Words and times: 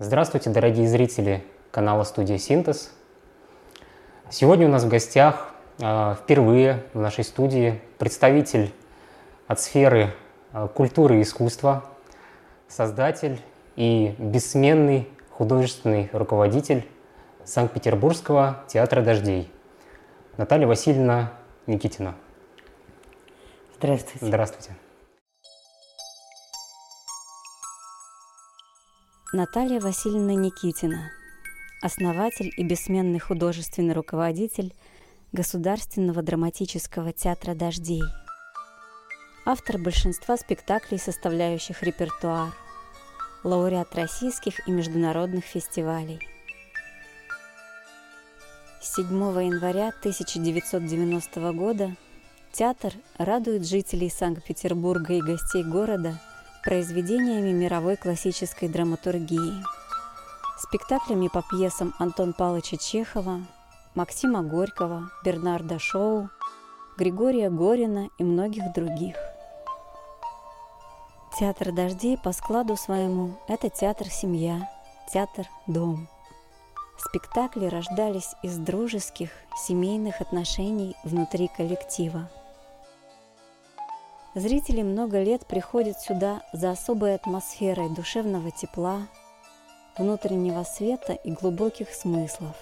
Здравствуйте, 0.00 0.50
дорогие 0.50 0.86
зрители 0.86 1.42
канала 1.72 2.04
«Студия 2.04 2.38
Синтез». 2.38 2.92
Сегодня 4.30 4.68
у 4.68 4.70
нас 4.70 4.84
в 4.84 4.88
гостях 4.88 5.52
э, 5.80 6.14
впервые 6.22 6.84
в 6.94 7.00
нашей 7.00 7.24
студии 7.24 7.80
представитель 7.98 8.72
от 9.48 9.58
сферы 9.58 10.14
э, 10.52 10.68
культуры 10.72 11.18
и 11.18 11.22
искусства, 11.22 11.82
создатель 12.68 13.40
и 13.74 14.14
бессменный 14.18 15.08
художественный 15.32 16.10
руководитель 16.12 16.86
Санкт-Петербургского 17.42 18.62
театра 18.68 19.02
«Дождей» 19.02 19.50
Наталья 20.36 20.68
Васильевна 20.68 21.32
Никитина. 21.66 22.14
Здравствуйте. 23.76 24.24
Здравствуйте. 24.24 24.76
Наталья 29.30 29.78
Васильевна 29.78 30.32
Никитина, 30.32 31.12
основатель 31.82 32.50
и 32.56 32.64
бессменный 32.64 33.18
художественный 33.18 33.92
руководитель 33.92 34.72
Государственного 35.32 36.22
драматического 36.22 37.12
театра 37.12 37.54
«Дождей», 37.54 38.00
автор 39.44 39.76
большинства 39.76 40.38
спектаклей, 40.38 40.98
составляющих 40.98 41.82
репертуар, 41.82 42.54
лауреат 43.44 43.94
российских 43.94 44.66
и 44.66 44.70
международных 44.70 45.44
фестивалей. 45.44 46.26
С 48.80 48.94
7 48.94 49.08
января 49.12 49.88
1990 49.88 51.52
года 51.52 51.94
театр 52.50 52.94
радует 53.18 53.66
жителей 53.66 54.08
Санкт-Петербурга 54.08 55.12
и 55.12 55.20
гостей 55.20 55.64
города– 55.64 56.18
произведениями 56.68 57.50
мировой 57.50 57.96
классической 57.96 58.68
драматургии, 58.68 59.64
спектаклями 60.58 61.28
по 61.28 61.40
пьесам 61.40 61.94
Антон 61.98 62.34
Павловича 62.34 62.76
Чехова, 62.76 63.40
Максима 63.94 64.42
Горького, 64.42 65.10
Бернарда 65.24 65.78
Шоу, 65.78 66.28
Григория 66.98 67.48
Горина 67.48 68.10
и 68.18 68.22
многих 68.22 68.70
других. 68.74 69.16
Театр 71.40 71.72
дождей 71.72 72.18
по 72.18 72.32
складу 72.32 72.76
своему– 72.76 73.38
это 73.48 73.70
театр-семья, 73.70 74.68
театр-дом. 75.10 76.06
Спектакли 76.98 77.64
рождались 77.64 78.34
из 78.42 78.58
дружеских, 78.58 79.30
семейных 79.56 80.20
отношений 80.20 80.96
внутри 81.02 81.48
коллектива– 81.56 82.28
Зрители 84.34 84.82
много 84.82 85.22
лет 85.22 85.46
приходят 85.46 85.98
сюда 86.00 86.42
за 86.52 86.70
особой 86.70 87.14
атмосферой 87.14 87.88
душевного 87.88 88.50
тепла, 88.50 89.08
внутреннего 89.96 90.64
света 90.64 91.14
и 91.14 91.32
глубоких 91.32 91.90
смыслов. 91.90 92.54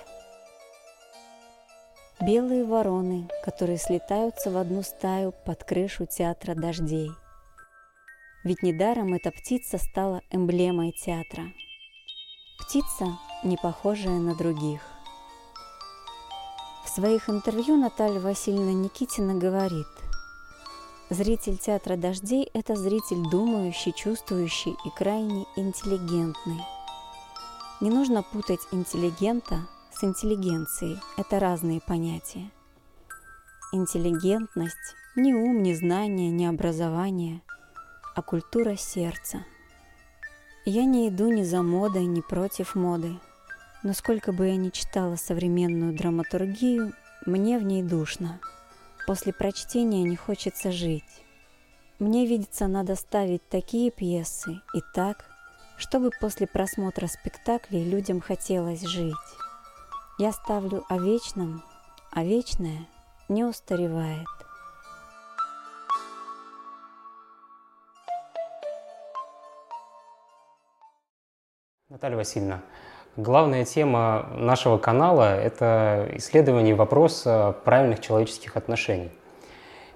Белые 2.21 2.65
вороны, 2.65 3.29
которые 3.45 3.79
слетаются 3.79 4.51
в 4.51 4.57
одну 4.57 4.83
стаю 4.83 5.33
под 5.45 5.65
крышу 5.65 6.07
театра 6.07 6.55
дождей. 6.55 7.11
Ведь 8.45 8.63
недаром 8.63 9.13
эта 9.13 9.33
птица 9.33 9.77
стала 9.77 10.23
эмблемой 10.31 10.93
театра. 10.93 11.53
Птица, 12.61 13.19
не 13.43 13.57
похожая 13.57 14.19
на 14.19 14.37
других. 14.37 14.81
В 16.85 16.89
своих 16.89 17.29
интервью 17.29 17.77
Наталья 17.77 18.21
Васильевна 18.21 18.73
Никитина 18.73 19.35
говорит– 19.35 19.87
Зритель 21.09 21.57
театра 21.57 21.97
«Дождей»– 21.97 22.51
это 22.53 22.75
зритель 22.75 23.23
думающий, 23.31 23.93
чувствующий 23.93 24.73
и 24.85 24.91
крайне 24.91 25.47
интеллигентный. 25.55 26.61
Не 27.81 27.91
нужно 27.91 28.25
путать 28.25 28.59
интеллигента 28.73 29.69
с 29.93 30.03
интеллигенцией– 30.03 30.99
это 31.17 31.39
разные 31.39 31.81
понятия. 31.81 32.51
Интеллигентность– 33.71 34.97
не 35.17 35.33
ум, 35.33 35.63
не 35.63 35.77
знание, 35.77 36.33
не 36.33 36.45
образование, 36.45 37.41
а 38.17 38.23
культура 38.23 38.75
сердца. 38.75 39.45
Я 40.65 40.85
не 40.85 41.09
иду 41.09 41.29
ни 41.29 41.45
за 41.45 41.63
модой, 41.63 42.07
ни 42.07 42.21
против 42.21 42.75
моды, 42.75 43.17
но 43.85 43.93
сколько 43.93 44.33
бы 44.33 44.49
я 44.49 44.57
ни 44.57 44.71
читала 44.71 45.15
современную 45.15 45.97
драматургию, 45.97 46.95
мне 47.27 47.61
в 47.61 47.63
ней 47.63 47.85
душно– 47.85 48.41
После 49.07 49.33
прочтения 49.33 50.03
не 50.03 50.17
хочется 50.17 50.73
жить. 50.73 51.05
Мне 52.01 52.27
видится, 52.27 52.67
надо 52.67 52.97
ставить 52.97 53.49
такие 53.49 53.93
пьесы 53.93 54.61
и 54.75 54.81
так, 54.93 55.25
чтобы 55.79 56.11
после 56.21 56.49
просмотра 56.49 57.07
спектаклей 57.07 57.85
людям 57.89 58.21
хотелось 58.21 58.83
жить. 58.83 59.15
Я 60.19 60.33
ставлю 60.33 60.85
о 60.89 60.99
вечном, 60.99 61.63
а 62.11 62.25
вечное 62.25 62.87
не 63.29 63.45
устаревает. 63.45 64.27
Наталья 71.89 72.17
Васильевна, 72.17 72.63
Главная 73.17 73.65
тема 73.65 74.29
нашего 74.35 74.77
канала– 74.77 75.35
это 75.41 76.07
исследование 76.17 76.75
вопроса 76.75 77.57
правильных 77.65 78.03
человеческих 78.03 78.59
отношений. 78.59 79.11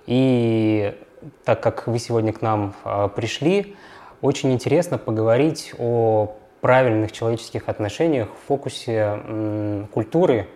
И 0.07 0.99
так 1.45 1.63
как 1.63 1.87
вы 1.87 1.99
сегодня 1.99 2.33
к 2.33 2.41
нам 2.41 2.75
а, 2.83 3.09
пришли, 3.09 3.77
очень 4.23 4.53
интересно 4.53 4.97
поговорить 4.97 5.75
о 5.79 6.35
правильных 6.63 7.13
человеческих 7.13 7.69
отношениях 7.69 8.29
в 8.29 8.47
фокусе 8.47 9.87
культуры 9.93 10.49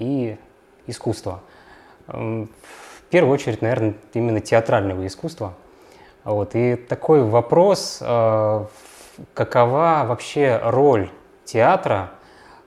и 0.00 0.36
искусства. 0.88 1.40
В 2.08 2.48
первую 3.10 3.32
очередь, 3.32 3.62
наверное, 3.62 3.94
именно 4.12 4.40
театрального 4.40 5.06
искусства. 5.06 5.54
Вот. 6.24 6.56
И 6.56 6.74
такой 6.74 7.22
вопрос, 7.22 8.00
а, 8.02 8.66
какова 9.34 10.04
вообще 10.04 10.58
роль 10.64 11.10
театра 11.48 12.10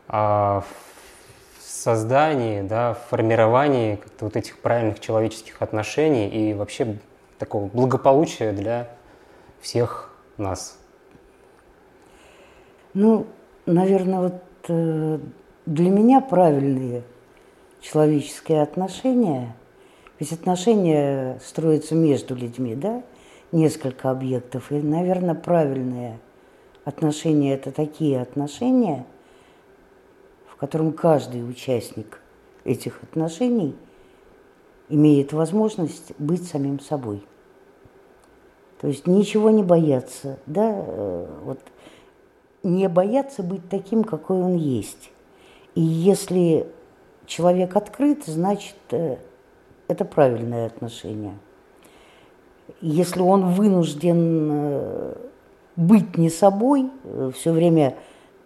а, 0.08 0.62
в 0.62 1.62
создании, 1.62 2.62
да, 2.62 2.96
в 2.96 3.10
формировании 3.10 3.96
как-то 3.96 4.26
вот 4.26 4.36
этих 4.36 4.60
правильных 4.60 5.00
человеческих 5.00 5.62
отношений 5.62 6.28
и 6.28 6.54
вообще 6.54 6.98
такого 7.38 7.68
благополучия 7.68 8.52
для 8.52 8.90
всех 9.62 10.12
нас? 10.38 10.80
Ну, 12.94 13.28
наверное, 13.66 14.20
вот 14.20 14.44
э, 14.68 15.20
для 15.66 15.90
меня 15.90 16.20
правильные 16.20 17.04
человеческие 17.82 18.64
отношения, 18.64 19.56
ведь 20.20 20.32
отношения 20.32 21.40
строятся 21.46 21.96
между 21.96 22.36
людьми, 22.36 22.76
да, 22.76 23.04
несколько 23.52 24.10
объектов, 24.10 24.72
и, 24.72 24.76
наверное, 24.76 25.36
правильные– 25.36 26.18
Отношения– 26.84 27.54
это 27.56 27.72
такие 27.72 28.22
отношения, 28.22 29.06
в 30.48 30.56
котором 30.56 30.94
каждый 30.94 31.48
участник 31.48 32.20
этих 32.64 33.04
отношений 33.04 33.76
имеет 34.90 35.32
возможность 35.32 36.14
быть 36.18 36.48
самим 36.48 36.80
собой. 36.80 37.24
То 38.80 38.88
есть 38.88 39.06
ничего 39.06 39.52
не 39.52 39.64
бояться, 39.64 40.40
да, 40.48 40.74
э, 40.76 41.28
вот 41.44 41.60
не 42.64 42.90
бояться 42.90 43.44
быть 43.44 43.70
таким, 43.70 44.04
какой 44.04 44.42
он 44.42 44.56
есть. 44.56 45.12
И 45.76 45.82
если 45.82 46.68
человек 47.28 47.76
открыт, 47.76 48.24
значит, 48.26 48.76
э, 48.90 49.18
это 49.88 50.04
правильное 50.04 50.66
отношение. 50.66 51.38
Если 52.82 53.22
он 53.22 53.54
вынужден 53.54 54.50
э, 54.52 55.16
быть 55.82 56.18
не 56.18 56.30
собой, 56.30 56.90
э, 57.04 57.32
все 57.36 57.52
время 57.52 57.96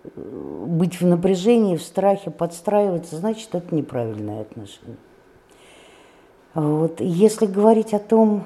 э, 0.03 0.09
быть 0.68 1.01
в 1.01 1.05
напряжении, 1.05 1.76
в 1.76 1.84
страхе, 1.84 2.32
подстраиваться, 2.32 3.17
значит, 3.17 3.53
это 3.53 3.76
неправильное 3.76 4.41
отношение. 4.41 4.97
Вот. 6.53 7.02
Если 7.02 7.46
говорить 7.46 7.93
о 7.93 7.99
том, 7.99 8.46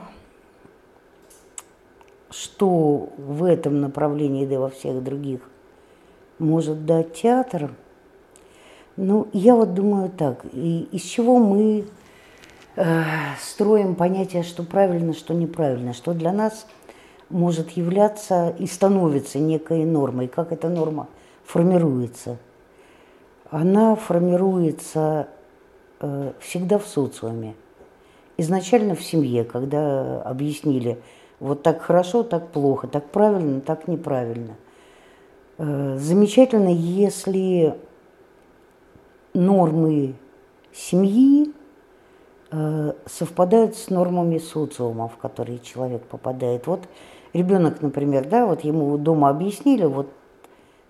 что 2.32 3.10
в 3.18 3.44
этом 3.44 3.80
направлении, 3.80 4.48
да 4.48 4.56
и 4.56 4.58
во 4.58 4.70
всех 4.70 5.04
других, 5.04 5.42
может 6.40 6.86
дать 6.86 7.14
театр, 7.14 7.72
ну, 8.98 9.28
я 9.34 9.56
вот 9.56 9.76
думаю 9.76 10.10
так, 10.10 10.44
и 10.52 10.88
из 10.92 11.04
чего 11.04 11.38
мы 11.38 11.86
э, 12.76 13.04
строим 13.40 13.94
понятие, 13.94 14.42
что 14.42 14.64
правильно, 14.64 15.14
что 15.14 15.36
неправильно, 15.36 15.94
что 15.94 16.14
для 16.14 16.34
нас– 16.34 16.66
может 17.30 17.72
являться 17.72 18.56
и 18.58 18.66
становится 18.68 19.40
некой 19.40 19.86
нормой. 19.86 20.28
Как 20.28 20.52
эта 20.52 20.70
норма 20.70 21.08
формируется? 21.46 22.38
Она 23.52 23.96
формируется 23.96 25.28
э, 26.00 26.34
всегда 26.40 26.78
в 26.78 26.86
социуме. 26.86 27.56
Изначально 28.38 28.96
в 28.96 29.04
семье, 29.04 29.44
когда 29.44 30.22
объяснили, 30.22 31.00
вот 31.40 31.64
так 31.64 31.82
хорошо, 31.82 32.24
так 32.24 32.50
плохо, 32.50 32.88
так 32.88 33.10
правильно, 33.10 33.62
так 33.62 33.88
неправильно. 33.88 34.56
Э, 35.58 35.98
замечательно, 35.98 36.70
если 36.70 37.76
нормы 39.34 40.16
семьи 40.74 41.54
э, 42.52 42.94
совпадают 43.06 43.76
с 43.76 43.90
нормами 43.90 44.38
социума, 44.38 45.08
в 45.08 45.18
который 45.18 45.60
человек 45.60 46.04
попадает. 46.04 46.68
Вот 46.68 46.88
ребенок, 47.34 47.82
например, 47.82 48.28
да, 48.28 48.46
вот 48.46 48.62
ему 48.62 48.98
дома 48.98 49.30
объяснили, 49.30 49.86
вот 49.86 50.08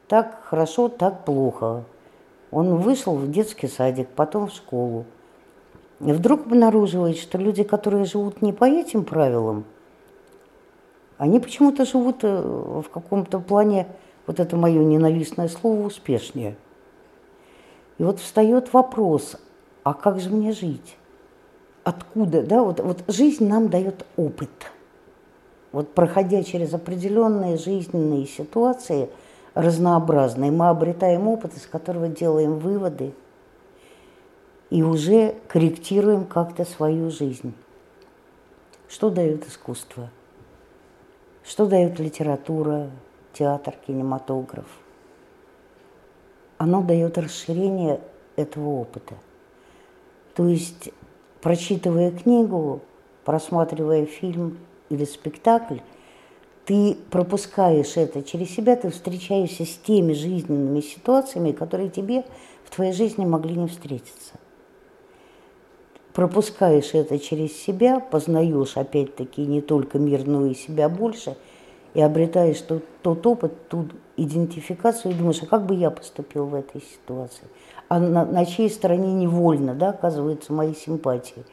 так 0.07 0.41
хорошо, 0.44 0.89
так 0.89 1.25
плохо. 1.25 1.83
Он 2.51 2.77
вышел 2.77 3.15
в 3.15 3.30
детский 3.30 3.68
садик, 3.68 4.07
потом 4.09 4.47
в 4.47 4.53
школу. 4.53 5.06
И 6.00 6.12
вдруг 6.12 6.47
обнаруживает, 6.47 7.18
что 7.18 7.38
люди, 7.38 7.63
которые 7.63 8.06
живут 8.06 8.41
не 8.41 8.53
по 8.53 8.65
этим 8.65 9.03
правилам, 9.03 9.65
они 11.18 11.39
почему-то 11.39 11.86
живут 11.86 12.24
э, 12.24 12.42
в 12.42 12.89
каком-то 12.89 13.39
плане, 13.39 13.88
вот 14.25 14.39
это 14.39 14.56
мое 14.56 14.83
ненавистное 14.83 15.50
слово, 15.50 15.88
успешнее. 15.88 16.56
И 17.97 18.03
вот 18.03 18.19
встает 18.19 18.71
вопрос, 18.74 19.35
а 19.83 19.94
как 19.94 20.19
же 20.21 20.30
мне 20.30 20.53
жить? 20.53 20.95
Откуда? 21.83 22.42
Да, 22.42 22.63
вот, 22.63 22.80
вот 22.80 23.03
жизнь 23.07 23.47
нам 23.47 23.68
дает 23.68 24.06
опыт. 24.15 24.50
Вот 25.71 25.94
проходя 25.94 26.44
через 26.44 26.74
определенные 26.74 27.57
жизненные 27.57 28.25
ситуации, 28.25 29.10
разнообразные, 29.54 30.51
мы 30.51 30.69
обретаем 30.69 31.27
опыт, 31.27 31.56
из 31.56 31.68
которого 31.68 32.07
делаем 32.07 32.57
выводы 32.60 33.13
и 34.69 34.81
уже 34.83 35.36
корректируем 35.48 36.25
как-то 36.25 36.66
свою 36.66 37.12
жизнь. 37.12 37.54
Что 38.88 39.10
дает 39.10 39.48
искусство? 39.48 40.10
Что 41.44 41.66
дает 41.68 42.00
литература, 42.00 42.89
театр, 43.33 43.75
кинематограф? 43.86 44.68
Оно 46.57 46.81
дает 46.81 47.18
расширение 47.18 48.01
этого 48.36 48.69
опыта. 48.69 49.16
То 50.36 50.48
есть, 50.48 50.92
прочитывая 51.42 52.12
книгу, 52.12 52.81
просматривая 53.25 54.06
фильм 54.06 54.57
или 54.89 55.06
спектакль, 55.06 55.80
ты 56.65 56.95
пропускаешь 57.09 57.97
это 57.97 58.21
через 58.21 58.51
себя, 58.51 58.75
ты 58.75 58.89
встречаешься 58.91 59.65
с 59.65 59.75
теми 59.77 60.13
жизненными 60.13 60.81
ситуациями, 60.81 61.51
которые 61.51 61.89
тебе 61.89 62.25
в 62.63 62.75
твоей 62.75 62.94
жизни 62.94 63.25
могли 63.25 63.56
не 63.56 63.68
встретиться. 63.68 64.33
Пропускаешь 66.13 66.94
это 66.94 67.18
через 67.18 67.53
себя, 67.53 68.00
познаешь 68.00 68.77
опять-таки 68.77 69.45
не 69.45 69.62
только 69.62 69.97
мир, 69.97 70.27
но 70.27 70.45
и 70.45 70.53
себя 70.53 70.89
больше, 70.89 71.38
и 71.94 72.01
обретаешь 72.01 72.62
тот, 72.62 72.83
тот 73.01 73.25
опыт, 73.25 73.69
ту 73.69 73.88
идентификацию, 74.18 75.13
и 75.13 75.15
думаешь, 75.15 75.42
а 75.42 75.45
как 75.45 75.65
бы 75.65 75.75
я 75.75 75.89
поступил 75.89 76.45
в 76.45 76.56
этой 76.56 76.81
ситуации? 76.81 77.47
А 77.88 78.00
на, 78.00 78.25
на 78.25 78.45
чьей 78.45 78.69
стороне 78.69 79.13
невольно, 79.13 79.74
да, 79.74 79.89
оказываются 79.89 80.53
мои 80.53 80.74
симпатии. 80.74 81.45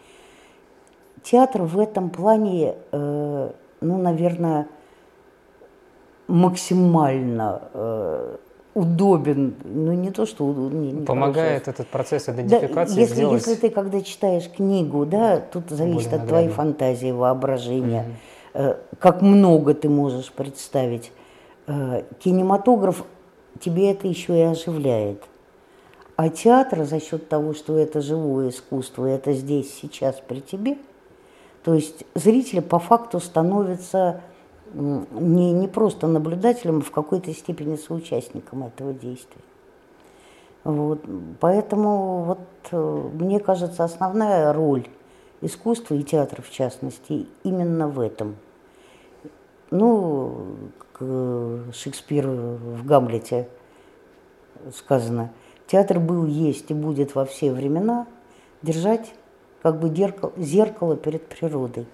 Театр 1.27 1.63
в 1.63 1.81
этом 1.81 2.11
плане, 2.11 2.77
э, 2.93 3.51
ну, 3.81 3.99
наверное, 3.99 4.69
максимально 6.29 7.63
э, 7.75 8.37
удобен, 8.75 9.57
ну 9.65 9.93
не 9.93 10.13
то, 10.13 10.25
что 10.25 10.45
не, 10.53 10.93
не 10.93 11.05
Помогает 11.05 11.65
хорошо. 11.65 11.71
этот 11.83 11.89
процесс 11.89 12.29
идентификации 12.29 12.95
да, 12.95 13.01
если, 13.01 13.15
сделать... 13.17 13.45
если 13.45 13.61
ты, 13.61 13.71
когда 13.71 14.03
читаешь 14.03 14.49
книгу, 14.49 15.05
да, 15.05 15.41
тут 15.41 15.69
зависит 15.71 16.13
от 16.13 16.29
твоей 16.29 16.49
фантазии, 16.49 17.11
воображения, 17.11 18.05
mm-hmm. 18.55 18.61
э, 18.61 18.77
как 19.01 19.21
много 19.21 19.75
ты 19.75 19.89
можешь 19.89 20.31
представить. 20.31 21.11
Э, 21.67 22.05
кинематограф 22.21 23.05
тебе 23.59 23.91
это 23.91 24.07
еще 24.07 24.39
и 24.39 24.43
оживляет. 24.43 25.25
А 26.15 26.29
театр 26.29 26.85
за 26.85 27.01
счет 27.01 27.29
того, 27.29 27.53
что 27.53 27.77
это 27.77 28.01
живое 28.01 28.51
искусство, 28.51 29.07
это 29.07 29.33
здесь, 29.33 29.75
сейчас 29.75 30.23
при 30.25 30.39
тебе, 30.39 30.77
то 31.67 31.75
есть 31.75 32.05
зритель 32.15 32.63
по 32.63 32.79
факту 32.79 33.19
становится 33.19 34.21
не, 34.73 35.53
не 35.53 35.67
просто 35.67 36.07
наблюдателем, 36.07 36.79
а 36.79 36.81
в 36.81 36.93
какой-то 36.93 37.35
степени 37.35 37.75
соучастником 37.75 38.63
этого 38.63 38.93
действия. 38.93 39.43
Вот. 40.63 41.01
Поэтому 41.41 42.23
вот, 42.23 42.39
э, 42.71 43.11
мне 43.15 43.41
кажется, 43.41 43.83
основная 43.83 44.53
роль 44.53 44.87
искусства 45.41 45.97
и 45.97 46.05
театра, 46.05 46.41
в 46.41 46.51
частности, 46.53 47.27
именно 47.43 47.89
в 47.89 47.99
этом. 47.99 48.37
Ну, 49.73 50.47
Шекспир 51.73 52.29
в 52.29 52.87
«Гамлете» 52.87 53.49
сказано, 54.73 55.33
театр 55.67 55.99
был, 55.99 56.27
есть 56.27 56.71
и 56.71 56.75
будет 56.75 57.17
во 57.17 57.25
все 57.25 57.51
времена 57.51 58.07
держать 58.63 59.13
как 59.67 59.81
бы 59.81 59.93
зеркало, 60.37 60.97
перед 60.97 61.27
природой, 61.27 61.87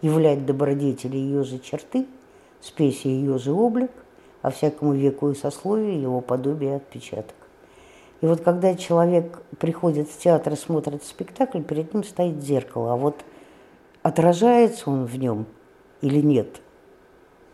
являть 0.00 0.44
добродетели 0.44 1.16
ее 1.16 1.44
же 1.44 1.58
черты– 1.58 2.06
спеси 2.62 3.08
ее 3.08 3.38
же 3.38 3.52
облик, 3.52 3.90
а 4.40 4.50
всякому 4.50 4.94
веку 4.94 5.30
и 5.30 5.34
сословию 5.34 6.00
его 6.00 6.20
подобие 6.20 6.76
отпечаток. 6.76 7.34
И 8.20 8.26
вот 8.26 8.40
когда 8.40 8.74
человек 8.76 9.42
приходит 9.58 10.08
в 10.08 10.18
театр 10.18 10.52
и 10.52 10.56
смотрит 10.56 11.02
спектакль, 11.04 11.60
перед 11.60 11.92
ним 11.92 12.04
стоит 12.04 12.40
зеркало, 12.40 12.92
а 12.92 12.96
вот 12.96 13.24
отражается 14.02 14.88
он 14.88 15.04
в 15.04 15.18
нем 15.18 15.46
или 16.00 16.20
нет, 16.20 16.60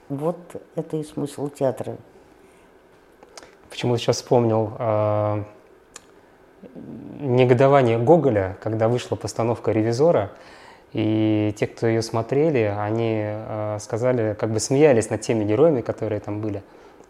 вот 0.09 0.39
это 0.75 0.99
и 0.99 1.05
смысл 1.05 1.49
театра. 1.49 1.97
Почему 3.71 3.97
сейчас 3.97 4.17
вспомнил 4.17 4.73
э, 4.79 5.45
негодование 7.21 7.99
Гоголя, 7.99 8.57
когда 8.63 8.89
вышла 8.89 9.17
постановка 9.17 9.73
«Ревизора», 9.73 10.33
и 10.93 11.55
те, 11.59 11.67
кто 11.67 11.87
ее 11.87 12.01
смотрели, 12.01 12.75
они 12.79 13.21
э, 13.25 13.79
сказали, 13.81 14.35
как 14.35 14.51
бы 14.51 14.59
смеялись 14.59 15.11
над 15.11 15.21
теми 15.21 15.45
героями, 15.45 15.83
которые 15.83 16.21
там 16.21 16.41
были. 16.41 16.63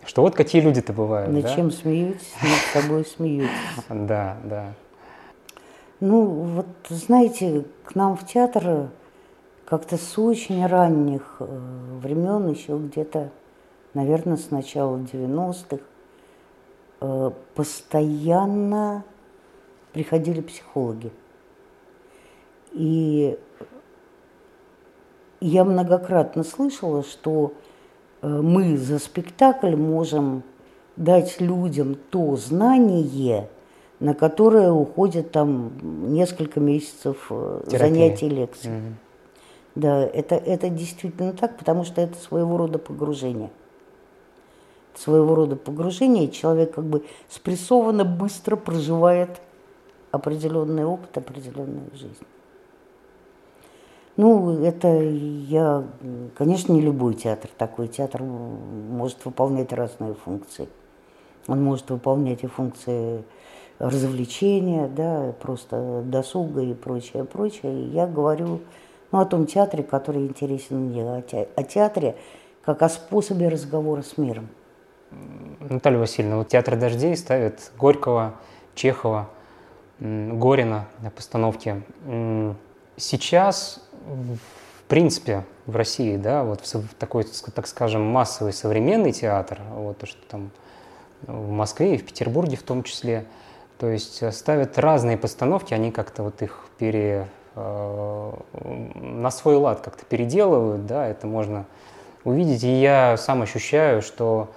Что 0.05 0.23
вот 0.23 0.35
какие 0.35 0.61
люди-то 0.63 0.93
бывают. 0.93 1.33
Над 1.33 1.45
да? 1.45 1.55
чем 1.55 1.71
смеются, 1.71 2.27
над 2.43 2.83
собой 2.83 3.05
смеются. 3.05 3.53
Да, 3.89 4.37
да. 4.45 4.73
Ну, 6.01 6.25
вот 6.25 6.67
знаете, 6.89 7.65
к 7.85 7.95
нам 7.95 8.17
в 8.17 8.27
театр 8.27 8.89
как-то 9.65 9.97
с 9.97 10.19
очень 10.19 10.67
ранних 10.67 11.37
э, 11.41 11.47
времен, 12.01 12.49
еще 12.49 12.79
где-то, 12.79 13.31
наверное, 13.95 14.37
с 14.39 14.51
начала 14.51 14.97
90-х, 14.97 15.79
э, 17.01 17.31
постоянно 17.55 19.05
приходили 19.93 20.41
психологи. 20.41 21.11
И 22.73 23.39
я 25.41 25.65
многократно 25.65 26.45
слышала, 26.45 27.03
что 27.03 27.53
э, 28.23 28.29
мы 28.29 28.77
за 28.77 28.99
спектакль 28.99 29.77
можем 29.77 30.43
дать 30.97 31.41
людям 31.41 31.97
то 32.11 32.37
знание, 32.37 33.49
на 34.01 34.15
которое 34.15 34.71
уходит 34.73 35.31
там 35.33 35.73
несколько 36.13 36.61
месяцев 36.61 37.27
э, 37.31 37.63
Терапия. 37.67 37.79
занятий 37.79 38.29
лекций. 38.29 38.71
Угу. 38.71 38.95
Да, 39.77 40.03
это, 40.03 40.35
это 40.35 40.71
действительно 40.71 41.33
так, 41.33 41.57
потому 41.57 41.85
что 41.85 42.01
это 42.01 42.19
своего 42.19 42.57
рода 42.57 42.79
погружение. 42.79 43.51
Своего 44.95 45.37
рода 45.37 45.55
погружение, 45.55 46.29
человек 46.29 46.75
как 46.75 46.85
бы 46.85 47.05
спрессованно, 47.29 48.05
быстро 48.05 48.57
проживает 48.57 49.41
определенный 50.11 50.85
опыт, 50.85 51.17
определенную 51.17 51.91
жизнь. 51.95 52.27
Ну, 54.17 54.65
это 54.65 54.89
я, 54.89 55.85
конечно, 56.37 56.73
не 56.73 56.81
любой 56.81 57.15
театр 57.15 57.51
такой. 57.57 57.87
Театр 57.87 58.23
может 58.23 59.25
выполнять 59.25 59.73
разные 59.73 60.15
функции. 60.15 60.69
Он 61.47 61.63
может 61.63 61.89
выполнять 61.91 62.43
и 62.43 62.49
функции 62.49 63.23
развлечения, 63.79 64.89
да, 64.89 65.33
просто 65.41 66.03
досуга 66.05 66.63
и 66.63 66.75
прочее, 66.75 67.25
прочее. 67.25 67.89
я 67.91 68.09
говорю 68.09 68.61
ну, 69.13 69.21
о 69.21 69.25
том 69.25 69.47
театре, 69.47 69.85
который 69.85 70.27
интересен 70.27 70.87
мне, 70.87 71.05
о, 71.05 71.23
о 71.55 71.63
театре 71.63 72.17
как 72.65 72.83
о 72.83 72.89
способе 72.89 73.49
разговора 73.49 74.03
с 74.03 74.19
миром. 74.19 74.49
Наталья 75.61 75.99
Васильевна, 75.99 76.39
вот 76.39 76.49
театр 76.49 76.77
дождей 76.77 77.17
ставит 77.17 77.71
Горького, 77.79 78.35
Чехова, 78.75 79.31
Горина 80.01 80.87
на 81.01 81.11
постановке. 81.11 81.83
Сейчас 82.97 83.81
в 84.09 84.89
принципе, 84.89 85.45
в 85.67 85.77
России, 85.77 86.17
да, 86.17 86.45
вот 86.45 86.65
в 86.65 86.95
такой, 86.95 87.27
так 87.55 87.67
скажем, 87.67 88.03
массовый 88.03 88.55
современный 88.55 89.13
театр, 89.13 89.61
вот 89.75 89.99
то, 89.99 90.07
что 90.07 90.19
там 90.29 90.51
в 91.27 91.51
Москве 91.51 91.97
и 91.97 91.99
в 91.99 92.07
Петербурге 92.07 92.57
в 92.57 92.63
том 92.63 92.83
числе, 92.83 93.27
то 93.79 93.89
есть 93.89 94.23
э, 94.23 94.33
ставят 94.33 94.79
разные 94.79 95.19
постановки, 95.19 95.75
они 95.75 95.91
как-то 95.91 96.23
вот 96.23 96.41
их 96.41 96.65
пере, 96.79 97.29
э, 97.55 98.33
на 98.95 99.31
свой 99.31 99.57
лад 99.57 99.81
как-то 99.81 100.07
переделывают, 100.07 100.87
да, 100.87 101.07
это 101.07 101.27
можно 101.27 101.67
увидеть. 102.25 102.65
И 102.65 102.81
я 102.81 103.17
сам 103.19 103.43
ощущаю, 103.43 104.01
что 104.01 104.49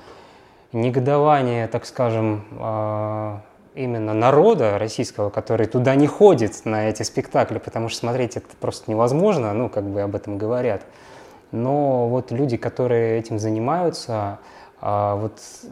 негодование, 0.71 1.67
так 1.67 1.85
скажем, 1.85 2.45
а, 2.53 3.41
именно 3.75 4.13
народа 4.13 4.77
российского, 4.77 5.29
который 5.29 5.67
туда 5.67 5.95
не 5.95 6.07
ходит 6.07 6.65
на 6.65 6.89
эти 6.89 7.03
спектакли, 7.03 7.59
потому 7.59 7.89
что 7.89 7.99
смотреть 7.99 8.37
это 8.37 8.47
просто 8.59 8.91
невозможно, 8.91 9.53
ну, 9.53 9.69
как 9.69 9.85
бы 9.85 10.01
об 10.01 10.15
этом 10.15 10.37
говорят. 10.37 10.81
Но 11.51 12.07
вот 12.07 12.31
люди, 12.31 12.57
которые 12.57 13.19
этим 13.19 13.39
занимаются, 13.39 14.39
а 14.79 15.15
вот 15.15 15.39
э, 15.63 15.67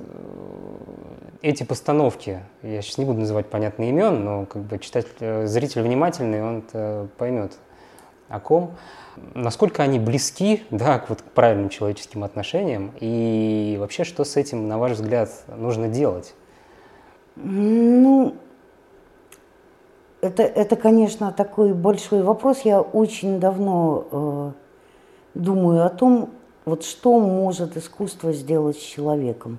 эти 1.42 1.64
постановки, 1.64 2.42
я 2.62 2.82
сейчас 2.82 2.98
не 3.00 3.06
буду 3.06 3.20
называть 3.22 3.48
понятные 3.48 3.90
имен, 3.90 4.24
но 4.24 4.46
как 4.46 4.62
бы 4.62 4.78
читатель, 4.78 5.10
э, 5.20 5.48
зритель 5.48 5.82
внимательный, 5.82 6.44
он 6.44 7.10
поймет 7.18 7.58
о 8.28 8.40
ком, 8.40 8.76
насколько 9.34 9.84
они 9.84 10.00
близки 10.00 10.64
да, 10.70 11.00
к, 11.00 11.10
вот, 11.10 11.22
к 11.22 11.26
правильным 11.26 11.70
человеческим 11.70 12.24
отношениям 12.24 12.94
и 13.00 13.78
вообще 13.80 14.04
что 14.04 14.24
с 14.24 14.38
этим, 14.38 14.68
на 14.68 14.78
ваш 14.78 14.94
взгляд, 14.94 15.30
нужно 15.48 15.88
делать? 15.88 16.36
Ну, 17.42 18.36
это, 20.20 20.44
это, 20.44 20.76
конечно, 20.76 21.32
такой 21.32 21.74
большой 21.74 22.22
вопрос. 22.22 22.62
Я 22.66 22.82
очень 22.82 23.40
давно 23.40 24.08
э, 24.12 24.52
думаю 25.36 25.86
о 25.86 25.90
том, 25.90 26.32
вот 26.66 26.84
что 26.84 27.18
может 27.20 27.78
искусство 27.78 28.34
сделать 28.34 28.78
с 28.78 28.82
человеком. 28.82 29.58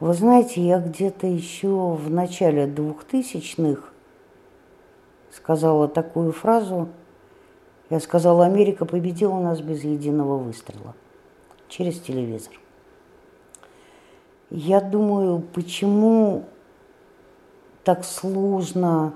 Вы 0.00 0.12
знаете, 0.12 0.60
я 0.60 0.80
где-то 0.80 1.26
еще 1.26 1.92
в 1.94 2.10
начале 2.10 2.66
двухтысячных 2.66 3.92
сказала 5.30 5.88
такую 5.88 6.32
фразу. 6.32 6.88
Я 7.88 8.00
сказала, 8.00 8.44
Америка 8.44 8.84
победила 8.84 9.38
нас 9.40 9.60
без 9.60 9.82
единого 9.82 10.36
выстрела 10.36 10.94
через 11.68 11.98
телевизор. 12.00 12.52
Я 14.50 14.82
думаю, 14.82 15.42
почему 15.54 16.44
так 17.84 18.04
сложно 18.04 19.14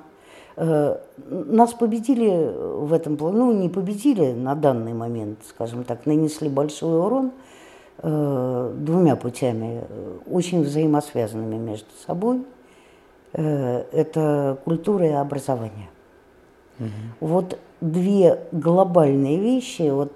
Э, 0.57 0.97
нас 1.29 1.75
победили 1.75 2.51
в 2.55 2.93
этом 2.93 3.17
плане, 3.19 3.37
ну 3.37 3.53
не 3.53 3.69
победили 3.69 4.33
на 4.33 4.55
данный 4.55 4.95
момент, 4.95 5.39
скажем 5.47 5.85
так, 5.85 6.07
нанесли 6.07 6.49
большой 6.49 6.99
урон 6.99 7.33
э, 7.99 8.75
двумя 8.79 9.17
путями, 9.17 9.83
очень 10.31 10.63
взаимосвязанными 10.63 11.57
между 11.57 11.91
собой. 12.07 12.43
Э, 13.35 13.85
это 13.93 14.57
культура 14.65 15.07
и 15.07 15.13
образование. 15.13 15.91
Угу. 16.81 16.89
Вот 17.21 17.59
две 17.83 18.41
глобальные 18.53 19.39
вещи, 19.39 19.91
вот 19.91 20.13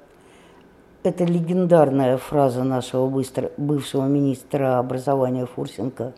это 1.02 1.24
легендарная 1.24 2.16
фраза 2.16 2.64
нашего 2.64 3.08
быстро, 3.08 3.50
бывшего 3.58 4.06
министра 4.06 4.78
образования 4.78 5.44
Фурсенко, 5.44 6.14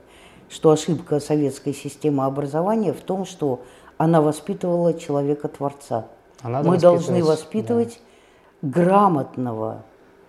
что 0.53 0.71
ошибка 0.71 1.19
советской 1.19 1.73
системы 1.73 2.25
образования 2.25 2.93
в 2.93 3.01
том, 3.01 3.25
что 3.25 3.63
она 3.97 4.21
воспитывала 4.21 4.93
человека-творца. 4.93 6.09
Она 6.43 6.63
Мы 6.63 6.79
должны 6.79 7.25
воспитывать 7.25 8.01
да. 8.61 8.69
грамотного 8.69 9.83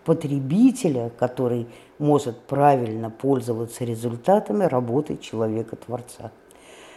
потребителя, 0.05 1.11
который 1.17 1.67
может 1.99 2.39
правильно 2.39 3.09
пользоваться 3.09 3.83
результатами 3.83 4.63
работы 4.63 5.17
человека-творца. 5.17 6.31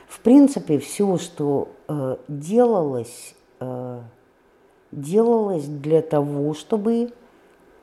В 0.09 0.21
принципе, 0.21 0.78
все, 0.78 1.18
что 1.18 1.68
э, 1.88 2.16
делалось, 2.28 3.35
э, 3.59 4.00
делалось 4.92 5.64
для 5.64 6.00
того, 6.00 6.54
чтобы 6.54 7.12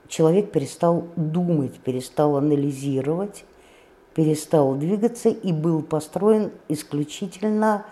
человек 0.07 0.51
перестал 0.51 1.03
думать, 1.17 1.79
перестал 1.79 2.37
анализировать, 2.37 3.43
перестал 4.13 4.75
двигаться 4.75 5.29
и 5.29 5.51
был 5.51 5.81
построен 5.81 6.51
исключительно 6.69 7.85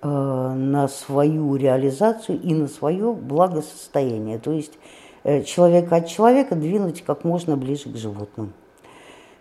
Э, 0.00 0.54
на 0.54 0.86
свою 0.86 1.56
реализацию 1.56 2.40
и 2.40 2.54
на 2.54 2.68
свое 2.68 3.12
благосостояние. 3.12 4.38
То 4.38 4.52
есть 4.52 4.74
э, 5.24 5.42
человека 5.42 5.96
от 5.96 6.06
человека 6.06 6.54
двинуть 6.54 7.02
как 7.02 7.24
можно 7.24 7.56
ближе 7.56 7.90
к 7.90 7.96
животным. 7.96 8.52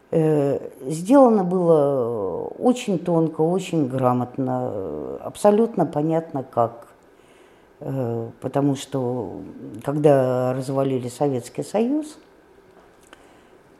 Э, 0.09 0.59
сделано 0.87 1.43
было 1.43 2.47
очень 2.57 2.97
тонко, 2.97 3.41
очень 3.41 3.87
грамотно, 3.87 5.19
абсолютно 5.21 5.85
понятно 5.85 6.43
как. 6.43 6.87
Потому 7.79 8.75
что 8.75 9.41
когда 9.83 10.51
развалили 10.53 11.09
Советский 11.09 11.61
Союз, 11.61 12.17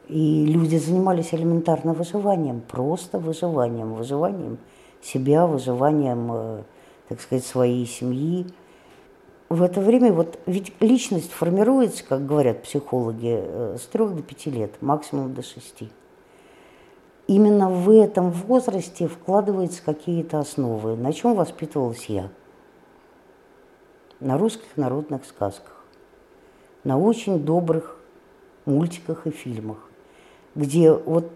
и 0.08 0.46
люди 0.46 0.78
занимались 0.78 1.34
элементарно 1.34 1.94
выживанием, 1.94 2.62
просто 2.62 3.20
выживанием, 3.20 3.94
выживанием– 3.94 4.58
себя, 5.02 5.46
выживанием, 5.46 6.30
э, 6.32 6.64
так 7.10 7.22
сказать, 7.22 7.46
своей 7.46 7.86
семьи. 7.86 8.48
В 9.50 9.62
это 9.62 9.80
время 9.80 10.12
вот 10.12 10.40
ведь 10.46 10.74
личность 10.82 11.32
формируется, 11.32 12.04
как 12.04 12.26
говорят 12.26 12.64
психологи, 12.64 13.40
э, 13.40 13.78
с 13.80 13.86
трех 13.86 14.16
до 14.16 14.22
пяти 14.22 14.52
лет, 14.52 14.74
максимум 14.82 15.34
до 15.34 15.42
шести. 15.42 15.90
Именно 17.28 17.70
в 17.70 17.90
этом 17.92 18.32
возрасте 18.32 19.08
вкладываются 19.08 19.84
какие-то 19.84 20.40
основы. 20.40 20.96
На 20.96 21.12
чем 21.12 21.36
воспитывалась 21.36 22.06
я? 22.06 22.30
На 24.20 24.38
русских 24.38 24.78
народных 24.78 25.26
сказках, 25.26 25.86
на 26.84 26.98
очень 26.98 27.40
добрых 27.40 28.00
мультиках 28.66 29.28
и 29.28 29.30
фильмах, 29.30 29.78
где 30.58 30.92
вот 30.92 31.32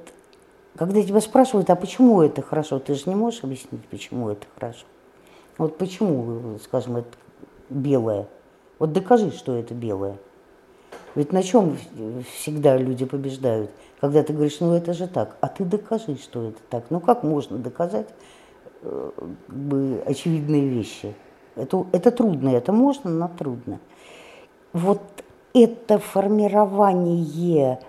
когда 0.76 1.02
тебя 1.04 1.22
спрашивают, 1.22 1.70
а 1.70 1.76
почему 1.76 2.22
это 2.22 2.42
хорошо, 2.42 2.80
ты 2.80 2.96
же 2.96 3.04
не 3.06 3.16
можешь 3.16 3.44
объяснить, 3.44 3.86
почему 3.90 4.30
это 4.30 4.46
хорошо. 4.56 4.86
Вот 5.58 5.78
почему, 5.78 6.58
скажем, 6.64 6.98
это 6.98 7.10
белое. 7.70 8.28
Вот 8.80 8.94
докажи, 8.94 9.32
что 9.32 9.56
это 9.56 9.74
белое. 9.74 10.18
Ведь 11.14 11.34
на 11.34 11.44
чем 11.44 11.78
всегда 12.36 12.78
люди 12.78 13.06
побеждают? 13.06 13.70
Когда 14.00 14.24
ты 14.24 14.34
говоришь, 14.34 14.60
ну 14.60 14.74
это 14.74 14.94
же 14.94 15.08
так, 15.08 15.38
а 15.42 15.48
ты 15.50 15.66
докажи, 15.66 16.18
что 16.18 16.50
это 16.50 16.60
так. 16.70 16.86
Ну 16.90 17.00
как 17.00 17.22
можно 17.22 17.58
доказать 17.58 18.08
э, 18.82 19.12
как 19.16 19.56
бы, 19.56 20.02
очевидные 20.06 20.68
вещи? 20.68 21.14
Это, 21.56 21.86
это 21.92 22.12
трудно, 22.12 22.50
это 22.50 22.72
можно, 22.72 23.12
но 23.12 23.28
трудно. 23.28 23.80
Вот 24.74 25.02
это 25.54 26.00
формирование 26.00 27.82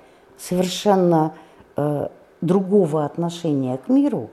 совершенно 0.43 1.35
э, 1.77 2.09
другого 2.41 3.05
отношения 3.05 3.79
к 3.79 3.89
миру, 3.89 4.31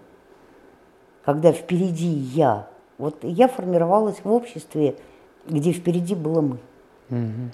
когда 1.23 1.51
впереди 1.51 2.07
я, 2.07 2.67
вот 2.97 3.17
я 3.21 3.47
формировалась 3.47 4.17
в 4.23 4.31
обществе, 4.31 4.95
где 5.47 5.71
впереди 5.71 6.15
было 6.15 6.41
мы. 6.41 6.57
Угу. 7.09 7.51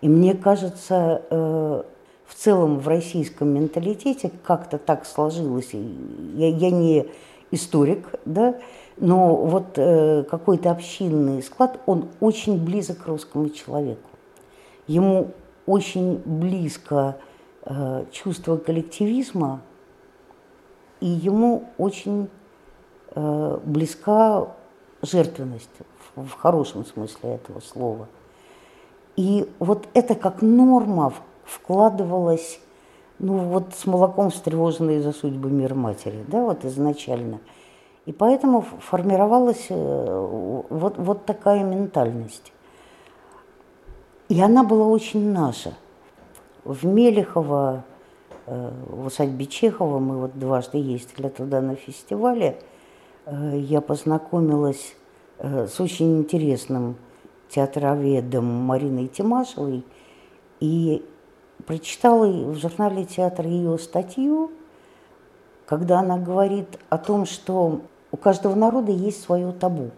И 0.00 0.08
мне 0.08 0.34
кажется, 0.34 1.22
э, 1.30 1.82
в 2.26 2.34
целом 2.34 2.80
в 2.80 2.88
российском 2.88 3.48
менталитете 3.48 4.32
как-то 4.44 4.78
так 4.78 5.06
сложилось. 5.06 5.70
Я, 5.72 6.48
я 6.48 6.70
не 6.70 7.06
историк, 7.52 8.08
да, 8.24 8.56
но 8.96 9.36
вот 9.36 9.76
э, 9.76 10.24
какой-то 10.24 10.70
общинный 10.70 11.42
склад, 11.42 11.78
он 11.86 12.08
очень 12.20 12.62
близок 12.62 13.04
к 13.04 13.06
русскому 13.06 13.50
человеку. 13.50 14.08
Ему 14.88 15.28
очень 15.66 16.20
близко 16.24 17.16
Э, 17.64 18.06
чувство 18.10 18.56
коллективизма, 18.56 19.60
и 20.98 21.06
ему 21.06 21.68
очень 21.78 22.28
э, 23.14 23.58
близка 23.64 24.48
жертвенность 25.00 25.70
в, 26.16 26.24
в 26.26 26.32
хорошем 26.32 26.84
смысле 26.84 27.36
этого 27.36 27.60
слова. 27.60 28.08
И 29.14 29.48
вот 29.60 29.86
это 29.94 30.16
как 30.16 30.42
норма 30.42 31.12
вкладывалась, 31.44 32.58
ну 33.20 33.38
вот 33.38 33.74
с 33.76 33.86
молоком 33.86 34.30
встревоженной 34.30 34.98
за 34.98 35.12
судьбы 35.12 35.48
мир 35.48 35.76
матери, 35.76 36.24
да, 36.26 36.42
вот 36.42 36.64
изначально. 36.64 37.38
И 38.06 38.12
поэтому 38.12 38.62
формировалась 38.62 39.66
э, 39.68 40.64
вот, 40.68 40.98
вот 40.98 41.26
такая 41.26 41.62
ментальность. 41.62 42.52
И 44.28 44.40
она 44.40 44.64
была 44.64 44.86
очень 44.86 45.30
наша– 45.30 45.74
в 46.64 46.86
Мелехово, 46.86 47.84
э, 48.46 48.70
в 48.88 49.06
усадьбе 49.06 49.46
Чехова, 49.46 49.98
мы 49.98 50.18
вот 50.18 50.38
дважды 50.38 50.78
ездили 50.78 51.28
туда 51.28 51.60
на 51.60 51.74
фестивале, 51.74 52.58
э, 53.26 53.58
я 53.58 53.80
познакомилась 53.80 54.94
э, 55.38 55.66
с 55.66 55.80
очень 55.80 56.18
интересным 56.18 56.96
театроведом 57.48 58.44
Мариной 58.44 59.08
Тимашевой 59.08 59.84
и 60.60 61.04
прочитала 61.66 62.26
в 62.26 62.56
журнале 62.56 63.04
«Театр» 63.04 63.46
ее 63.46 63.78
статью, 63.78 64.50
когда 65.66 66.00
она 66.00 66.18
говорит 66.18 66.78
о 66.88 66.98
том, 66.98 67.26
что 67.26 67.80
у 68.10 68.16
каждого 68.16 68.54
народа 68.54 68.92
есть 68.92 69.22
свое 69.22 69.52
табу, 69.52 69.90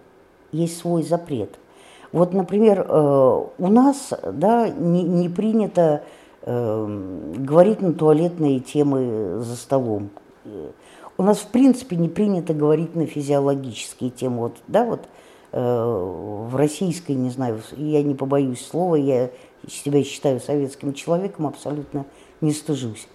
есть 0.53 0.79
свой 0.79 1.03
запрет. 1.03 1.59
Вот, 2.13 2.33
например, 2.33 2.87
у 2.89 3.69
нас 3.69 4.13
да, 4.23 4.69
не, 4.69 5.03
не 5.03 5.29
принято 5.29 6.03
говорить 6.47 7.81
на 7.81 7.93
туалетные 7.95 8.61
темы 8.61 9.41
за 9.41 9.57
столом. 9.57 10.11
У 11.17 11.23
нас, 11.23 11.39
в 11.39 11.47
принципе, 11.49 11.97
не 11.97 12.09
принято 12.09 12.55
говорить 12.55 12.95
на 12.95 13.07
физиологические 13.07 14.11
темы. 14.11 14.39
Вот, 14.39 14.57
да, 14.67 14.85
вот 14.85 15.01
э, 15.53 15.61
в 15.61 16.57
российской, 16.57 17.13
не 17.13 17.31
знаю, 17.31 17.61
я 17.77 18.03
не 18.03 18.15
побоюсь 18.15 18.67
слова, 18.67 18.97
я 18.97 19.31
себя 19.69 20.03
считаю 20.03 20.41
советским 20.41 20.93
человеком, 20.93 21.47
абсолютно 21.47 22.05
не 22.41 22.53
стыжусь. 22.53 23.07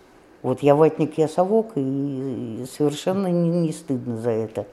Вот 0.42 0.64
я 0.64 0.76
ватник, 0.76 1.18
я 1.18 1.28
совок, 1.28 1.74
и 1.76 2.66
совершенно 2.72 3.28
не, 3.28 3.50
не 3.50 3.74
стыдно 3.74 4.16
за 4.18 4.32
это. 4.32 4.66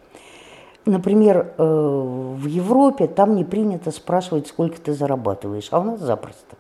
Например, 0.85 1.53
э, 1.59 1.65
в 1.65 2.47
Европе 2.47 3.09
там 3.09 3.35
не 3.35 3.45
принято 3.45 3.91
спрашивать, 3.91 4.47
сколько 4.47 4.81
ты 4.81 4.93
зарабатываешь, 4.93 5.67
а 5.73 5.81
у 5.81 5.83
нас 5.83 6.01
запросто. 6.01 6.57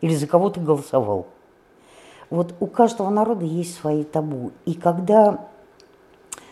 Или 0.00 0.14
за 0.14 0.26
кого 0.26 0.50
ты 0.50 0.60
голосовал. 0.60 1.26
Вот 2.30 2.54
у 2.60 2.66
каждого 2.66 3.10
народа 3.10 3.44
есть 3.44 3.76
свои 3.76 4.04
табу. 4.04 4.52
И 4.64 4.74
когда 4.74 5.46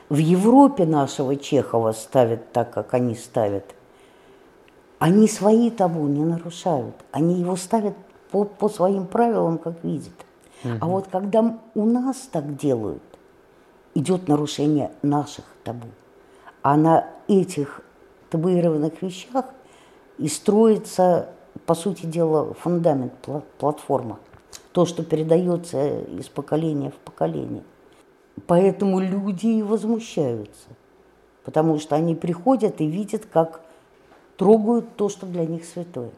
в 0.08 0.16
Европе 0.16 0.86
нашего 0.86 1.36
Чехова 1.36 1.92
ставят 1.92 2.52
так, 2.52 2.72
как 2.72 2.94
они 2.94 3.14
ставят, 3.14 3.74
они 4.98 5.28
свои 5.28 5.70
табу 5.70 6.06
не 6.06 6.24
нарушают. 6.24 6.94
Они 7.12 7.40
его 7.40 7.56
ставят 7.56 7.94
по, 8.30 8.44
по 8.44 8.68
своим 8.68 9.06
правилам, 9.06 9.58
как 9.58 9.84
видят. 9.84 10.14
Угу. 10.64 10.72
А 10.80 10.86
вот 10.86 11.06
когда 11.08 11.58
у 11.74 11.84
нас 11.84 12.28
так 12.32 12.56
делают, 12.56 13.02
идет 13.94 14.28
нарушение 14.28 14.90
наших 15.02 15.44
табу. 15.62 15.86
А 16.62 16.76
на 16.76 17.06
этих 17.28 17.82
табуированных 18.30 19.00
вещах 19.02 19.44
и 20.18 20.28
строится, 20.28 21.28
по 21.66 21.74
сути 21.74 22.06
дела, 22.06 22.54
фундамент, 22.54 23.12
платформа. 23.58 24.18
То, 24.72 24.86
что 24.86 25.02
передается 25.02 26.00
из 26.00 26.28
поколения 26.28 26.90
в 26.90 26.94
поколение. 26.94 27.62
Поэтому 28.46 29.00
люди 29.00 29.46
и 29.46 29.62
возмущаются. 29.62 30.68
Потому 31.44 31.78
что 31.78 31.96
они 31.96 32.14
приходят 32.14 32.80
и 32.80 32.86
видят, 32.86 33.26
как 33.26 33.60
трогают 34.36 34.96
то, 34.96 35.08
что 35.08 35.26
для 35.26 35.44
них 35.46 35.64
святое. 35.64 36.10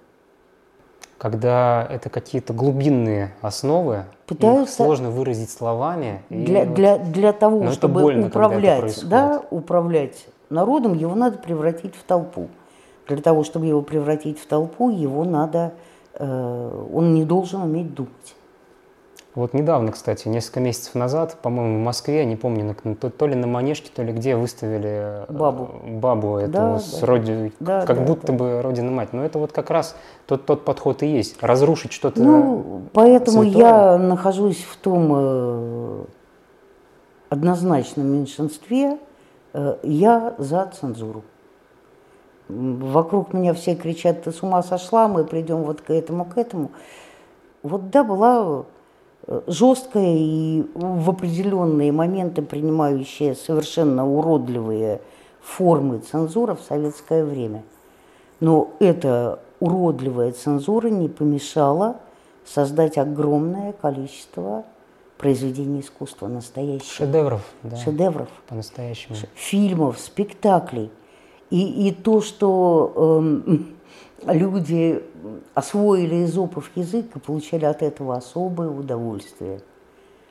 Когда 1.18 1.87
это 1.90 2.09
какие-то 2.09 2.52
глубинные 2.54 3.35
основы, 3.42 4.06
Пытаются... 4.26 4.62
их 4.62 4.70
сложно 4.70 5.11
выразить 5.11 5.50
словами. 5.50 6.23
Для, 6.30 6.64
вот... 6.64 6.75
для, 6.75 6.99
для 6.99 7.32
того, 7.32 7.62
Но 7.62 7.73
чтобы 7.73 8.00
больно, 8.00 8.28
управлять, 8.28 9.06
да, 9.06 9.42
управлять 9.50 10.26
народом, 10.49 10.94
его 10.94 11.14
надо 11.14 11.38
превратить 11.38 11.94
в 11.94 12.02
толпу. 12.04 12.49
Для 13.11 13.23
того, 13.23 13.43
чтобы 13.43 13.67
его 13.67 13.83
превратить 13.83 14.38
в 14.38 14.47
толпу, 14.47 14.88
его 14.88 15.25
надо, 15.25 15.73
э, 16.14 16.87
он 16.95 17.12
не 17.12 17.25
должен 17.25 17.62
уметь 17.62 17.93
думать. 17.93 18.37
Вот 19.35 19.52
недавно, 19.52 19.90
кстати, 19.90 20.29
несколько 20.29 20.61
месяцев 20.61 20.95
назад, 20.95 21.37
по-моему, 21.43 21.81
в 21.81 21.85
Москве, 21.85 22.25
не 22.25 22.37
помню, 22.37 22.76
то, 23.00 23.11
то 23.11 23.26
ли 23.26 23.35
на 23.35 23.49
Манежке, 23.49 23.90
то 23.93 24.05
ли 24.05 24.12
где 24.12 24.37
выставили 24.37 25.25
э, 25.29 25.33
бабу, 25.33 25.71
бабу 25.88 26.37
эту 26.37 26.52
да, 26.52 26.79
с 26.79 27.00
да. 27.00 27.07
Роди, 27.07 27.52
да, 27.59 27.85
как 27.85 27.99
да, 27.99 28.05
будто 28.05 28.29
да. 28.29 28.33
бы 28.33 28.62
Родина 28.62 28.93
мать. 28.93 29.12
Но 29.12 29.25
это 29.25 29.40
вот 29.40 29.50
как 29.50 29.71
раз 29.71 29.97
тот, 30.26 30.47
тот 30.47 30.64
подход 30.64 31.02
и 31.02 31.09
есть, 31.09 31.43
разрушить 31.43 31.93
что-то. 31.93 32.23
Ну, 32.23 32.83
поэтому 32.93 33.43
святое. 33.43 33.61
я 33.61 33.99
нахожусь 33.99 34.62
в 34.62 34.76
том 34.76 35.11
э, 35.12 36.05
однозначном 37.29 38.07
меньшинстве, 38.07 38.99
э, 39.52 39.76
я 39.83 40.35
за 40.38 40.71
цензуру. 40.81 41.25
Вокруг 42.50 43.33
меня 43.33 43.54
все 43.54 43.75
кричат, 43.75 44.25
ты 44.25 44.33
с 44.33 44.42
ума 44.42 44.62
сошла, 44.62 45.09
мы 45.09 45.25
придем 45.25 45.62
вот 45.62 45.80
к 45.80 45.90
этому, 45.90 46.25
к 46.25 46.37
этому. 46.37 46.71
Вот 47.62 47.90
да, 47.90 48.04
была 48.04 48.64
жесткая 49.47 50.16
и 50.16 50.64
в 50.75 51.11
определенные 51.11 51.92
моменты 51.92 52.42
принимающая 52.42 53.35
совершенно 53.35 54.09
уродливые 54.09 55.00
формы 55.40 55.99
цензуры 55.99 56.54
в 56.54 56.61
советское 56.61 57.25
время. 57.25 57.62
Но 58.41 58.71
эта 58.80 59.41
уродливая 59.60 60.32
цензура 60.32 60.89
не 60.89 61.08
помешала 61.08 61.97
создать 62.45 62.99
огромное 62.99 63.73
количество 63.73 64.65
произведений 65.19 65.80
искусства 65.80 66.28
настоящих. 66.28 66.91
Шедевров, 66.91 67.43
да. 67.63 67.76
Шедевров. 67.76 68.28
По-настоящему. 68.49 69.17
Фильмов, 69.34 69.99
спектаклей. 69.99 70.91
И, 71.50 71.89
и 71.89 71.93
то, 71.93 72.21
что 72.21 73.23
э, 74.26 74.32
люди 74.32 75.02
освоили 75.54 76.25
изопов 76.25 76.71
язык 76.76 77.06
и 77.15 77.19
получали 77.19 77.65
от 77.65 77.82
этого 77.82 78.17
особое 78.17 78.69
удовольствие. 78.69 79.60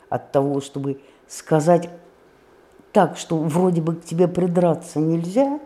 От 0.09 0.31
того, 0.31 0.61
чтобы 0.61 1.01
сказать 1.27 1.89
так, 2.91 3.17
что 3.17 3.37
вроде 3.37 3.81
бы 3.81 3.95
к 3.95 4.03
тебе 4.03 4.27
придраться 4.27 4.99
нельзя. 4.99 5.59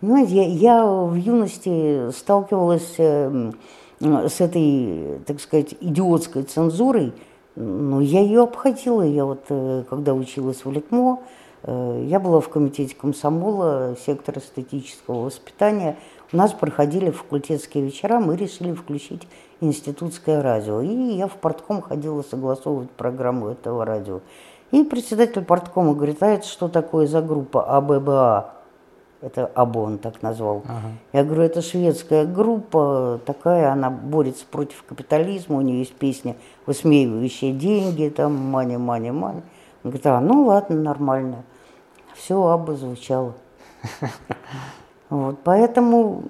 Понимаете, 0.00 0.34
я, 0.34 0.44
я 0.44 0.86
в 0.86 1.14
юности 1.14 2.10
сталкивалась 2.10 2.94
э, 2.98 3.52
с 4.00 4.40
этой, 4.40 5.20
так 5.26 5.40
сказать, 5.40 5.74
идиотской 5.80 6.42
цензурой, 6.42 7.12
но 7.54 8.00
я 8.00 8.20
ее 8.20 8.42
обходила. 8.42 9.02
Я 9.02 9.24
вот, 9.24 9.44
э, 9.48 9.84
когда 9.88 10.14
училась 10.14 10.64
в 10.64 10.70
Литмо, 10.70 11.20
я 11.66 12.20
была 12.20 12.40
в 12.40 12.48
комитете 12.48 12.94
комсомола, 12.94 13.96
сектор 14.04 14.38
эстетического 14.38 15.24
воспитания– 15.24 15.96
у 16.32 16.36
нас 16.36 16.52
проходили 16.52 17.10
факультетские 17.10 17.84
вечера, 17.84 18.20
мы 18.20 18.36
решили 18.36 18.72
включить 18.72 19.26
институтское 19.60 20.40
радио. 20.42 20.80
И 20.80 20.94
я 21.14 21.26
в 21.26 21.32
портком 21.32 21.82
ходила 21.82 22.22
согласовывать 22.22 22.90
программу 22.90 23.48
этого 23.48 23.84
радио. 23.84 24.20
И 24.70 24.84
председатель 24.84 25.42
порткома 25.42 25.94
говорит, 25.94 26.22
а 26.22 26.28
это 26.28 26.46
что 26.46 26.68
такое 26.68 27.08
за 27.08 27.20
группа 27.20 27.76
АББА? 27.76 28.52
Это 29.22 29.46
АБО 29.46 29.78
он 29.80 29.98
так 29.98 30.22
назвал. 30.22 30.62
Ага. 30.66 30.92
Я 31.12 31.24
говорю, 31.24 31.42
это 31.42 31.62
шведская 31.62 32.24
группа, 32.24 33.20
такая, 33.26 33.72
она 33.72 33.90
борется 33.90 34.44
против 34.48 34.84
капитализма, 34.84 35.56
у 35.56 35.60
нее 35.62 35.80
есть 35.80 35.94
песня, 35.94 36.36
высмеивающая 36.64 37.52
деньги, 37.52 38.08
там, 38.08 38.36
мани, 38.36 38.76
мани, 38.76 39.10
мани. 39.10 39.42
Он 39.82 39.90
говорит, 39.90 40.06
а, 40.06 40.20
ну 40.20 40.46
ладно, 40.46 40.76
нормально. 40.76 41.44
Все, 42.14 42.42
АБО 42.42 42.74
звучало. 42.74 43.34
Вот, 45.08 45.38
поэтому... 45.42 46.22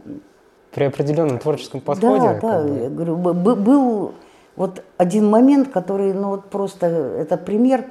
При 0.72 0.84
определенном 0.84 1.38
творческом 1.38 1.82
подходе? 1.82 2.38
Да, 2.40 2.40
да, 2.40 2.66
я 2.66 2.88
говорю, 2.88 3.16
был 3.18 4.14
вот 4.56 4.82
один 4.96 5.28
момент, 5.28 5.68
который, 5.68 6.14
ну 6.14 6.28
вот 6.28 6.46
просто, 6.46 6.86
это 6.86 7.36
пример 7.36 7.84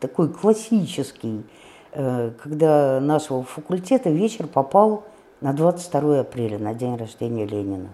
такой 0.00 0.28
классический, 0.28 1.44
э, 1.92 2.32
когда 2.42 3.00
нашего 3.00 3.42
факультета 3.44 4.10
вечер 4.10 4.46
попал 4.46 5.04
на 5.40 5.52
22 5.52 6.20
апреля, 6.20 6.58
на 6.58 6.74
день 6.74 6.96
рождения 6.96 7.46
Ленина. 7.46 7.88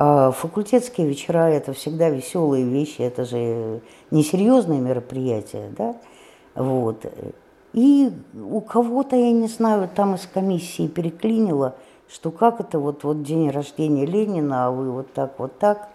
А 0.00 0.30
факультетские 0.30 1.08
вечера– 1.08 1.48
это 1.50 1.72
всегда 1.72 2.08
веселые 2.08 2.64
вещи, 2.64 3.02
это 3.02 3.24
же 3.24 3.80
несерьезные 4.12 4.78
мероприятия, 4.78 5.72
да, 5.76 5.96
вот. 6.54 7.04
И 7.72 8.12
у 8.40 8.60
кого-то, 8.60 9.16
я 9.16 9.32
не 9.32 9.48
знаю, 9.48 9.90
там 9.92 10.14
из 10.14 10.24
комиссии 10.32 10.86
переклинило, 10.86 11.74
что 12.08 12.30
как 12.30 12.60
это 12.60 12.78
вот, 12.78 13.02
вот 13.02 13.24
день 13.24 13.50
рождения 13.50 14.06
Ленина, 14.06 14.68
а 14.68 14.70
вы 14.70 14.92
вот 14.92 15.12
так, 15.12 15.34
вот 15.38 15.58
так. 15.58 15.88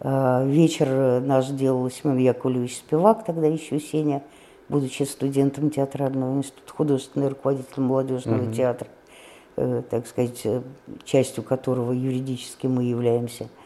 А, 0.00 0.42
вечер 0.44 1.20
наш 1.20 1.48
делал 1.48 1.90
Семен 1.90 2.16
Яковлевич 2.16 2.78
Спивак, 2.78 3.26
тогда 3.26 3.48
еще 3.48 3.78
Сеня, 3.78 4.22
будучи 4.70 5.02
студентом 5.02 5.68
театрального 5.68 6.38
института, 6.38 6.72
художественный 6.74 7.28
руководитель 7.28 7.82
молодежного 7.82 8.44
mm-hmm. 8.44 8.54
театра, 8.54 8.88
так 9.90 10.06
сказать, 10.06 10.40
э, 10.44 10.62
частью 11.04 11.42
которого 11.44 11.92
юридически 11.92 12.66
мы 12.66 12.84
являемся– 12.84 13.48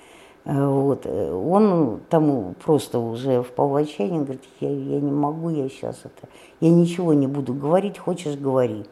Э, 0.46 0.64
вот. 0.64 1.04
Э, 1.04 1.32
он 1.32 2.00
там 2.08 2.54
просто 2.64 3.00
уже 3.00 3.42
в 3.42 3.76
отчаяние, 3.76 4.22
говорит, 4.22 4.44
я, 4.60 4.70
я 4.70 5.00
не 5.00 5.10
могу, 5.10 5.50
я 5.50 5.68
сейчас 5.68 6.00
это, 6.04 6.28
я 6.60 6.70
ничего 6.70 7.12
не 7.12 7.26
буду 7.26 7.52
говорить, 7.52 7.98
хочешь 7.98 8.36
говори. 8.36 8.86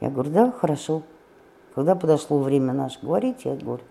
Я 0.00 0.10
говорю, 0.10 0.30
да, 0.30 0.52
хорошо. 0.52 1.02
Когда 1.74 1.94
подошло 1.94 2.38
время 2.38 2.72
наше 2.74 2.98
говорить, 3.00 3.44
я 3.44 3.56
говорю, 3.56 3.82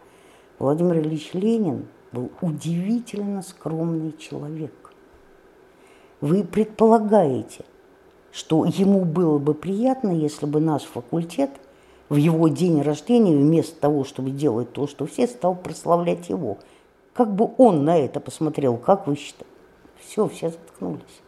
Владимир 0.60 1.00
Ильич 1.00 1.34
Ленин 1.34 1.88
был 2.12 2.30
удивительно 2.42 3.42
скромный 3.42 4.16
человек. 4.18 4.72
Вы 6.22 6.44
предполагаете, 6.44 7.66
что 8.32 8.66
ему 8.66 9.04
было 9.04 9.40
бы 9.40 9.56
приятно, 9.56 10.12
если 10.12 10.46
бы 10.46 10.62
наш 10.62 10.84
факультет 10.84 11.50
в 12.14 12.18
его 12.18 12.48
день 12.48 12.82
рождения, 12.82 13.36
вместо 13.36 13.80
того, 13.80 14.04
чтобы 14.04 14.32
делать 14.32 14.72
то, 14.72 14.88
что 14.88 15.06
все, 15.06 15.28
стал 15.28 15.56
прославлять 15.56 16.30
его– 16.30 16.58
как 17.14 17.34
бы 17.34 17.52
он 17.58 17.86
на 17.86 17.98
это 17.98 18.20
посмотрел, 18.20 18.78
как 18.78 19.08
вы 19.08 19.16
считаете? 19.16 19.46
Все, 20.00 20.28
все 20.28 20.50
заткнулись. 20.50 21.22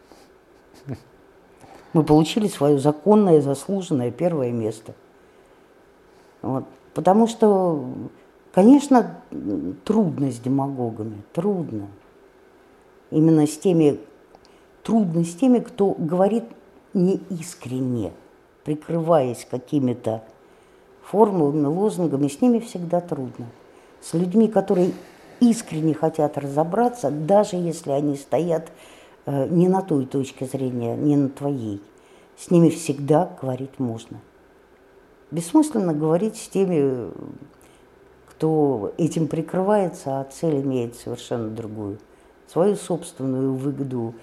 Мы 1.93 2.03
получили 2.03 2.47
свое 2.47 2.77
законное, 2.77 3.39
заслуженное 3.39 4.11
первое 4.11 4.51
место. 4.51 4.93
Вот. 6.41 6.65
Потому 6.93 7.27
что, 7.27 7.85
конечно, 8.53 9.21
трудно 9.85 10.31
с 10.31 10.39
демагогами, 10.39 11.21
трудно. 11.33 11.87
именно 13.11 13.47
с 13.47 13.57
теми, 13.57 13.99
трудно 14.83 15.23
с 15.23 15.35
теми, 15.35 15.59
кто 15.59 15.95
говорит 15.97 16.45
неискренне, 16.93 18.11
прикрываясь 18.63 19.47
какими-то 19.49 20.23
формулами, 21.05 21.65
лозунгами, 21.67 22.27
с 22.27 22.41
ними 22.41 22.59
всегда 22.59 23.01
трудно. 23.01 23.47
С 24.01 24.13
людьми, 24.13 24.47
которые 24.47 24.91
искренне 25.39 25.93
хотят 25.93 26.37
разобраться, 26.37 27.11
даже 27.11 27.55
если 27.55 27.91
они 27.91 28.15
стоят 28.15 28.71
э, 29.25 29.47
не 29.47 29.67
на 29.67 29.81
той 29.81 30.05
точке 30.05 30.45
зрения, 30.45 30.95
не 30.95 31.15
на 31.15 31.29
твоей, 31.29 31.81
с 32.37 32.51
ними 32.51 32.69
всегда 32.69 33.29
говорить 33.41 33.79
можно. 33.79 34.19
Бессмысленно 35.31 35.93
говорить 35.93 36.37
с 36.37 36.47
теми, 36.47 37.11
кто 38.27 38.93
этим 38.97 39.27
прикрывается, 39.27 40.19
а 40.19 40.23
цель 40.25 40.61
имеет 40.61 40.95
совершенно 40.95 41.49
другую. 41.49 41.99
Свою 42.47 42.75
собственную 42.75 43.53
выгоду, 43.55 44.13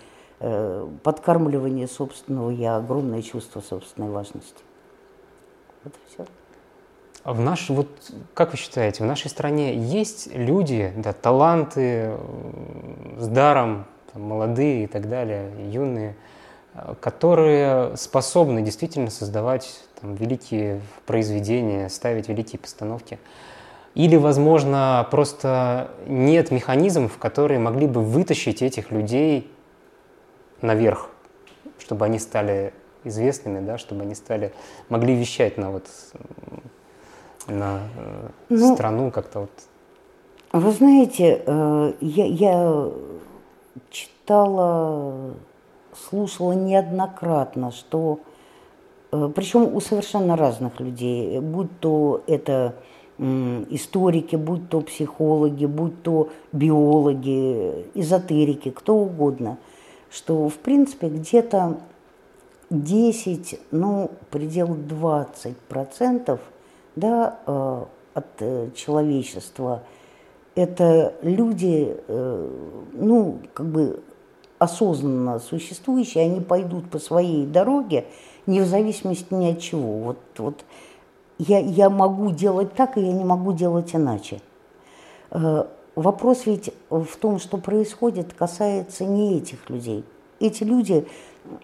э, 0.41 0.89
подкармливание 1.03 1.89
собственного 1.89 2.51
я, 2.51 2.77
огромное 2.77 3.23
чувство 3.23 3.61
собственной 3.61 4.11
важности. 4.11 4.63
Вот 5.85 5.95
и 5.95 6.15
все. 6.15 6.27
А 7.25 7.35
в 7.35 7.41
наш, 7.41 7.69
вот, 7.69 7.89
как 8.35 8.51
вы 8.51 8.59
считаете, 8.59 9.05
в 9.05 9.07
нашей 9.07 9.31
стране 9.31 9.77
есть 9.77 10.29
люди, 10.35 10.93
да, 10.97 11.13
таланты 11.13 12.17
с 13.17 13.29
даром, 13.29 13.87
там, 14.13 14.23
молодые 14.23 14.85
и 14.85 14.87
так 14.89 15.09
далее, 15.09 15.51
юные, 15.71 16.17
которые 17.01 17.97
способны 17.97 18.63
действительно 18.63 19.11
создавать 19.11 19.85
там, 20.01 20.15
великие 20.17 20.81
произведения, 21.07 21.89
ставить 21.89 22.29
великие 22.29 22.59
постановки? 22.59 23.21
Или, 23.95 24.17
возможно, 24.17 25.07
просто 25.11 25.91
нет 26.07 26.51
механизмов, 26.51 27.19
которые 27.19 27.61
могли 27.61 27.87
бы 27.87 28.01
вытащить 28.01 28.63
этих 28.63 28.91
людей 28.91 29.49
наверх, 30.61 31.09
чтобы 31.79 32.07
они 32.07 32.19
стали 32.19 32.73
известными, 33.05 33.65
да, 33.65 33.79
чтобы 33.79 34.03
они 34.03 34.15
стали, 34.15 34.53
могли 34.89 35.15
вещать 35.15 35.59
на 35.59 35.71
вот 35.71 35.87
на 37.49 37.81
э, 37.97 38.29
ну, 38.49 38.75
страну 38.75 39.11
как-то 39.11 39.41
вот? 39.41 39.51
Вы 40.53 40.71
знаете, 40.73 41.43
э, 41.45 41.93
я, 42.01 42.25
я 42.27 42.91
читала, 43.91 45.35
слушала 46.09 46.53
неоднократно, 46.53 47.71
что, 47.71 48.21
э, 49.13 49.31
причем 49.35 49.75
у 49.75 49.81
совершенно 49.81 50.37
разных 50.37 50.79
людей, 50.81 51.41
будь 51.41 51.79
то 51.81 52.23
это 52.27 52.75
историки, 53.19 54.35
будь 54.35 54.69
то 54.69 54.81
психологи, 54.81 55.67
будь 55.67 56.03
то 56.03 56.31
биологи, 56.51 57.87
эзотерики, 57.95 58.71
кто 58.71 58.97
угодно, 58.97 59.59
что, 60.11 60.49
в 60.49 60.57
принципе, 60.57 61.09
где-то 61.09 61.79
10, 62.71 63.61
ну, 63.71 64.11
предел 64.31 64.75
20 64.75 65.57
процентов– 65.57 66.41
да, 66.97 67.39
э, 67.47 67.85
от 68.15 68.27
э, 68.41 68.71
человечества. 68.75 69.83
Это 70.55 71.15
люди, 71.23 71.97
э, 72.07 72.51
ну, 72.93 73.39
как 73.55 73.67
бы 73.67 74.03
осознанно 74.59 75.39
существующие, 75.39 76.25
они 76.25 76.41
пойдут 76.41 76.91
по 76.91 76.99
своей 76.99 77.47
дороге, 77.47 78.05
не 78.47 78.61
в 78.61 78.67
зависимости 78.67 79.33
ни 79.33 79.53
от 79.53 79.61
чего. 79.61 79.99
Вот, 79.99 80.19
вот 80.39 80.65
я, 81.39 81.59
я 81.59 81.91
могу 81.91 82.31
делать 82.31 82.75
так, 82.75 82.97
и 82.97 83.01
я 83.01 83.13
не 83.13 83.25
могу 83.25 83.53
делать 83.53 83.95
иначе. 83.95 84.41
Вопрос 85.95 86.47
ведь 86.47 86.73
в 86.91 87.17
том, 87.17 87.39
что 87.39 87.59
происходит, 87.59 88.33
касается 88.35 89.05
не 89.05 89.39
этих 89.39 89.69
людей. 89.69 90.05
Эти 90.41 90.65
люди 90.65 91.07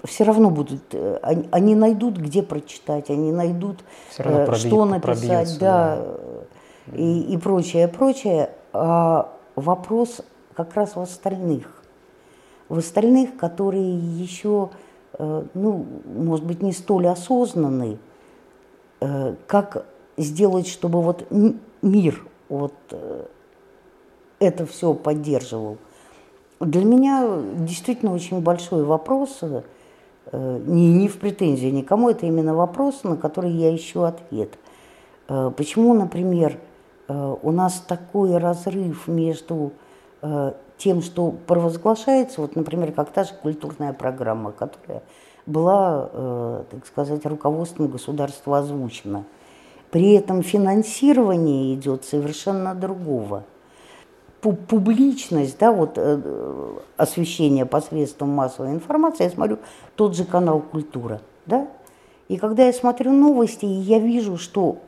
все 0.04 0.24
равно 0.24 0.50
будут, 0.50 0.82
э, 0.92 1.18
они, 1.22 1.48
они 1.50 1.74
найдут, 1.74 2.16
где 2.16 2.42
прочитать, 2.42 3.10
они 3.10 3.32
найдут, 3.32 3.78
э, 4.18 4.46
проби, 4.46 4.58
что 4.58 4.84
написать, 4.84 5.58
да, 5.58 5.96
да. 5.96 6.96
И, 6.96 7.34
и 7.34 7.36
прочее, 7.36 7.88
прочее. 7.88 8.50
А 8.72 9.32
вопрос 9.56 10.20
как 10.54 10.74
раз 10.74 10.96
в 10.96 11.00
остальных. 11.00 11.82
В 12.68 12.78
остальных, 12.78 13.36
которые 13.36 13.96
еще, 13.96 14.70
э, 15.14 15.44
ну, 15.54 15.86
может 16.04 16.44
быть, 16.44 16.62
не 16.62 16.72
столь 16.72 17.08
осознанны, 17.08 17.98
как 19.46 19.86
сделать, 20.16 20.66
чтобы 20.66 21.00
вот 21.02 21.30
мир 21.82 22.26
вот 22.48 22.74
это 24.40 24.66
все 24.66 24.92
поддерживал. 24.92 25.78
Для 26.60 26.84
меня 26.84 27.24
действительно 27.58 28.12
очень 28.12 28.40
большой 28.40 28.82
вопрос, 28.82 29.38
э, 29.42 29.62
не, 30.66 30.92
не 30.92 31.08
в 31.08 31.18
претензии 31.18 31.68
никому, 31.68 32.10
это 32.10 32.26
именно 32.26 32.54
вопрос, 32.54 33.04
на 33.04 33.16
который 33.16 33.52
я 33.52 33.74
ищу 33.74 34.02
ответ. 34.02 34.58
Э, 35.28 35.52
почему, 35.56 35.94
например, 35.94 36.58
э, 37.06 37.36
у 37.42 37.52
нас 37.52 37.80
такой 37.86 38.36
разрыв 38.36 39.06
между 39.08 39.72
тем, 40.78 41.00
что 41.00 41.32
провозглашается, 41.46 42.40
вот, 42.40 42.56
например, 42.56 42.90
как 42.90 43.10
та 43.12 43.22
же 43.22 43.30
культурная 43.40 43.92
программа, 43.92 44.50
которая 44.50 45.04
была, 45.46 46.64
так 46.72 46.84
сказать, 46.88 47.24
руководством 47.24 47.86
государства 47.86 48.58
озвучена. 48.58 49.22
При 49.92 50.14
этом 50.14 50.42
финансирование 50.42 51.72
идет 51.72 52.04
совершенно 52.04 52.74
другого– 52.74 53.44
публичность, 54.40 55.58
да, 55.58 55.72
вот 55.72 55.92
э, 55.96 56.76
освещение 56.96 57.66
посредством 57.66 58.30
массовой 58.30 58.70
информации, 58.70 59.24
я 59.24 59.30
смотрю 59.30 59.58
тот 59.96 60.16
же 60.16 60.24
канал 60.24 60.60
«Культура», 60.60 61.20
да, 61.46 61.68
и 62.28 62.36
когда 62.36 62.66
я 62.66 62.72
смотрю 62.72 63.12
новости, 63.12 63.64
я 63.64 63.98
вижу, 63.98 64.36
что, 64.36 64.78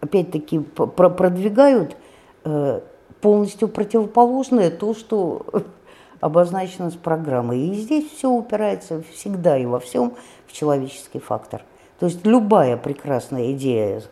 опять-таки, 0.00 0.58
про 0.58 1.08
продвигают 1.08 1.96
э, 2.44 2.80
полностью 3.20 3.68
противоположное 3.68 4.70
то, 4.70 4.94
что 4.94 5.46
обозначено 6.20 6.90
с 6.90 6.94
программой. 6.94 7.60
И 7.60 7.74
здесь 7.74 8.10
все 8.10 8.28
упирается 8.30 9.02
всегда 9.12 9.56
и 9.56 9.64
во 9.64 9.78
всем 9.78 10.14
в 10.46 10.52
человеческий 10.52 11.20
фактор. 11.20 11.62
То 12.00 12.06
есть 12.06 12.26
любая 12.26 12.76
прекрасная 12.76 13.52
идея 13.52 14.02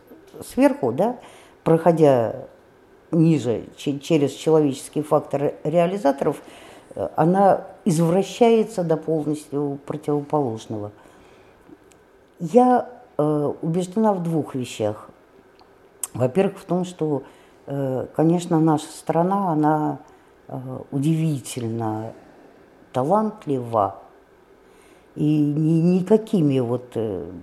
сверху, 0.47 0.93
да, 0.93 1.17
проходя 1.63 2.47
ниже, 3.11 3.65
через 3.75 4.33
человеческий 4.33 5.01
фактор 5.01 5.53
реализаторов, 5.63 6.41
э, 6.95 7.09
она 7.15 7.67
извращается 7.85 8.83
до 8.83 8.97
полностью 8.97 9.79
противоположного. 9.85 10.91
Я 12.39 12.89
э, 13.17 13.53
убеждена 13.61 14.13
в 14.13 14.23
двух 14.23 14.55
вещах. 14.55 15.09
Во-первых, 16.13 16.59
в 16.59 16.65
том, 16.65 16.85
что, 16.85 17.23
э, 17.67 18.07
конечно, 18.15 18.59
наша 18.59 18.87
страна, 18.87 19.51
она 19.51 19.99
удивительно 20.91 22.11
талантлива. 22.91 24.01
И 25.15 25.23
ни, 25.23 25.79
никакими 25.79 26.59
вот 26.59 26.97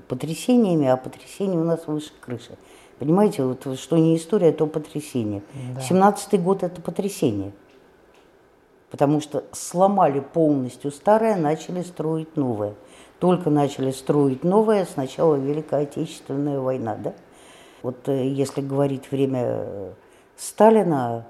потрясениями, 0.09 0.89
а 0.89 0.99
потрясения 0.99 1.57
у 1.57 1.65
нас 1.65 1.87
выше 1.87 2.13
крыши. 2.21 2.59
Понимаете, 2.99 3.45
вот 3.45 3.79
что 3.79 3.97
не 3.97 4.17
история, 4.17 4.51
то 4.51 4.67
потрясение. 4.67 5.43
Да. 5.75 5.81
17-й 5.81 6.39
год 6.39 6.63
это 6.63 6.81
потрясение. 6.81 7.53
Потому 8.91 9.21
что 9.21 9.45
сломали 9.53 10.21
полностью 10.21 10.91
старое, 10.91 11.37
начали 11.37 11.83
строить 11.83 12.37
новое. 12.37 12.75
Только 13.21 13.51
начали 13.51 13.93
строить 13.93 14.43
новое, 14.43 14.87
сначала 14.87 15.37
Великая 15.37 15.83
Отечественная 15.83 16.59
война, 16.59 16.97
да? 16.97 17.15
Вот 17.83 18.09
э, 18.09 18.29
если 18.29 18.61
говорить 18.61 19.11
время 19.13 19.43
э, 19.45 19.93
Сталина, 20.37 21.27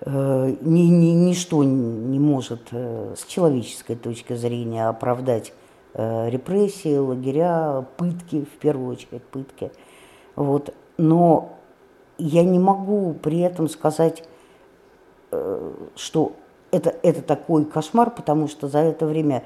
э, 0.00 0.56
ни, 0.60 0.82
ни, 0.82 1.12
ничто 1.12 1.64
не 1.64 2.18
может 2.18 2.72
с 2.72 3.24
человеческой 3.26 3.96
точки 3.96 4.34
зрения 4.34 4.88
оправдать 4.88 5.52
репрессии, 5.94 6.94
лагеря, 6.98 7.86
пытки, 7.96 8.44
в 8.44 8.58
первую 8.58 8.90
очередь 8.90 9.22
пытки– 9.22 9.72
вот. 10.36 10.72
Но 10.98 11.56
я 12.18 12.44
не 12.44 12.58
могу 12.58 13.14
при 13.14 13.40
этом 13.40 13.68
сказать, 13.68 14.22
э, 15.32 15.72
что 15.96 16.32
это, 16.70 16.94
это 17.02 17.22
такой 17.22 17.64
кошмар, 17.64 18.10
потому 18.10 18.48
что 18.48 18.68
за 18.68 18.78
это 18.78 19.06
время 19.06 19.42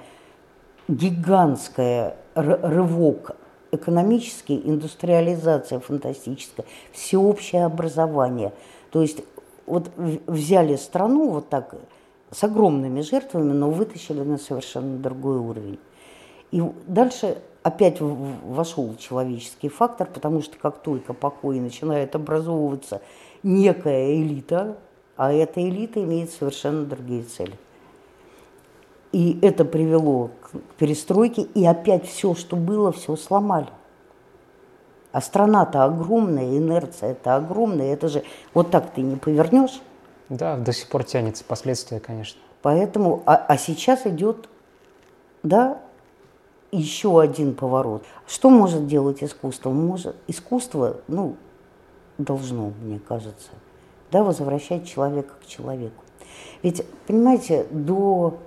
гигантская 0.89 2.17
рывок 2.35 3.37
экономический, 3.73 4.61
индустриализация 4.65 5.79
фантастическая, 5.81 6.67
всеобщее 6.93 7.65
образование. 7.65 8.53
То 8.91 9.01
есть 9.01 9.23
вот 9.67 9.91
взяли 9.97 10.77
страну 10.77 11.31
вот 11.31 11.49
так 11.49 11.75
с 12.33 12.45
огромными 12.45 13.01
жертвами, 13.01 13.53
но 13.53 13.71
вытащили 13.71 14.21
на 14.21 14.39
совершенно 14.39 14.99
другой 14.99 15.39
уровень. 15.39 15.79
И 16.51 16.63
дальше 16.87 17.39
опять 17.63 18.01
вошел 18.01 18.95
человеческий 18.97 19.69
фактор, 19.69 20.07
потому 20.07 20.43
что 20.43 20.57
как 20.59 20.83
только 20.83 21.13
покой 21.13 21.61
начинает 21.61 22.15
образовываться 22.15 23.03
некая 23.43 24.15
элита, 24.17 24.77
а 25.17 25.33
эта 25.33 25.61
элита 25.61 26.03
имеет 26.03 26.31
совершенно 26.31 26.85
другие 26.85 27.23
цели. 27.25 27.55
И 29.13 29.39
это 29.43 29.65
привело 29.65 30.31
к 30.41 30.57
перестройке, 30.79 31.43
и 31.43 31.67
опять 31.67 32.07
все, 32.07 32.35
что 32.35 32.57
было, 32.57 32.93
все 32.93 33.17
сломали. 33.17 33.69
А 35.13 35.21
страна-то 35.21 35.85
огромная, 35.85 36.57
инерция-то 36.57 37.35
огромная, 37.35 37.93
это 37.93 38.09
же 38.09 38.23
вот 38.55 38.71
так 38.71 38.93
ты 38.93 39.03
не 39.03 39.17
повернешь. 39.17 39.81
Да, 40.29 40.57
до 40.57 40.73
сих 40.73 40.89
пор 40.89 41.03
тянется 41.03 41.45
последствия, 41.45 41.99
конечно. 41.99 42.41
Поэтому, 42.63 43.25
а, 43.27 43.35
а 43.35 43.59
сейчас 43.59 44.07
идет, 44.07 44.49
да, 45.43 45.81
еще 46.73 47.21
один 47.21 47.55
поворот. 47.55 48.05
Что 48.27 48.51
может 48.51 48.87
делать 48.87 49.23
искусство? 49.23 49.71
Может, 49.71 50.17
искусство, 50.29 50.97
ну, 51.09 51.37
должно, 52.19 52.73
мне 52.83 53.01
кажется, 53.01 53.51
да, 54.11 54.23
возвращать 54.23 54.87
человека 54.87 55.35
к 55.43 55.47
человеку. 55.47 56.03
Ведь, 56.63 56.85
понимаете, 57.07 57.67
до, 57.71 58.39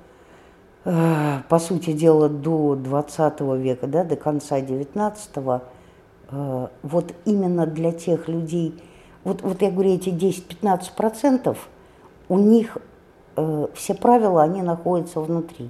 э, 0.86 1.40
по 1.50 1.60
сути 1.60 1.94
дела, 1.94 2.30
до 2.30 2.76
20 2.76 3.42
века, 3.58 3.88
да, 3.88 4.04
до 4.04 4.16
конца 4.16 4.62
19 4.62 5.62
э, 6.32 6.68
вот 6.84 7.14
именно 7.26 7.66
для 7.66 7.92
тех 7.92 8.28
людей, 8.28 8.82
вот, 9.24 9.42
вот 9.42 9.62
я 9.62 9.72
говорю, 9.72 9.92
эти 9.92 10.10
10-15%, 10.10 11.58
у 12.30 12.38
них 12.40 12.78
э, 13.36 13.68
все 13.74 13.94
правила, 13.96 14.44
они 14.44 14.62
находятся 14.62 15.20
внутри. 15.20 15.70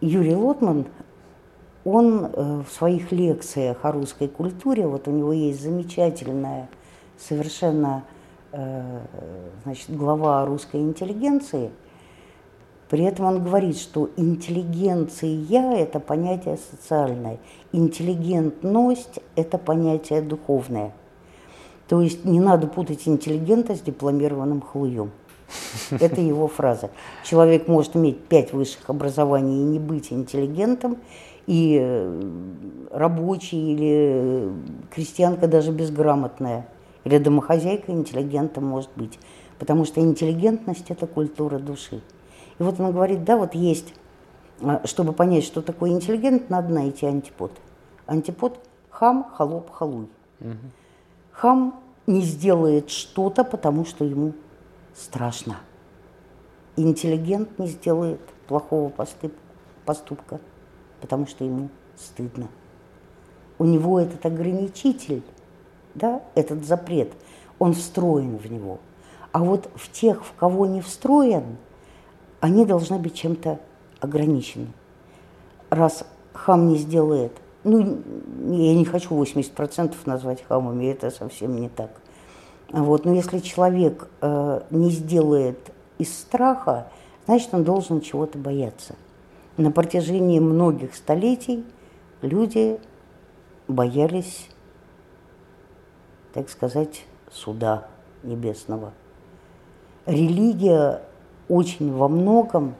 Юрий 0.00 0.34
Лотман, 0.34 0.86
он 1.84 2.26
э, 2.26 2.62
в 2.68 2.72
своих 2.72 3.12
лекциях 3.12 3.78
о 3.82 3.92
русской 3.92 4.28
культуре, 4.28 4.86
вот 4.86 5.08
у 5.08 5.10
него 5.10 5.32
есть 5.32 5.62
замечательная 5.62 6.68
совершенно 7.18 8.04
э, 8.52 9.00
значит, 9.64 9.94
глава 9.96 10.44
русской 10.46 10.80
интеллигенции, 10.80 11.70
при 12.88 13.04
этом 13.04 13.24
он 13.24 13.42
говорит, 13.42 13.78
что 13.78 14.10
интеллигенция– 14.18 15.76
это 15.78 15.98
понятие 15.98 16.58
социальное, 16.70 17.38
интеллигентность– 17.72 19.18
это 19.34 19.56
понятие 19.56 20.20
духовное. 20.20 20.92
То 21.88 22.02
есть 22.02 22.24
не 22.26 22.38
надо 22.38 22.66
путать 22.66 23.08
интеллигента 23.08 23.74
с 23.74 23.80
дипломированным 23.80 24.60
хлуем. 24.60 25.10
Это 25.90 26.20
его 26.20 26.48
фраза. 26.48 26.90
Человек 27.24 27.68
может 27.68 27.96
иметь 27.96 28.24
пять 28.24 28.52
высших 28.52 28.88
образований 28.88 29.60
и 29.60 29.64
не 29.64 29.78
быть 29.78 30.12
интеллигентом, 30.12 30.96
и 31.46 31.78
э, 31.80 32.22
рабочий 32.90 33.72
или 33.72 34.52
крестьянка 34.90 35.48
даже 35.48 35.72
безграмотная, 35.72 36.68
или 37.04 37.18
домохозяйка 37.18 37.92
интеллигентом 37.92 38.64
может 38.64 38.90
быть. 38.96 39.18
Потому 39.58 39.84
что 39.84 40.00
интеллигентность– 40.00 40.86
это 40.90 41.06
культура 41.06 41.58
души. 41.58 42.00
И 42.58 42.62
вот 42.62 42.78
он 42.80 42.92
говорит, 42.92 43.24
да, 43.24 43.36
вот 43.36 43.54
есть, 43.54 43.94
а, 44.60 44.82
чтобы 44.84 45.12
понять, 45.12 45.44
что 45.44 45.62
такое 45.62 45.90
интеллигент, 45.90 46.50
надо 46.50 46.72
найти 46.72 47.06
антипод. 47.06 47.52
Антипод– 48.06 48.58
хам, 48.90 49.26
холоп, 49.34 49.70
халуй. 49.72 50.08
Угу. 50.40 50.50
Хам 51.32 51.80
не 52.06 52.22
сделает 52.22 52.90
что-то, 52.90 53.44
потому 53.44 53.84
что 53.84 54.04
ему 54.04 54.34
страшно. 54.94 55.56
Интеллигент 56.76 57.58
не 57.58 57.66
сделает 57.66 58.20
плохого 58.46 58.92
поступка, 59.84 60.40
потому 61.02 61.26
что 61.26 61.44
ему 61.44 61.68
стыдно. 61.98 62.48
У 63.58 63.64
него 63.64 64.00
этот 64.00 64.24
ограничитель, 64.24 65.22
да, 65.94 66.22
этот 66.34 66.64
запрет, 66.64 67.12
он 67.58 67.74
встроен 67.74 68.38
в 68.38 68.50
него. 68.50 68.78
А 69.32 69.40
вот 69.40 69.68
в 69.74 69.92
тех, 69.92 70.24
в 70.24 70.32
кого 70.34 70.64
не 70.64 70.80
встроен, 70.80 71.58
они 72.40 72.64
должны 72.64 72.98
быть 72.98 73.14
чем-то 73.14 73.60
ограничены. 74.00 74.68
Раз 75.68 76.04
хам 76.32 76.68
не 76.68 76.78
сделает, 76.78 77.32
ну, 77.64 77.78
я 78.48 78.74
не 78.74 78.84
хочу 78.84 79.14
80% 79.14 79.94
назвать 80.06 80.42
хамами, 80.42 80.86
это 80.86 81.10
совсем 81.10 81.56
не 81.60 81.68
так. 81.68 81.90
Вот. 82.70 83.04
Но 83.04 83.12
если 83.12 83.38
человек 83.38 84.08
э, 84.20 84.62
не 84.70 84.90
сделает 84.90 85.58
из 85.98 86.12
страха, 86.16 86.88
значит, 87.26 87.52
он 87.52 87.64
должен 87.64 88.00
чего-то 88.00 88.38
бояться. 88.38 88.94
На 89.56 89.70
протяжении 89.70 90.40
многих 90.40 90.94
столетий 90.94 91.64
люди 92.22 92.78
боялись, 93.68 94.48
так 96.32 96.48
сказать, 96.48 97.04
суда 97.30 97.86
небесного. 98.22 98.92
Религия 100.06 101.02
очень 101.48 101.92
во 101.92 102.08
многом 102.08 102.74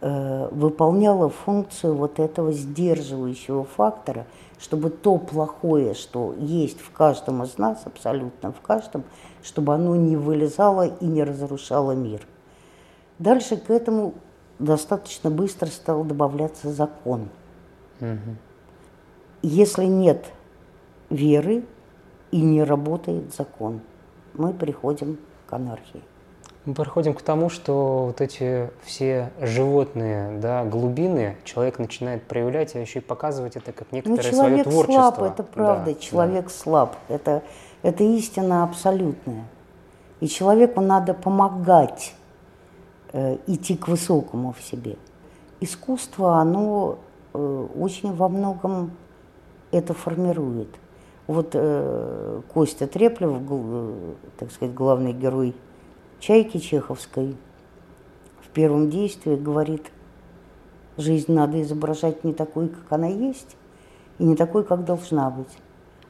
э, 0.00 0.48
выполняла 0.50 1.28
функцию 1.28 1.94
вот 1.94 2.18
этого 2.18 2.52
сдерживающего 2.52 3.64
фактора– 3.64 4.26
чтобы 4.62 4.90
то 4.90 5.18
плохое, 5.18 5.94
что 5.94 6.34
есть 6.38 6.80
в 6.80 6.92
каждом 6.92 7.42
из 7.42 7.58
нас, 7.58 7.82
абсолютно 7.84 8.52
в 8.52 8.60
каждом, 8.60 9.02
чтобы 9.42 9.74
оно 9.74 9.96
не 9.96 10.16
вылезало 10.16 10.86
и 10.86 11.04
не 11.04 11.24
разрушало 11.24 11.92
мир. 11.92 12.20
Дальше 13.18 13.56
к 13.56 13.70
этому 13.70 14.14
достаточно 14.62 15.30
быстро 15.30 15.66
стал 15.66 16.04
добавляться 16.04 16.70
закон. 16.70 17.28
Угу. 18.00 18.36
Если 19.42 19.84
нет 19.84 20.26
веры 21.10 21.64
и 22.30 22.40
не 22.40 22.62
работает 22.62 23.34
закон, 23.34 23.80
мы 24.34 24.52
приходим 24.52 25.18
к 25.46 25.52
анархии. 25.52 26.02
Мы 26.64 26.74
приходим 26.74 27.12
к 27.14 27.22
тому, 27.22 27.48
что 27.48 28.06
вот 28.06 28.20
эти 28.20 28.70
все 28.84 29.32
животные 29.40 30.38
да, 30.38 30.64
глубины 30.64 31.36
человек 31.42 31.80
начинает 31.80 32.22
проявлять, 32.22 32.76
а 32.76 32.78
еще 32.78 33.00
и 33.00 33.02
показывать 33.02 33.56
это 33.56 33.72
как 33.72 33.90
некоторое 33.90 34.30
ну, 34.30 34.36
свое 34.36 34.62
творчество. 34.62 34.94
Человек 34.94 35.16
слаб, 35.16 35.32
это 35.32 35.42
правда, 35.42 35.84
да, 35.86 35.94
человек 35.94 36.44
да. 36.44 36.50
слаб, 36.50 36.96
это, 37.08 37.42
это 37.82 38.04
истина 38.04 38.62
абсолютная. 38.62 39.44
И 40.20 40.28
человеку 40.28 40.80
надо 40.80 41.14
помогать 41.14 42.14
идти 43.12 43.76
к 43.76 43.88
высокому 43.88 44.52
в 44.52 44.62
себе. 44.62 44.96
Искусство, 45.60 46.38
оно 46.38 46.98
э, 47.34 47.66
очень 47.78 48.14
во 48.14 48.28
многом 48.28 48.92
это 49.70 49.94
формирует. 49.94 50.68
Вот 51.26 51.50
э, 51.54 52.40
Костя 52.52 52.86
Треплев, 52.86 53.40
э, 53.48 54.14
так 54.38 54.50
сказать, 54.50 54.74
главный 54.74 55.12
герой 55.12 55.54
Чайки 56.18 56.58
Чеховской 56.58 57.36
в 58.40 58.48
первом 58.48 58.90
действии 58.90 59.36
говорит, 59.36 59.90
жизнь 60.96 61.32
надо 61.32 61.62
изображать 61.62 62.24
не 62.24 62.32
такой, 62.32 62.68
как 62.68 62.90
она 62.90 63.06
есть, 63.06 63.56
и 64.18 64.24
не 64.24 64.36
такой, 64.36 64.64
как 64.64 64.84
должна 64.84 65.30
быть, 65.30 65.56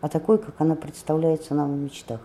а 0.01 0.09
такой, 0.09 0.39
как 0.39 0.61
она 0.61 0.75
представляется 0.75 1.55
нам 1.55 1.73
в 1.73 1.77
мечтах. 1.79 2.21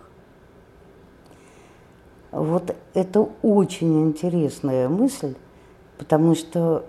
Вот 2.30 2.74
это 2.94 3.28
очень 3.42 4.08
интересная 4.08 4.88
мысль, 4.88 5.34
потому 5.96 6.34
что 6.34 6.84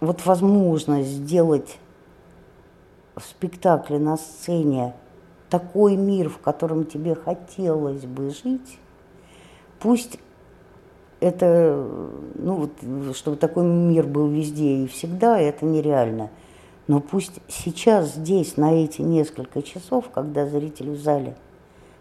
вот 0.00 0.26
возможность 0.26 1.08
сделать 1.08 1.78
в 3.16 3.22
спектакле 3.22 3.98
на 3.98 4.16
сцене 4.16 4.94
такой 5.48 5.96
мир, 5.96 6.28
в 6.28 6.38
котором 6.38 6.84
тебе 6.84 7.14
хотелось 7.14 8.04
бы 8.04 8.30
жить, 8.30 8.78
пусть 9.80 10.18
это, 11.20 11.86
ну 12.34 12.54
вот, 12.54 13.16
чтобы 13.16 13.36
такой 13.36 13.64
мир 13.64 14.06
был 14.06 14.28
везде 14.28 14.84
и 14.84 14.86
всегда, 14.88 15.38
это 15.38 15.64
нереально. 15.64 16.30
Но 16.88 17.00
пусть 17.00 17.40
сейчас, 17.48 18.14
здесь, 18.14 18.56
на 18.56 18.74
эти 18.74 19.02
несколько 19.02 19.62
часов, 19.62 20.06
когда 20.12 20.46
зритель 20.46 20.90
в 20.90 21.00
зале, 21.00 21.36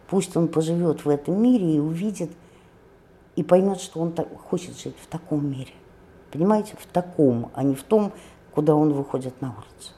пусть 0.10 0.36
он 0.36 0.47
поживет 0.47 1.06
в 1.06 1.10
этом 1.10 1.41
мире 1.41 1.75
и 1.75 1.80
увидит, 1.80 2.32
и 3.35 3.43
поймет, 3.43 3.79
что 3.79 3.99
он 3.99 4.11
так, 4.11 4.27
хочет 4.49 4.77
жить 4.77 4.95
в 5.01 5.07
таком 5.07 5.49
мире. 5.49 5.73
Понимаете, 6.31 6.75
в 6.79 6.85
таком, 6.85 7.51
а 7.53 7.63
не 7.63 7.75
в 7.75 7.83
том, 7.83 8.11
куда 8.53 8.75
он 8.75 8.93
выходит 8.93 9.39
на 9.41 9.49
улицу. 9.49 9.93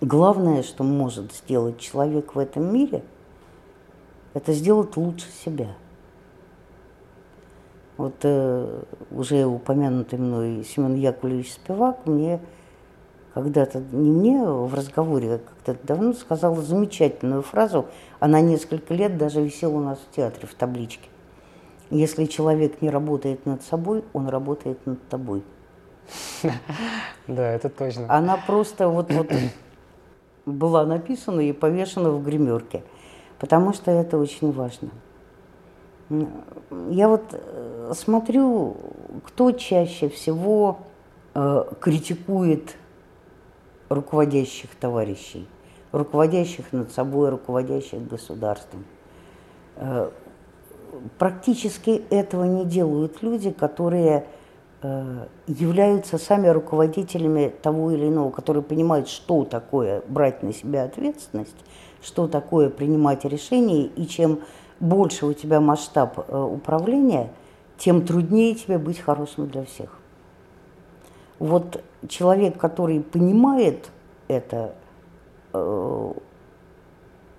Главное, 0.00 0.62
что 0.62 0.84
может 0.84 1.32
сделать 1.32 1.78
человек 1.78 2.34
в 2.34 2.38
этом 2.38 2.72
мире, 2.72 3.02
это 4.34 4.52
сделать 4.52 4.96
лучше 4.96 5.26
себя– 5.44 5.74
вот 7.98 8.14
э, 8.22 8.82
уже 9.10 9.44
упомянутый 9.44 10.20
мной 10.20 10.64
Семен 10.64 10.94
Яковлевич 10.94 11.52
Спивак 11.52 12.06
мне 12.06 12.40
когда-то, 13.34 13.80
не 13.80 14.10
мне, 14.10 14.42
в 14.42 14.72
разговоре 14.72 15.34
а 15.34 15.38
как-то 15.38 15.76
давно 15.84 16.12
сказал 16.12 16.56
замечательную 16.56 17.42
фразу, 17.42 17.86
она 18.20 18.40
несколько 18.40 18.94
лет 18.94 19.18
даже 19.18 19.42
висела 19.42 19.76
у 19.76 19.80
нас 19.80 19.98
в 19.98 20.14
театре 20.14 20.46
в 20.46 20.54
табличке. 20.54 21.08
Если 21.90 22.26
человек 22.26 22.82
не 22.82 22.90
работает 22.90 23.46
над 23.46 23.62
собой, 23.62 24.04
он 24.12 24.28
работает 24.28 24.84
над 24.86 25.06
тобой. 25.08 25.42
Да, 27.26 27.46
это 27.52 27.68
точно. 27.68 28.06
Она 28.08 28.38
просто 28.38 28.88
вот, 28.88 29.12
вот 29.12 29.30
была 30.46 30.86
написана 30.86 31.40
и 31.40 31.52
повешена 31.52 32.08
в 32.10 32.22
гримерке, 32.22 32.82
потому 33.38 33.74
что 33.74 33.90
это 33.90 34.16
очень 34.16 34.50
важно. 34.50 34.88
Я 36.88 37.08
вот 37.08 37.22
э, 37.32 37.92
смотрю, 37.94 38.76
кто 39.26 39.52
чаще 39.52 40.08
всего 40.08 40.78
э, 41.34 41.64
критикует 41.80 42.76
руководящих 43.90 44.74
товарищей, 44.74 45.46
руководящих 45.92 46.72
над 46.72 46.92
собой, 46.92 47.28
руководящих 47.28 48.08
государством. 48.08 48.86
Э, 49.76 50.10
практически 51.18 52.02
этого 52.10 52.44
не 52.44 52.64
делают 52.64 53.22
люди, 53.22 53.50
которые 53.50 54.26
э, 54.82 55.26
являются 55.46 56.18
сами 56.18 56.48
руководителями 56.48 57.52
того 57.62 57.90
или 57.90 58.08
иного, 58.08 58.30
которые 58.30 58.62
понимают, 58.62 59.08
что 59.08 59.44
такое 59.44 60.02
брать 60.08 60.42
на 60.42 60.52
себя 60.52 60.84
ответственность, 60.84 61.56
что 62.02 62.28
такое 62.28 62.70
принимать 62.70 63.24
решения, 63.24 63.84
и 63.84 64.06
чем 64.06 64.40
больше 64.80 65.26
у 65.26 65.32
тебя 65.32 65.60
масштаб 65.60 66.18
э, 66.28 66.38
управления, 66.38 67.30
тем 67.76 68.04
труднее 68.04 68.54
тебе 68.54 68.78
быть 68.78 68.98
хорошим 68.98 69.48
для 69.48 69.64
всех. 69.64 69.98
Вот 71.38 71.82
человек, 72.08 72.58
который 72.58 73.00
понимает 73.00 73.90
это, 74.26 74.74
э, 75.52 76.12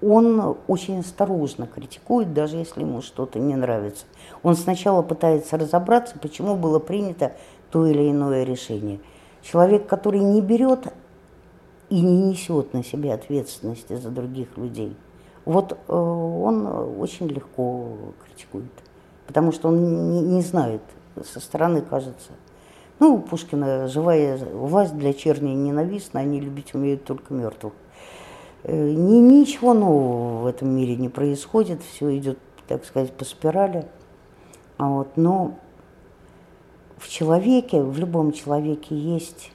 он 0.01 0.57
очень 0.67 0.99
осторожно 0.99 1.67
критикует, 1.67 2.33
даже 2.33 2.57
если 2.57 2.81
ему 2.81 3.01
что-то 3.01 3.39
не 3.39 3.55
нравится. 3.55 4.05
Он 4.43 4.55
сначала 4.55 5.01
пытается 5.01 5.57
разобраться, 5.57 6.17
почему 6.19 6.55
было 6.55 6.79
принято 6.79 7.33
то 7.71 7.85
или 7.85 8.09
иное 8.09 8.43
решение. 8.43 8.99
Человек, 9.41 9.87
который 9.87 10.19
не 10.19 10.41
берет 10.41 10.93
и 11.89 11.99
не 12.01 12.29
несет 12.29 12.73
на 12.73 12.83
себе 12.83 13.13
ответственности 13.13 13.95
за 13.95 14.09
других 14.09 14.57
людей, 14.57 14.95
вот 15.45 15.73
э, 15.73 15.93
он 15.93 16.67
очень 16.99 17.27
легко 17.27 17.87
критикует, 18.23 18.71
потому 19.27 19.51
что 19.51 19.69
он 19.69 20.11
не, 20.11 20.21
не 20.21 20.41
знает, 20.41 20.81
со 21.23 21.39
стороны 21.39 21.81
кажется. 21.81 22.31
Ну, 22.99 23.15
у 23.15 23.17
Пушкина 23.19 23.87
живая 23.87 24.37
власть 24.37 24.95
для 24.95 25.13
черни 25.13 25.51
ненавистна, 25.51 26.19
они 26.19 26.41
любить 26.41 26.73
умеют 26.73 27.05
только 27.05 27.33
мертвых. 27.33 27.73
Э, 28.63 28.89
ни, 28.91 29.19
ничего 29.19 29.73
нового 29.73 30.43
в 30.43 30.45
этом 30.47 30.69
мире 30.69 30.95
не 30.95 31.09
происходит, 31.09 31.81
все 31.81 32.17
идет, 32.17 32.37
так 32.67 32.85
сказать, 32.85 33.13
по 33.13 33.25
спирали. 33.25 33.87
А 34.77 34.89
вот, 34.89 35.15
но 35.15 35.57
в 36.97 37.07
человеке, 37.07 37.81
в 37.81 37.97
любом 37.97 38.31
человеке 38.31 38.95
есть 38.95 39.51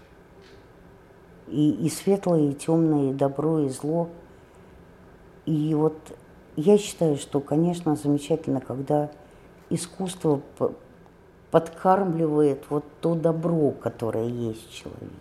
и, 1.48 1.70
и 1.70 1.90
светлое, 1.90 2.50
и 2.50 2.54
темное, 2.54 3.10
и 3.10 3.14
добро, 3.14 3.60
и 3.60 3.68
зло. 3.68 4.08
И 5.44 5.74
вот 5.74 5.96
я 6.56 6.78
считаю, 6.78 7.16
что, 7.16 7.40
конечно, 7.40 7.96
замечательно, 7.96 8.60
когда 8.60 9.10
искусство 9.68 10.40
подкармливает 11.50 12.64
вот 12.70 12.84
то 13.00 13.14
добро, 13.14 13.70
которое 13.72 14.26
есть 14.26 14.68
в 14.68 14.74
человеке. 14.74 15.14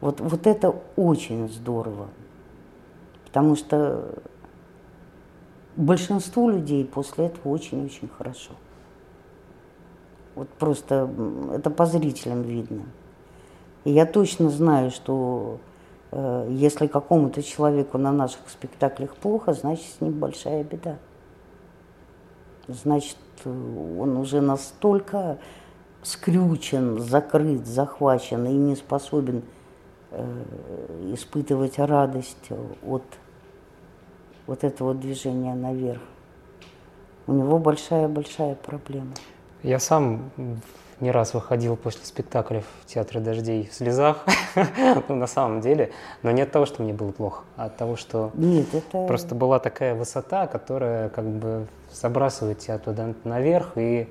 Вот, 0.00 0.20
вот 0.20 0.46
это 0.46 0.74
очень 0.96 1.48
здорово. 1.48 2.08
Потому 3.28 3.56
что 3.56 4.14
большинству 5.76 6.50
людей 6.50 6.84
после 6.84 7.26
этого 7.26 7.52
очень-очень 7.52 8.08
хорошо. 8.08 8.52
Вот 10.34 10.48
просто 10.50 11.08
это 11.54 11.70
по 11.70 11.86
зрителям 11.86 12.42
видно. 12.42 12.84
И 13.84 13.90
я 13.90 14.06
точно 14.06 14.50
знаю, 14.50 14.90
что 14.90 15.58
э, 16.10 16.48
если 16.50 16.86
какому-то 16.86 17.42
человеку 17.42 17.98
на 17.98 18.12
наших 18.12 18.48
спектаклях 18.48 19.14
плохо, 19.14 19.52
значит 19.52 19.86
с 19.86 20.00
ним 20.00 20.12
большая 20.12 20.64
беда. 20.64 20.96
Значит, 22.66 23.16
он 23.44 24.16
уже 24.16 24.40
настолько 24.40 25.38
скрючен, 26.02 26.98
закрыт, 27.00 27.66
захвачен 27.66 28.46
и 28.46 28.52
не 28.52 28.76
способен 28.76 29.42
испытывать 31.12 31.78
радость 31.78 32.50
от 32.86 33.04
вот 34.46 34.64
этого 34.64 34.94
движения 34.94 35.54
наверх. 35.54 36.00
У 37.26 37.32
него 37.32 37.58
большая-большая 37.58 38.54
проблема. 38.54 39.12
Я 39.62 39.78
сам 39.78 40.30
не 41.00 41.10
раз 41.10 41.34
выходил 41.34 41.76
после 41.76 42.04
спектакля 42.04 42.62
в 42.62 42.86
театре 42.86 43.20
дождей 43.20 43.68
в 43.70 43.74
слезах, 43.74 44.24
ну, 45.08 45.14
на 45.14 45.26
самом 45.26 45.60
деле, 45.60 45.92
но 46.22 46.30
не 46.30 46.42
от 46.42 46.50
того, 46.50 46.66
что 46.66 46.82
мне 46.82 46.92
было 46.92 47.12
плохо, 47.12 47.44
а 47.56 47.66
от 47.66 47.76
того, 47.76 47.96
что 47.96 48.30
Нет, 48.34 48.66
это... 48.72 49.06
просто 49.06 49.34
была 49.34 49.58
такая 49.58 49.94
высота, 49.94 50.46
которая 50.46 51.08
как 51.10 51.24
бы 51.24 51.66
забрасывает 51.92 52.58
тебя 52.58 52.78
туда 52.78 53.14
наверх, 53.24 53.72
и 53.76 54.08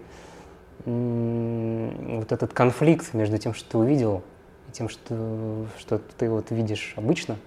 вот 0.85 2.31
этот 2.31 2.53
конфликт 2.53 3.13
между 3.13 3.37
тем, 3.37 3.53
что 3.53 3.71
ты 3.71 3.77
увидел, 3.77 4.21
тем, 4.71 4.89
что, 4.89 5.65
что 5.77 5.99
ты 6.17 6.29
вот 6.29 6.51
видишь 6.51 6.93
обычно, 6.95 7.37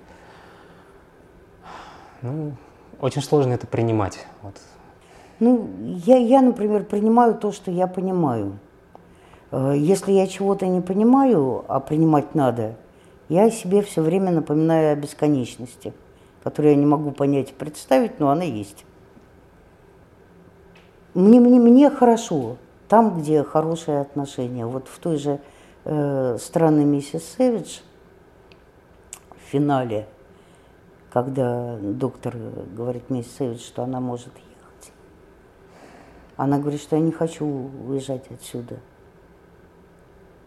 ну, 2.22 2.52
очень 3.00 3.22
сложно 3.22 3.52
это 3.52 3.66
принимать. 3.66 4.26
Вот. 4.42 4.54
Ну, 5.38 5.70
я, 6.04 6.16
я, 6.16 6.42
например, 6.42 6.84
принимаю 6.84 7.34
то, 7.34 7.50
что 7.52 7.70
я 7.70 7.86
понимаю. 7.86 8.58
Э, 9.50 9.74
если 9.76 10.12
я 10.12 10.26
чего-то 10.26 10.66
не 10.66 10.80
понимаю, 10.80 11.64
а 11.68 11.80
принимать 11.80 12.34
надо, 12.34 12.76
я 13.28 13.50
себе 13.50 13.82
все 13.82 14.02
время 14.02 14.32
напоминаю 14.32 14.92
о 14.92 14.96
бесконечности, 14.96 15.94
которую 16.42 16.72
я 16.74 16.78
не 16.78 16.86
могу 16.86 17.10
понять 17.12 17.50
и 17.50 17.54
представить, 17.54 18.20
но 18.20 18.30
она 18.30 18.44
есть. 18.44 18.84
Мне, 21.14 21.40
мне, 21.40 21.58
мне 21.58 21.90
хорошо 21.90 22.56
там, 22.88 23.20
где 23.20 23.44
хорошие 23.44 24.00
отношения. 24.00 24.66
Вот 24.66 24.88
в 24.88 24.98
той 24.98 25.16
же 25.16 25.40
э, 25.90 26.38
странный 26.38 26.84
миссис 26.84 27.24
Сэвидж 27.36 27.80
в 29.36 29.50
финале, 29.50 30.06
когда 31.10 31.76
доктор 31.78 32.36
говорит 32.76 33.10
миссис 33.10 33.32
Сэвидж, 33.32 33.58
что 33.60 33.82
она 33.82 34.00
может 34.00 34.32
ехать. 34.36 34.92
Она 36.36 36.58
говорит, 36.58 36.80
что 36.80 36.96
я 36.96 37.02
не 37.02 37.10
хочу 37.10 37.44
уезжать 37.44 38.30
отсюда. 38.30 38.78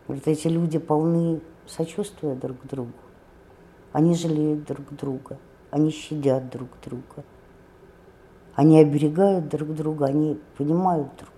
Говорит, 0.07 0.27
эти 0.27 0.47
люди 0.47 0.79
полны 0.79 1.41
сочувствия 1.67 2.35
друг 2.35 2.61
к 2.61 2.65
другу. 2.65 2.93
Они 3.91 4.15
жалеют 4.15 4.63
друг 4.65 4.95
друга, 4.95 5.37
они 5.71 5.91
щадят 5.91 6.49
друг 6.49 6.69
друга. 6.83 7.23
Они 8.55 8.79
оберегают 8.79 9.49
друг 9.49 9.73
друга, 9.73 10.05
они 10.05 10.39
понимают 10.57 11.09
друг 11.17 11.32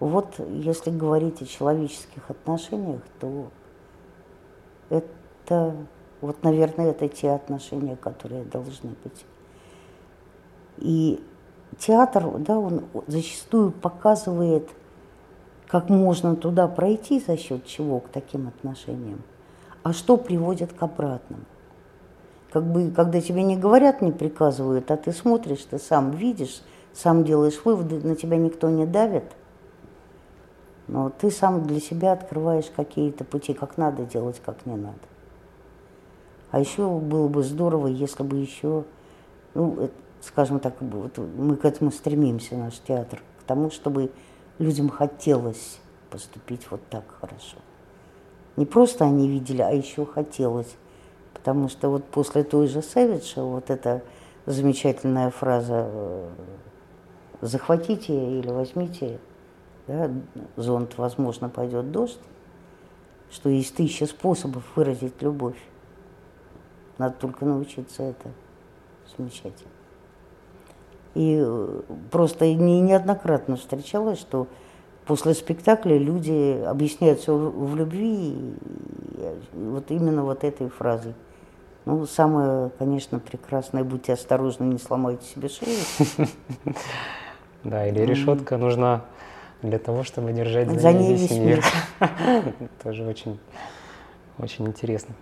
вот 0.00 0.40
если 0.48 0.90
говорить 0.90 1.42
о 1.42 1.46
человеческих 1.46 2.30
отношениях, 2.30 3.02
то 3.20 3.48
это, 4.88 5.76
вот, 6.22 6.42
наверное, 6.42 6.90
это 6.90 7.06
те 7.06 7.30
отношения, 7.30 7.96
которые 7.96 8.44
должны 8.44 8.94
быть. 9.04 9.26
И 10.78 11.22
театр, 11.78 12.30
да, 12.38 12.58
он 12.58 12.84
зачастую 13.06 13.72
показывает, 13.72 14.68
как 15.68 15.90
можно 15.90 16.34
туда 16.34 16.66
пройти, 16.66 17.20
за 17.20 17.36
счет 17.36 17.66
чего 17.66 18.00
к 18.00 18.08
таким 18.08 18.48
отношениям, 18.48 19.22
а 19.82 19.92
что 19.92 20.16
приводит 20.16 20.72
к 20.72 20.82
обратному. 20.82 21.44
Как 22.50 22.64
бы, 22.64 22.90
когда 22.90 23.20
тебе 23.20 23.42
не 23.42 23.56
говорят, 23.56 24.00
не 24.00 24.12
приказывают, 24.12 24.90
а 24.90 24.96
ты 24.96 25.12
смотришь, 25.12 25.64
ты 25.70 25.78
сам 25.78 26.10
видишь, 26.10 26.62
сам 26.94 27.22
делаешь 27.22 27.60
выводы, 27.64 28.00
на 28.00 28.16
тебя 28.16 28.38
никто 28.38 28.70
не 28.70 28.86
давит– 28.86 29.24
но 30.90 31.08
ты 31.08 31.30
сам 31.30 31.68
для 31.68 31.78
себя 31.78 32.12
открываешь 32.12 32.68
какие-то 32.74 33.22
пути, 33.24 33.54
как 33.54 33.78
надо 33.78 34.02
делать, 34.02 34.42
как 34.44 34.66
не 34.66 34.74
надо. 34.74 34.98
А 36.50 36.58
еще 36.58 36.98
было 36.98 37.28
бы 37.28 37.44
здорово, 37.44 37.86
если 37.86 38.24
бы 38.24 38.38
еще, 38.38 38.82
ну, 39.54 39.88
скажем 40.20 40.58
так, 40.58 40.74
вот 40.80 41.16
мы 41.16 41.54
к 41.54 41.64
этому 41.64 41.92
стремимся, 41.92 42.56
наш 42.56 42.74
театр, 42.80 43.22
к 43.38 43.44
тому, 43.44 43.70
чтобы 43.70 44.10
людям 44.58 44.88
хотелось 44.88 45.78
поступить 46.10 46.68
вот 46.72 46.80
так 46.90 47.04
хорошо. 47.20 47.58
Не 48.56 48.66
просто 48.66 49.04
они 49.04 49.28
видели, 49.28 49.62
а 49.62 49.70
еще 49.70 50.04
хотелось. 50.04 50.74
Потому 51.34 51.68
что 51.68 51.88
вот 51.88 52.04
после 52.06 52.42
той 52.42 52.66
же 52.66 52.82
Савича 52.82 53.44
вот 53.44 53.70
эта 53.70 54.02
замечательная 54.44 55.30
фраза 55.30 55.88
«захватите 57.40 58.40
или 58.40 58.50
возьмите 58.50 59.20
да, 59.90 60.10
зонт, 60.56 60.96
возможно, 60.98 61.48
пойдет 61.48 61.90
дождь, 61.90 62.20
что 63.30 63.48
есть 63.48 63.74
тысяча 63.74 64.06
способов 64.06 64.64
выразить 64.76 65.20
любовь. 65.20 65.56
Надо 66.98 67.16
только 67.18 67.44
научиться 67.44 68.04
это 68.04 68.28
замечать. 69.16 69.64
И 71.14 71.42
э, 71.44 71.80
просто 72.12 72.46
не, 72.54 72.80
неоднократно 72.80 73.56
встречалось, 73.56 74.20
что 74.20 74.46
после 75.06 75.34
спектакля 75.34 75.98
люди 75.98 76.62
объясняют 76.64 77.18
все 77.18 77.36
в 77.36 77.74
любви, 77.74 78.54
вот 79.52 79.90
именно 79.90 80.22
вот 80.22 80.44
этой 80.44 80.68
фразой. 80.68 81.14
Ну, 81.84 82.06
самое, 82.06 82.70
конечно, 82.78 83.18
прекрасное, 83.18 83.82
будьте 83.82 84.12
осторожны, 84.12 84.64
не 84.64 84.78
сломайте 84.78 85.24
себе 85.26 85.48
шею. 85.48 85.78
Да, 87.62 87.86
или 87.86 88.00
решетка 88.00 88.56
нужна 88.56 89.04
для 89.62 89.78
того, 89.78 90.04
чтобы 90.04 90.32
держать 90.32 90.68
за, 90.68 90.78
за 90.78 90.92
ней 90.92 91.14
весь 91.14 91.30
мир. 91.30 91.64
Тоже 92.82 93.04
очень, 93.04 93.38
очень 94.38 94.66
интересно. 94.66 95.14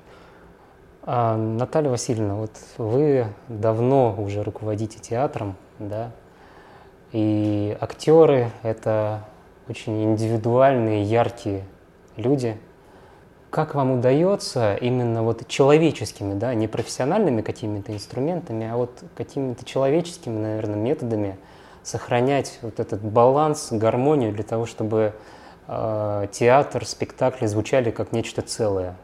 А, 1.03 1.37
Наталья 1.37 1.91
Васильевна, 1.91 2.35
вот 2.35 2.53
вы 2.77 3.27
давно 3.49 4.15
уже 4.19 4.43
руководите 4.43 4.99
театром, 4.99 5.57
да, 5.79 6.13
и 7.13 7.77
актеры– 7.81 8.51
это 8.63 9.25
очень 9.69 10.05
индивидуальные, 10.05 11.03
яркие 11.03 11.65
люди. 12.17 12.59
Как 13.51 13.75
вам 13.75 13.93
удается 13.93 14.75
именно 14.75 15.23
вот 15.23 15.49
человеческими, 15.49 16.35
да, 16.35 16.53
не 16.55 16.69
профессиональными 16.69 17.41
какими-то 17.41 17.95
инструментами, 17.95 18.69
а 18.71 18.77
вот 18.77 19.03
какими-то 19.17 19.65
человеческими, 19.65 20.39
наверное, 20.39 20.77
методами 20.77 21.39
сохранять 21.89 22.59
вот 22.63 22.81
этот 22.81 23.01
баланс, 23.03 23.69
гармонию 23.71 24.33
для 24.33 24.45
того, 24.45 24.67
чтобы 24.67 25.15
э, 25.67 26.27
театр, 26.31 26.85
спектакли 26.85 27.47
звучали 27.47 27.91
как 27.91 28.13
нечто 28.13 28.43
целое? 28.43 28.95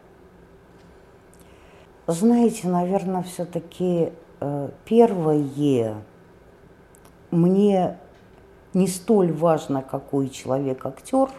Знаете, 2.06 2.68
наверное, 2.68 3.22
все-таки 3.22 4.12
э, 4.40 4.68
первое 4.84 5.94
мне 7.30 7.96
не 8.74 8.86
столь 8.86 9.32
важно, 9.32 9.80
какой 9.80 10.28
человек 10.28 10.84
актер, 10.84 11.30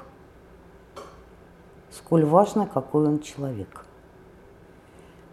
сколь 1.92 2.26
важно, 2.26 2.66
какой 2.66 3.08
он 3.08 3.20
человек. 3.20 3.86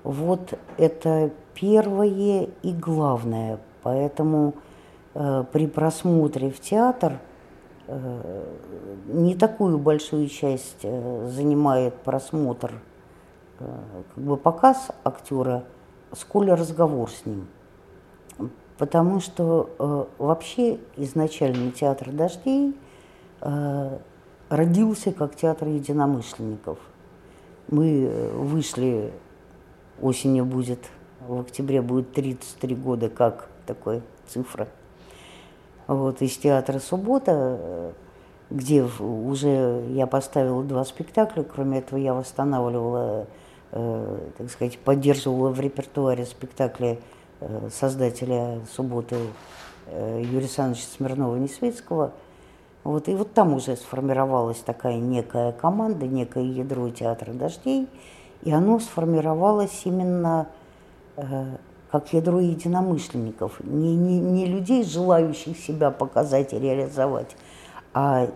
Вот 0.04 0.58
это 0.76 1.30
первое 1.54 2.48
и 2.62 2.72
главное. 2.72 3.58
Поэтому 3.82 4.54
при 5.12 5.66
просмотре 5.66 6.50
в 6.50 6.60
театр 6.60 7.18
э, 7.86 8.44
не 9.06 9.34
такую 9.34 9.78
большую 9.78 10.28
часть 10.28 10.78
э, 10.82 11.28
занимает 11.30 11.94
просмотр, 11.96 12.72
э, 13.58 13.64
как 14.14 14.24
бы 14.24 14.36
показ 14.36 14.90
актера, 15.04 15.64
сколь 16.12 16.50
разговор 16.50 17.10
с 17.10 17.26
ним– 17.26 17.48
потому 18.82 19.20
что 19.20 19.70
э, 19.78 20.04
вообще 20.18 20.80
изначально 20.96 21.70
театр 21.70 22.10
дождей 22.10 22.76
э, 23.40 23.98
родился 24.48 25.12
как 25.12 25.36
театр 25.36 25.68
единомышленников. 25.68 26.78
Мы 27.68 28.06
э, 28.06 28.32
вышли, 28.32 29.12
осенью 30.00 30.46
будет, 30.46 30.80
в 31.20 31.42
октябре 31.42 31.80
будет 31.80 32.12
33 32.12 32.74
года, 32.74 33.08
как 33.08 33.48
такая 33.66 34.02
цифра, 34.26 34.66
вот, 35.94 36.22
из 36.22 36.36
театра 36.36 36.78
«Суббота», 36.78 37.32
э, 37.58 37.92
где 38.50 38.82
уже 38.82 39.84
я 39.90 40.06
поставила 40.06 40.62
два 40.62 40.84
спектакля, 40.84 41.42
кроме 41.42 41.78
этого 41.78 41.98
я 41.98 42.14
восстанавливала, 42.14 43.26
э, 43.72 44.18
так 44.38 44.50
сказать, 44.50 44.78
поддерживала 44.78 45.50
в 45.50 45.60
репертуаре 45.60 46.26
спектакли 46.26 46.98
Э, 47.44 47.68
создателя 47.72 48.60
«Субботы» 48.72 49.16
э, 49.86 50.20
Юрия 50.22 50.38
Александровича 50.38 50.86
Смирнова-Несветского. 50.96 52.12
Вот, 52.84 53.08
и 53.08 53.14
вот 53.14 53.32
там 53.32 53.54
уже 53.54 53.76
сформировалась 53.76 54.58
такая 54.58 54.98
некая 54.98 55.50
команда, 55.50 56.06
некое 56.06 56.44
ядро 56.44 56.88
театра 56.90 57.32
«Дождей», 57.32 57.88
и 58.42 58.52
оно 58.52 58.78
сформировалось 58.78 59.82
именно 59.84 60.46
э, 61.16 61.56
как 61.92 62.10
ядро 62.14 62.40
единомышленников, 62.40 63.60
не, 63.62 63.94
не, 63.94 64.18
не 64.18 64.46
людей, 64.46 64.82
желающих 64.82 65.58
себя 65.58 65.90
показать 65.90 66.54
и 66.54 66.58
реализовать, 66.58 67.36
а 67.92 68.30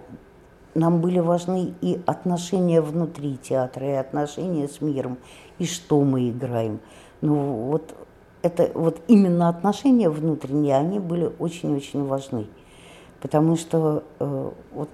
нам 0.74 1.00
были 1.00 1.20
важны 1.20 1.72
и 1.80 1.98
отношения 2.04 2.82
внутри 2.82 3.38
театра, 3.38 3.86
и 3.86 3.92
отношения 3.92 4.68
с 4.68 4.82
миром, 4.82 5.16
и 5.58 5.64
что 5.64 6.02
мы 6.02 6.28
играем. 6.28 6.80
Ну 7.22 7.34
вот 7.70 7.94
это 8.42 8.70
вот 8.74 9.00
именно 9.08 9.48
отношения 9.48 10.10
внутренние, 10.10 10.76
они 10.76 11.00
были 11.00 11.32
очень-очень 11.38 12.04
важны. 12.04 12.48
Потому 13.22 13.56
что 13.56 14.04
э, 14.18 14.50
вот 14.72 14.90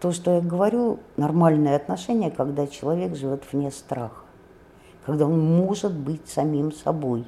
то, 0.00 0.12
что 0.12 0.36
я 0.36 0.40
говорю, 0.40 1.00
нормальные 1.16 1.74
отношения, 1.74 2.30
когда 2.30 2.68
человек 2.68 3.16
живет 3.16 3.42
вне 3.50 3.72
страха, 3.72 4.22
когда 5.04 5.26
он 5.26 5.40
может 5.40 5.92
быть 5.92 6.28
самим 6.28 6.70
собой. 6.70 7.26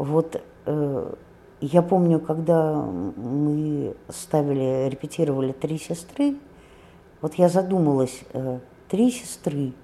Вот 0.00 0.40
э, 0.64 1.14
я 1.60 1.82
помню, 1.82 2.20
когда 2.20 2.72
мы 2.74 3.94
ставили, 4.08 4.88
репетировали 4.88 5.52
«Три 5.52 5.76
сестры», 5.76 6.36
вот 7.20 7.34
я 7.34 7.50
задумалась, 7.50 8.22
э, 8.32 8.60
три 8.88 9.10
сестры, 9.10 9.74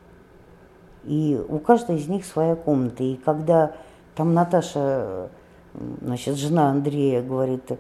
и 1.05 1.39
у 1.47 1.59
каждой 1.59 1.97
из 1.97 2.09
них 2.09 2.25
своя 2.25 2.57
комната. 2.57 3.05
И 3.05 3.17
когда 3.17 3.77
там 4.15 4.33
Наташа, 4.33 5.29
значит, 6.01 6.37
жена 6.37 6.71
Андрея 6.71 7.21
говорит, 7.21 7.73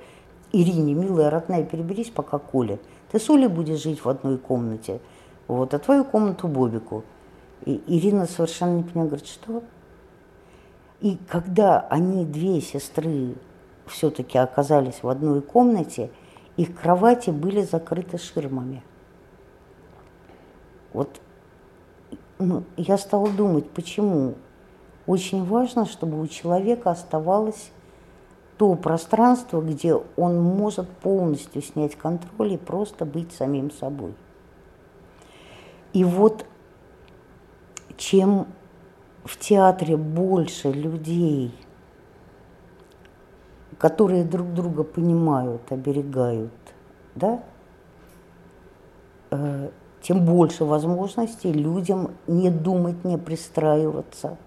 Ирине, 0.53 0.93
милая, 0.93 1.30
родная, 1.30 1.64
переберись 1.64 2.11
пока 2.11 2.37
Коля. 2.37 2.78
Ты 3.11 3.18
с 3.18 3.30
Олей 3.30 3.49
будешь 3.49 3.82
жить 3.82 4.05
в 4.05 4.11
одной 4.11 4.37
комнате, 4.37 5.01
вот, 5.49 5.72
а 5.72 5.78
твою 5.78 6.05
комнату 6.05 6.49
Бобику. 6.49 7.03
И 7.64 7.82
Ирина 7.87 8.26
совершенно 8.26 8.76
не 8.76 8.82
понимает, 8.82 9.09
говорит, 9.09 9.26
что? 9.26 9.62
И 11.01 11.18
когда 11.28 11.80
они, 11.80 12.24
две 12.24 12.61
сестры, 12.61 13.34
все-таки 13.86 14.38
оказались 14.38 15.03
в 15.03 15.09
одной 15.09 15.42
комнате, 15.42 16.11
их 16.57 16.74
кровати 16.78 17.30
были 17.30 17.62
закрыты 17.62 18.18
ширмами. 18.18 18.82
Вот 20.92 21.20
ну, 22.38 22.64
я 22.76 22.99
стала 22.99 23.30
думать, 23.30 23.68
почему 23.70 24.34
очень 25.07 25.44
важно, 25.44 25.86
чтобы 25.86 26.20
у 26.20 26.26
человека 26.26 26.90
оставалось 26.90 27.70
то 28.59 28.74
пространство, 28.74 29.61
где 29.61 29.94
он 29.94 30.40
может 30.40 30.88
полностью 30.88 31.62
снять 31.62 31.94
контроль 31.94 32.55
и 32.55 32.57
просто 32.57 33.05
быть 33.05 33.32
самим 33.32 33.70
собой. 33.70 34.14
И 35.92 36.05
вот 36.05 36.47
чем 37.97 38.47
в 39.27 39.39
театре 39.39 39.97
больше 39.97 40.70
людей, 40.70 41.55
которые 43.79 44.24
друг 44.24 44.53
друга 44.55 44.85
понимают, 44.85 45.62
оберегают, 45.70 46.53
да, 47.14 47.43
э, 49.31 49.70
тем 50.03 50.24
больше 50.24 50.64
возможностей 50.64 51.53
людям 51.53 52.12
не 52.27 52.51
думать, 52.51 53.05
не 53.05 53.18
пристраиваться– 53.18 54.39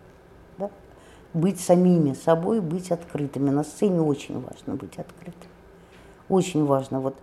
быть 1.34 1.60
самими 1.60 2.14
собой, 2.14 2.62
быть 2.62 2.92
открытыми. 2.92 3.50
На 3.50 3.64
сцене 3.64 4.02
очень 4.02 4.42
важно 4.42 4.76
быть 4.76 4.98
открытым. 4.98 5.50
Очень 6.28 6.66
важно. 6.66 7.00
Вот 7.00 7.16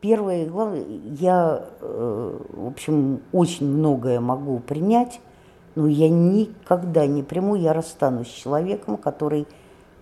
первое 0.00 0.46
главное, 0.46 0.84
я, 1.18 1.64
э, 1.80 2.38
в 2.50 2.66
общем, 2.66 3.20
очень 3.32 3.66
многое 3.66 4.20
могу 4.20 4.58
принять, 4.60 5.20
но 5.76 5.86
я 5.86 6.08
никогда 6.08 7.06
не 7.06 7.22
приму, 7.22 7.54
я 7.54 7.72
расстанусь 7.72 8.28
с 8.28 8.32
человеком, 8.32 8.96
который 8.96 9.46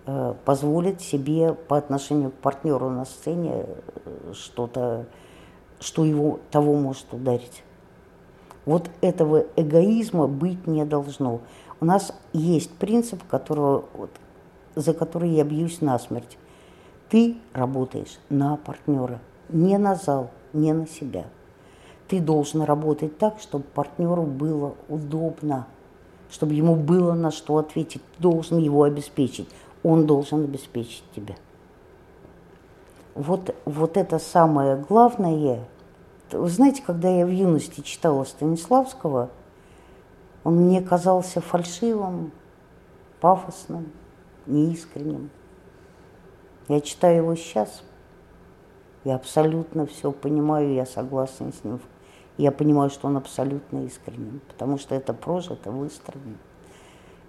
э, 0.05 0.33
позволит 0.45 1.01
себе 1.01 1.53
по 1.53 1.77
отношению 1.77 2.31
к 2.31 2.35
партнеру 2.35 2.89
на 2.89 3.03
сцене 3.05 3.65
э, 3.65 4.33
что-то, 4.33 5.05
что 5.81 6.05
его 6.05 6.39
того 6.49 6.75
может 6.75 7.13
ударить. 7.13 7.63
Вот 8.65 8.89
этого 9.01 9.45
эгоизма 9.57 10.27
быть 10.27 10.65
не 10.65 10.85
должно. 10.85 11.41
У 11.81 11.85
нас 11.85 12.13
есть 12.31 12.71
принцип, 12.71 13.21
которого, 13.27 13.83
вот, 13.93 14.11
за 14.75 14.93
который 14.93 15.29
я 15.29 15.43
бьюсь 15.43 15.81
насмерть. 15.81 16.37
Ты 17.09 17.35
работаешь 17.53 18.17
на 18.29 18.55
партнера, 18.55 19.19
не 19.49 19.77
на 19.77 19.95
зал, 19.95 20.31
не 20.53 20.71
на 20.71 20.87
себя. 20.87 21.25
Ты 22.07 22.19
должен 22.19 22.61
работать 22.61 23.17
так, 23.17 23.39
чтобы 23.39 23.63
партнеру 23.63 24.23
было 24.23 24.75
удобно, 24.89 25.67
чтобы 26.29 26.53
ему 26.53 26.75
было 26.75 27.13
на 27.13 27.31
что 27.31 27.57
ответить. 27.57 28.01
Ты 28.15 28.23
должен 28.23 28.57
его 28.57 28.83
обеспечить. 28.83 29.49
Он 29.83 30.05
должен 30.05 30.43
обеспечить 30.43 31.03
тебя. 31.15 31.35
Вот, 33.15 33.55
вот 33.65 33.97
это 33.97 34.19
самое 34.19 34.77
главное. 34.77 35.63
Вы 36.31 36.49
знаете, 36.49 36.83
когда 36.85 37.09
я 37.09 37.25
в 37.25 37.31
юности 37.31 37.81
читала 37.81 38.23
Станиславского– 38.23 39.29
он 40.45 40.57
мне 40.57 40.79
казался 40.79 41.41
фальшивым, 41.41 42.31
пафосным, 43.19 43.91
неискренним. 44.45 45.31
Я 46.67 46.81
читаю 46.81 47.17
его 47.17 47.35
сейчас, 47.35 47.81
я 49.03 49.15
абсолютно 49.15 49.87
все 49.87 50.11
понимаю, 50.11 50.71
я 50.71 50.85
согласна 50.85 51.51
с 51.51 51.63
ним. 51.63 51.79
Я 52.37 52.51
понимаю, 52.51 52.89
что 52.89 53.07
он 53.07 53.17
абсолютно 53.17 53.85
искренен, 53.85 54.41
потому 54.47 54.77
что 54.77 54.95
это 54.95 55.13
прожито, 55.13 55.71
выстроено. 55.71 56.37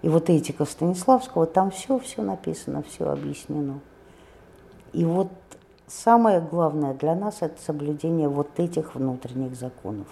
И 0.01 0.09
вот 0.09 0.29
этика 0.29 0.65
Станиславского, 0.65 1.45
там 1.45 1.71
все-все 1.71 2.21
написано, 2.21 2.83
все 2.83 3.09
объяснено. 3.09 3.79
И 4.93 5.05
вот 5.05 5.29
самое 5.87 6.41
главное 6.41 6.93
для 6.93 7.15
нас– 7.15 7.37
это 7.41 7.61
соблюдение 7.61 8.27
вот 8.27 8.59
этих 8.59 8.95
внутренних 8.95 9.55
законов. 9.55 10.07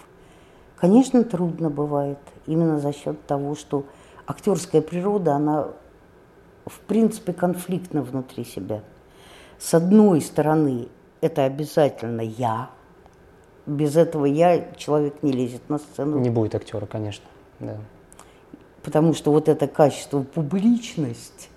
Конечно, 0.76 1.24
трудно 1.24 1.70
бывает 1.70 2.18
именно 2.46 2.78
за 2.80 2.92
счет 2.92 3.26
того, 3.26 3.54
что 3.54 3.84
актерская 4.26 4.82
природа, 4.82 5.34
она 5.34 5.68
в 6.66 6.80
принципе 6.80 7.32
конфликтна 7.32 8.02
внутри 8.02 8.44
себя. 8.44 8.82
С 9.58 9.72
одной 9.72 10.20
стороны, 10.20 10.88
это 11.20 11.44
обязательно 11.44 12.20
я. 12.20 12.70
Без 13.66 13.96
этого 13.96 14.26
я 14.26 14.72
человек 14.76 15.22
не 15.22 15.32
лезет 15.32 15.68
на 15.68 15.78
сцену. 15.78 16.18
Не 16.18 16.30
будет 16.30 16.54
актера, 16.54 16.86
конечно. 16.86 17.24
Да. 17.58 17.76
Потому 18.82 19.14
что 19.14 19.32
вот 19.32 19.48
это 19.48 19.66
качество, 19.66 20.22
публичность, 20.22 21.50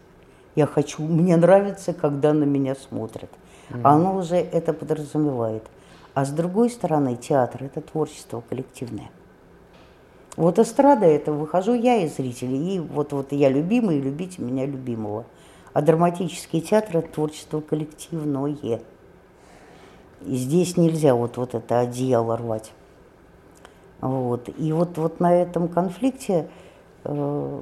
я 0.55 0.65
хочу, 0.65 1.03
мне 1.03 1.37
нравится, 1.37 1.93
когда 1.93 2.33
на 2.33 2.45
меня 2.45 2.75
смотрят. 2.75 3.29
Mm-hmm. 3.69 3.81
Оно 3.83 4.17
уже 4.17 4.35
это 4.35 4.73
подразумевает. 4.73 5.63
А 6.15 6.25
с 6.25 6.31
другой 6.31 6.71
стороны, 6.71 7.15
театр– 7.15 7.63
это 7.65 7.81
творчество 7.81 8.41
коллективное. 8.49 9.11
Вот 10.35 10.57
эстрада– 10.57 11.05
это 11.07 11.31
выхожу 11.31 11.73
я 11.73 11.97
и 11.97 12.07
зрители, 12.07 12.55
и 12.55 12.79
вот, 12.79 13.13
вот 13.13 13.31
я 13.31 13.49
любимый, 13.49 13.99
и 13.99 14.01
любите 14.01 14.41
меня 14.41 14.65
любимого. 14.65 15.25
А 15.73 15.81
драматический 15.81 16.61
театр– 16.61 16.97
это 16.99 17.09
творчество 17.09 17.61
коллективное. 17.61 18.79
И 20.25 20.35
здесь 20.35 20.77
нельзя 20.77 21.15
вот, 21.15 21.37
вот 21.37 21.55
это 21.55 21.79
одеяло 21.79 22.37
рвать. 22.37 22.71
Вот. 24.01 24.49
И 24.57 24.71
вот, 24.71 24.97
вот 24.97 25.19
на 25.19 25.33
этом 25.33 25.67
конфликте 25.67 26.49
э, 27.03 27.61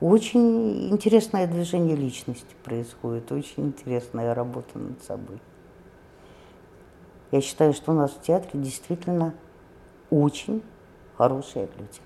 очень 0.00 0.90
интересное 0.90 1.46
движение 1.46 1.96
личности 1.96 2.54
происходит, 2.62 3.30
очень 3.32 3.66
интересная 3.66 4.34
работа 4.34 4.78
над 4.78 5.02
собой. 5.02 5.40
Я 7.30 7.40
считаю, 7.40 7.72
что 7.72 7.92
у 7.92 7.94
нас 7.94 8.12
в 8.12 8.20
театре 8.20 8.60
действительно 8.60 9.34
очень 10.10 10.62
хорошие 11.16 11.68
люди. 11.76 12.00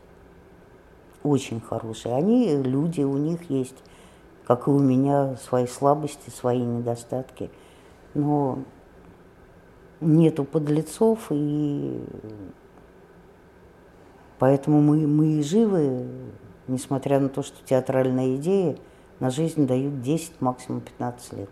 Очень 1.23 1.61
хорошие. 1.61 2.15
Они 2.15 2.57
люди, 2.57 3.03
у 3.03 3.17
них 3.17 3.51
есть, 3.51 3.77
как 4.47 4.69
и 4.69 4.71
у 4.71 4.79
меня, 4.79 5.37
свои 5.37 5.67
слабости, 5.67 6.31
свои 6.31 6.61
недостатки. 6.63 7.51
Но 8.15 8.61
нету 10.01 10.45
подлецов, 10.45 11.27
и 11.31 12.01
поэтому 14.39 14.81
мы, 14.81 15.07
мы 15.07 15.39
и 15.39 15.43
живы, 15.43 16.07
несмотря 16.67 17.19
на 17.21 17.29
то, 17.29 17.43
что 17.43 17.57
театральные 17.65 18.37
идеи 18.37 18.79
на 19.21 19.31
жизнь 19.31 19.67
дают 19.67 20.01
10, 20.03 20.41
максимум 20.41 20.81
15 20.81 21.33
лет. 21.35 21.51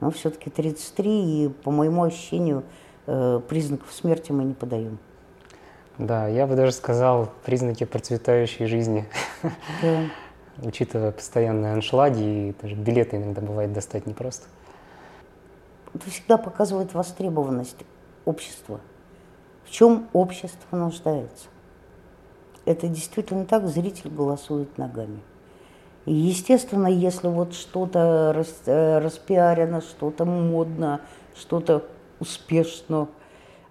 Но 0.00 0.10
все-таки 0.10 0.50
33, 0.50 1.44
и 1.44 1.48
по 1.48 1.70
моему 1.70 2.02
ощущению, 2.02 2.64
э, 3.06 3.40
признаков 3.48 3.92
смерти 3.92 4.32
мы 4.32 4.44
не 4.44 4.54
подаем. 4.54 4.98
Да, 5.98 6.28
я 6.28 6.46
бы 6.46 6.56
даже 6.56 6.72
сказал 6.72 7.30
признаки 7.44 7.84
процветающей 7.84 8.66
жизни. 8.66 9.06
Да. 9.82 10.10
Учитывая 10.62 11.12
постоянные 11.12 11.72
аншлаги, 11.72 12.48
и 12.48 12.54
даже 12.60 12.74
билеты 12.74 13.16
иногда 13.16 13.40
бывает 13.40 13.72
достать 13.72 14.06
непросто. 14.06 14.46
Это 15.96 16.10
всегда 16.10 16.36
показывает 16.36 16.92
востребованность 16.92 17.78
общества. 18.26 18.80
В 19.64 19.70
чем 19.70 20.08
общество 20.12 20.76
нуждается? 20.76 21.46
Это 22.66 22.86
действительно 22.86 23.46
так, 23.46 23.66
зритель 23.66 24.10
голосует 24.10 24.76
ногами. 24.76 25.20
И, 26.04 26.12
естественно, 26.12 26.88
если 26.88 27.28
вот 27.28 27.54
что-то 27.54 28.34
э, 28.66 28.98
распиарено, 28.98 29.80
что-то 29.80 30.26
модно, 30.26 31.00
что-то 31.34 31.82
успешно, 32.20 33.08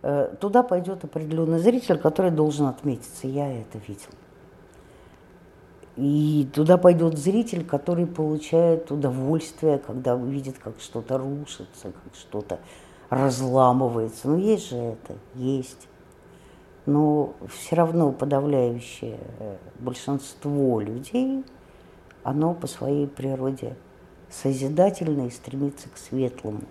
э, 0.02 0.34
туда 0.42 0.64
пойдет 0.64 1.04
определенный 1.04 1.60
зритель, 1.60 2.00
который 2.00 2.32
должен 2.32 2.66
отметиться. 2.66 3.28
Я 3.28 3.52
это 3.52 3.78
видел. 3.88 4.10
И 5.98 6.48
туда 6.54 6.78
пойдет 6.78 7.18
зритель, 7.18 7.66
который 7.66 8.06
получает 8.06 8.92
удовольствие, 8.92 9.78
когда 9.78 10.16
видит, 10.16 10.58
как 10.60 10.80
что-то 10.80 11.18
рушится, 11.18 11.92
как 11.92 12.16
что-то 12.16 12.60
разламывается. 13.10 14.28
Ну, 14.28 14.38
есть 14.38 14.70
же 14.70 14.78
это, 14.78 15.16
есть 15.36 15.88
но 16.86 17.34
все 17.48 17.76
равно 17.76 18.12
подавляющее 18.12 19.20
большинство 19.80 20.80
людей, 20.80 21.44
оно 22.24 22.54
по 22.54 22.68
своей 22.68 23.08
природе 23.08 23.76
созидательно 24.30 25.28
и 25.28 25.32
стремится 25.32 25.90
к 25.90 25.98
светлому. 25.98 26.62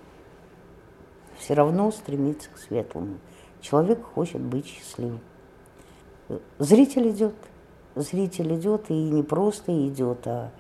Все 1.39 1.55
равно 1.55 1.91
стремится 1.91 2.49
к 2.51 2.59
светлому. 2.59 3.19
Человек 3.61 4.05
хочет 4.05 4.41
быть 4.41 4.67
счастливым. 4.67 5.21
Зритель 6.59 7.11
идет, 7.11 7.35
зритель 7.95 8.55
идет 8.55 8.91
и 8.91 8.95
не 8.95 9.23
просто 9.23 9.87
идет, 9.89 10.27
а 10.27 10.51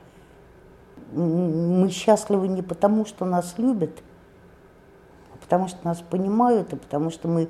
мы 1.13 1.91
счастливы 1.91 2.49
не 2.49 2.63
потому, 2.63 3.07
что 3.07 3.25
нас 3.25 3.55
любят, 3.59 4.03
а 5.33 5.37
потому 5.39 5.69
что 5.69 5.79
нас 5.85 6.01
понимают, 6.01 6.73
и 6.73 6.77
потому 6.77 7.11
что 7.11 7.29
мы 7.29 7.49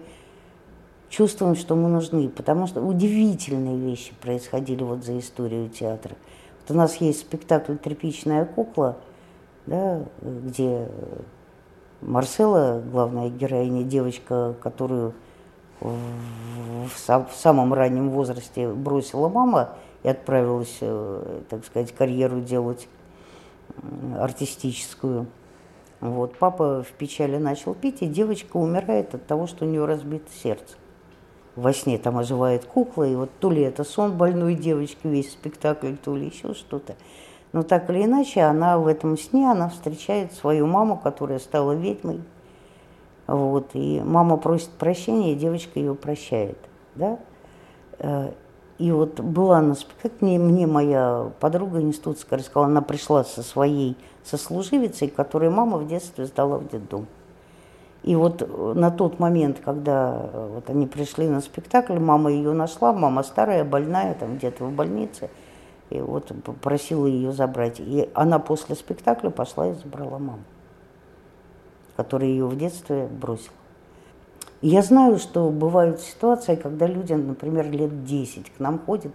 чувствуем, 1.09 1.55
что 1.55 1.77
мы 1.77 1.89
нужны, 1.89 2.29
потому 2.29 2.67
что 2.67 2.81
удивительные 2.81 3.79
вещи 3.79 4.13
происходили 4.21 4.83
вот 4.83 5.05
за 5.05 5.19
историю 5.19 5.69
театра. 5.69 6.17
Вот 6.61 6.75
у 6.75 6.79
нас 6.79 6.97
есть 6.97 7.21
спектакль 7.21 7.77
«Тряпичная 7.77 8.45
кукла», 8.45 8.97
да, 9.67 10.05
где 10.21 10.89
Марсела, 12.01 12.83
главная 12.83 13.31
героиня, 13.31 13.85
девочка, 13.85 14.55
которую 14.61 15.15
в, 15.85 16.89
в 17.09 17.35
самом 17.35 17.73
раннем 17.75 18.11
возрасте 18.11 18.69
бросила 18.69 19.29
мама 19.29 19.71
и 20.03 20.09
отправилась, 20.09 20.79
э, 20.81 21.41
так 21.49 21.65
сказать, 21.65 21.93
карьеру 21.93 22.41
делать 22.41 22.89
артистическую. 24.19 25.27
Вот, 26.01 26.37
папа 26.37 26.83
в 26.83 26.93
печали 26.93 27.39
начал 27.39 27.75
пить, 27.75 28.03
и 28.03 28.07
девочка 28.07 28.57
умирает 28.57 29.15
от 29.15 29.27
того, 29.27 29.47
что 29.47 29.65
у 29.65 29.69
нее 29.69 29.85
разбито 29.85 30.31
сердце 30.43 30.75
во 31.57 31.73
сне 31.73 31.99
там 31.99 32.19
оживает 32.19 32.65
кукла, 32.65 33.05
и 33.05 33.15
вот 33.15 33.31
то 33.39 33.51
ли 33.51 33.63
это 33.63 33.85
сон 33.85 34.17
больной 34.17 34.55
девочки, 34.55 34.99
весь 35.05 35.33
спектакль, 35.33 35.95
то 35.95 36.17
ли 36.17 36.27
еще 36.27 36.55
что-то. 36.55 36.97
Но 37.53 37.63
так 37.63 37.89
или 37.91 38.05
иначе, 38.05 38.41
она 38.41 38.79
в 38.79 38.89
этом 38.89 39.17
сне, 39.17 39.51
она 39.51 39.69
встречает 39.69 40.33
свою 40.33 40.67
маму, 40.67 40.99
которая 40.99 41.39
стала 41.39 41.73
ведьмой. 41.73 42.21
Вот, 43.27 43.71
и 43.75 44.03
мама 44.05 44.37
просит 44.37 44.71
прощения, 44.71 45.33
и 45.33 45.37
девочка 45.37 45.79
ее 45.79 45.95
прощает. 45.95 46.59
Да? 46.95 47.19
Э, 47.99 48.33
и 48.79 48.91
вот 48.91 49.21
была 49.21 49.61
на 49.61 49.75
спектакле, 49.75 50.39
мне 50.39 50.67
моя 50.67 51.31
подруга 51.41 51.81
институтская 51.81 52.39
рассказала, 52.39 52.67
она 52.67 52.83
пришла 52.83 53.25
со 53.25 53.43
своей 53.43 53.97
сослуживицей, 54.25 55.09
которую 55.09 55.53
мама 55.53 55.79
в 55.79 55.87
детстве 55.87 56.27
сдала 56.27 56.59
в 56.59 56.69
детдом. 56.69 57.07
И 58.03 58.17
вот 58.17 58.43
э, 58.43 58.73
на 58.75 58.91
тот 58.91 59.19
момент, 59.19 59.61
когда 59.65 60.29
э, 60.31 60.51
вот 60.57 60.69
они 60.69 60.87
пришли 60.87 61.27
на 61.29 61.41
спектакль, 61.41 61.99
мама 61.99 62.31
ее 62.31 62.53
нашла, 62.53 62.93
мама 62.93 63.23
старая, 63.23 63.65
больная, 63.65 64.15
там 64.15 64.37
где-то 64.37 64.65
в 64.65 64.73
больнице, 64.73 65.31
и 65.89 66.01
вот 66.01 66.33
попросила 66.45 67.07
ее 67.07 67.33
забрать. 67.33 67.81
И 67.81 68.11
она 68.13 68.39
после 68.39 68.75
спектакля 68.75 69.31
пошла 69.31 69.69
и 69.69 69.73
забрала 69.73 70.19
маму, 70.19 70.43
которая 71.97 72.29
ее 72.29 72.47
в 72.47 72.57
детстве 72.57 73.07
бросила. 73.07 73.55
И 74.61 74.69
я 74.69 74.83
знаю, 74.83 75.19
что 75.19 75.51
бывают 75.51 76.01
ситуации, 76.01 76.57
когда 76.57 76.87
люди, 76.87 77.13
например, 77.13 77.71
лет 77.71 78.05
10 78.05 78.51
к 78.51 78.61
нам 78.61 78.79
ходят, 78.79 79.13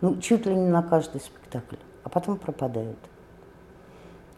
ну, 0.00 0.16
чуть 0.20 0.46
ли 0.46 0.54
не 0.54 0.68
на 0.68 0.82
каждый 0.82 1.20
спектакль, 1.20 1.76
а 2.02 2.08
потом 2.08 2.38
пропадают. 2.38 2.98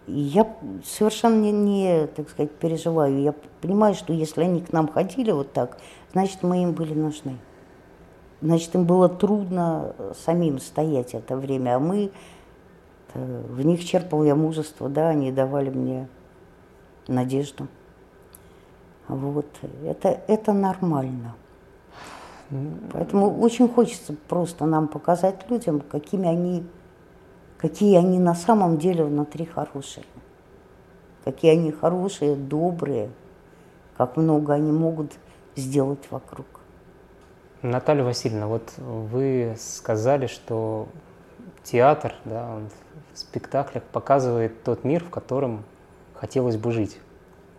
И 0.08 0.18
я 0.18 0.52
совершенно 0.84 1.40
не, 1.40 1.52
не, 1.52 2.06
так 2.06 2.30
сказать, 2.30 2.50
переживаю. 2.52 3.20
Я 3.20 3.34
понимаю, 3.60 3.94
что 3.94 4.12
если 4.12 4.42
они 4.42 4.62
к 4.62 4.72
нам 4.72 4.88
ходили 4.88 5.30
вот 5.30 5.52
так, 5.52 5.78
значит, 6.12 6.42
мы 6.42 6.62
им 6.62 6.72
были 6.72 6.94
нужны. 6.94 7.36
Значит, 8.40 8.74
им 8.74 8.84
было 8.84 9.08
трудно 9.08 9.94
э, 9.98 10.12
самим 10.24 10.60
стоять 10.60 11.12
это 11.12 11.36
время, 11.36 11.76
а 11.76 11.78
мы 11.78 12.10
э, 13.14 13.42
в 13.48 13.64
них 13.64 13.84
черпал 13.84 14.24
я 14.24 14.34
мужество, 14.34 14.88
да, 14.88 15.10
они 15.10 15.30
давали 15.30 15.70
мне 15.70 16.08
надежду. 17.06 17.68
Вот, 19.08 19.46
это, 19.84 20.20
это 20.28 20.52
нормально. 20.52 21.34
Поэтому 22.92 23.38
очень 23.40 23.68
хочется 23.68 24.14
просто 24.28 24.66
нам 24.66 24.88
показать 24.88 25.50
людям, 25.50 25.80
какими 25.80 26.28
они 26.28 26.64
какие 27.58 27.96
они 27.96 28.18
на 28.18 28.34
самом 28.34 28.78
деле 28.78 29.04
внутри 29.04 29.44
хорошие. 29.44 30.06
Какие 31.24 31.52
они 31.52 31.72
хорошие, 31.72 32.36
добрые, 32.36 33.10
как 33.96 34.16
много 34.16 34.54
они 34.54 34.72
могут 34.72 35.12
сделать 35.56 36.10
вокруг. 36.10 36.46
Наталья 37.60 38.04
Васильевна, 38.04 38.46
вот 38.46 38.72
вы 38.78 39.56
сказали, 39.58 40.28
что 40.28 40.86
театр 41.64 42.14
да, 42.24 42.48
он 42.54 42.70
в 43.12 43.18
спектаклях 43.18 43.82
показывает 43.82 44.62
тот 44.62 44.84
мир, 44.84 45.04
в 45.04 45.10
котором 45.10 45.64
хотелось 46.14 46.56
бы 46.56 46.70
жить, 46.70 46.98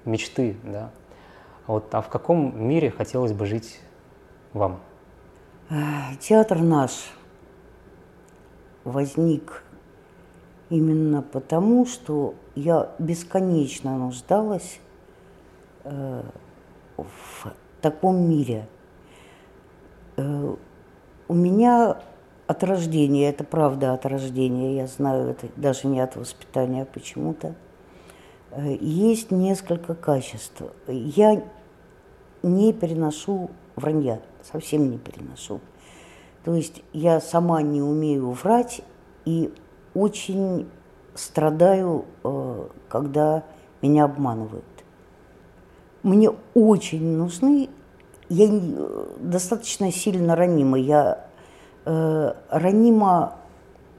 мечты. 0.06 0.56
Да? 0.64 0.90
Вот, 1.70 1.94
а 1.94 2.02
в 2.02 2.10
каком 2.10 2.68
мире 2.68 2.90
хотелось 2.90 3.32
бы 3.32 3.46
жить 3.46 3.80
вам? 4.54 4.80
Театр 6.20 6.64
наш 6.64 7.12
возник 8.86 9.62
именно 10.72 11.22
потому, 11.22 11.86
что 11.86 12.34
я 12.56 12.90
бесконечно 12.98 13.96
нуждалась 14.00 14.80
э, 15.84 16.24
в 16.98 17.54
таком 17.82 18.28
мире. 18.28 18.68
Э, 20.18 20.56
у 21.28 21.34
меня 21.36 22.02
от 22.48 22.64
рождения, 22.64 23.30
это 23.30 23.44
правда 23.44 23.94
от 23.94 24.08
рождения, 24.08 24.76
я 24.76 24.88
знаю, 24.88 25.30
это 25.30 25.46
даже 25.56 25.86
не 25.86 26.00
от 26.00 26.16
воспитания 26.16 26.86
почему-то, 26.86 27.54
э, 28.54 28.76
есть 28.82 29.30
несколько 29.30 29.94
качеств. 29.94 30.64
Я 30.88 31.44
не 32.44 32.74
переношу 32.74 33.50
вранья, 33.76 34.22
совсем 34.52 34.90
не 34.90 34.98
переношу. 34.98 35.60
То 36.44 36.56
есть 36.56 36.84
я 36.94 37.20
сама 37.20 37.62
не 37.62 37.82
умею 37.82 38.32
врать 38.32 38.82
и 39.26 39.54
очень 39.94 40.68
страдаю, 41.16 42.06
э, 42.24 42.68
когда 42.88 43.44
меня 43.82 44.06
обманывают. 44.06 44.64
Мне 46.04 46.32
очень 46.54 47.18
нужны, 47.18 47.70
я 48.30 48.48
достаточно 49.20 49.92
сильно 49.92 50.36
ранима, 50.36 50.80
я 50.80 51.26
э, 51.86 52.34
ранима 52.50 53.36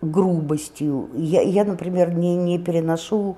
грубостью. 0.00 1.10
Я, 1.14 1.42
я 1.42 1.64
например, 1.64 2.14
не, 2.14 2.36
не 2.36 2.58
переношу 2.58 3.36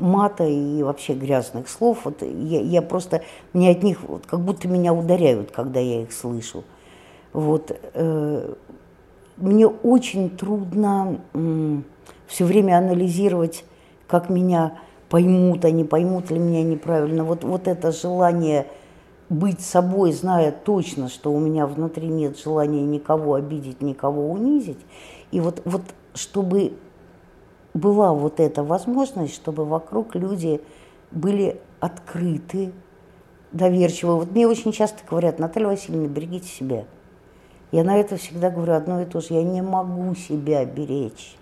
мата 0.00 0.44
и 0.44 0.82
вообще 0.82 1.14
грязных 1.14 1.68
слов. 1.68 2.00
Вот 2.04 2.22
я, 2.22 2.60
я 2.60 2.82
просто, 2.82 3.22
мне 3.52 3.70
от 3.70 3.82
них 3.82 4.02
вот, 4.02 4.26
как 4.26 4.40
будто 4.40 4.66
меня 4.66 4.92
ударяют, 4.92 5.52
когда 5.52 5.78
я 5.80 6.02
их 6.02 6.12
слышу. 6.12 6.64
Вот, 7.32 7.70
э, 7.94 8.54
мне 9.36 9.66
очень 9.66 10.30
трудно 10.30 11.20
э, 11.32 11.76
все 12.26 12.44
время 12.44 12.78
анализировать, 12.78 13.64
как 14.08 14.28
меня 14.28 14.78
поймут, 15.08 15.64
не 15.64 15.84
поймут 15.84 16.30
ли 16.30 16.38
меня 16.38 16.62
неправильно. 16.64 17.24
Вот, 17.24 17.44
вот 17.44 17.68
это 17.68 17.92
желание 17.92 18.66
быть 19.28 19.60
собой, 19.60 20.12
зная 20.12 20.50
точно, 20.50 21.08
что 21.08 21.32
у 21.32 21.38
меня 21.38 21.66
внутри 21.66 22.08
нет 22.08 22.38
желания 22.38 22.82
никого 22.82 23.34
обидеть, 23.34 23.80
никого 23.80 24.30
унизить. 24.30 24.80
И 25.30 25.40
вот, 25.40 25.62
вот 25.64 25.82
чтобы 26.14 26.72
была 27.74 28.12
вот 28.12 28.40
эта 28.40 28.62
возможность, 28.62 29.34
чтобы 29.34 29.64
вокруг 29.64 30.14
люди 30.14 30.60
были 31.10 31.60
открыты, 31.80 32.72
доверчивы. 33.52 34.16
Вот 34.16 34.30
мне 34.30 34.46
очень 34.46 34.72
часто 34.72 34.98
говорят, 35.08 35.38
Наталья 35.38 35.68
Васильевна, 35.68 36.08
берегите 36.08 36.48
себя. 36.48 36.84
Я 37.72 37.84
на 37.84 37.96
это 37.96 38.16
всегда 38.16 38.50
говорю 38.50 38.74
одно 38.74 39.02
и 39.02 39.04
то 39.04 39.20
же. 39.20 39.34
Я 39.34 39.42
не 39.42 39.62
могу 39.62 40.14
себя 40.14 40.64
беречь. 40.64 41.36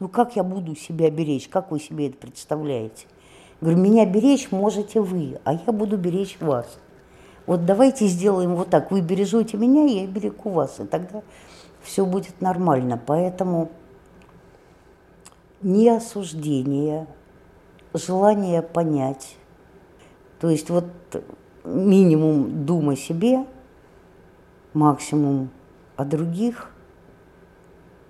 Ну 0.00 0.08
как 0.08 0.36
я 0.36 0.42
буду 0.42 0.74
себя 0.74 1.10
беречь? 1.10 1.48
Как 1.48 1.70
вы 1.70 1.78
себе 1.80 2.08
это 2.08 2.16
представляете? 2.16 3.06
говорю, 3.60 3.78
меня 3.78 4.04
беречь 4.04 4.50
можете 4.50 5.00
вы, 5.00 5.38
а 5.44 5.54
я 5.54 5.72
буду 5.72 5.96
беречь 5.96 6.36
вас. 6.40 6.66
Вот 7.46 7.64
давайте 7.64 8.06
сделаем 8.06 8.56
вот 8.56 8.68
так. 8.70 8.90
Вы 8.90 9.00
бережете 9.00 9.56
меня, 9.56 9.84
я 9.84 10.06
берегу 10.06 10.50
вас. 10.50 10.80
И 10.80 10.84
тогда 10.84 11.22
все 11.82 12.04
будет 12.04 12.40
нормально. 12.40 13.00
Поэтому 13.04 13.70
не 15.64 15.88
осуждение, 15.88 17.08
желание 17.94 18.62
понять. 18.62 19.36
То 20.38 20.50
есть 20.50 20.70
вот 20.70 20.84
минимум 21.64 22.66
думай 22.66 22.96
себе, 22.96 23.46
максимум 24.74 25.48
о 25.96 26.04
других, 26.04 26.70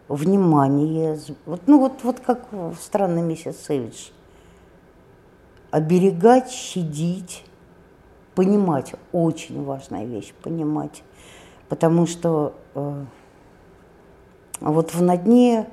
внимание. 0.08 1.18
Вот, 1.46 1.62
ну 1.66 1.78
вот, 1.78 2.02
вот 2.02 2.20
как 2.20 2.52
в 2.52 2.76
«Странный 2.76 3.22
месяц 3.22 3.56
Севич». 3.66 4.12
Оберегать, 5.70 6.50
щадить, 6.50 7.44
понимать. 8.34 8.94
Очень 9.12 9.64
важная 9.64 10.04
вещь– 10.04 10.32
понимать. 10.42 11.02
Потому 11.68 12.06
что 12.06 12.54
э, 12.74 13.04
вот 14.60 14.94
в 14.94 15.02
«На 15.02 15.16
дне» 15.16 15.68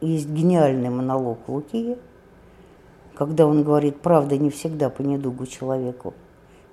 есть 0.00 0.28
гениальный 0.28 0.90
монолог 0.90 1.38
Луки, 1.48 1.96
когда 3.14 3.46
он 3.46 3.62
говорит, 3.62 4.00
правда 4.00 4.36
не 4.38 4.50
всегда 4.50 4.90
по 4.90 5.02
недугу 5.02 5.46
человеку 5.46 6.14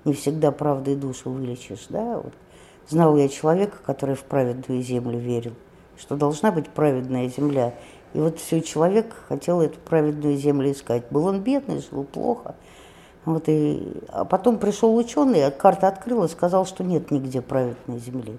не 0.08 0.14
всегда 0.14 0.50
правдой 0.50 0.96
душу 0.96 1.30
вылечишь, 1.30 1.86
да, 1.88 2.18
вот. 2.18 2.32
Знал 2.88 3.16
я 3.16 3.28
человека, 3.28 3.76
который 3.84 4.14
в 4.14 4.24
праведную 4.24 4.80
землю 4.82 5.18
верил, 5.18 5.52
что 5.98 6.16
должна 6.16 6.50
быть 6.50 6.70
праведная 6.70 7.28
земля. 7.28 7.74
И 8.14 8.18
вот 8.18 8.38
все 8.38 8.62
человек 8.62 9.14
хотел 9.28 9.60
эту 9.60 9.78
праведную 9.78 10.38
землю 10.38 10.72
искать. 10.72 11.04
Был 11.10 11.26
он 11.26 11.42
бедный, 11.42 11.82
жил 11.82 12.04
плохо. 12.04 12.54
Вот 13.26 13.44
и, 13.48 13.92
а 14.08 14.24
потом 14.24 14.58
пришел 14.58 14.96
ученый, 14.96 15.44
а 15.44 15.50
карта 15.50 15.88
открыла, 15.88 16.28
сказал, 16.28 16.64
что 16.64 16.82
нет 16.82 17.10
нигде 17.10 17.42
праведной 17.42 17.98
земли. 17.98 18.38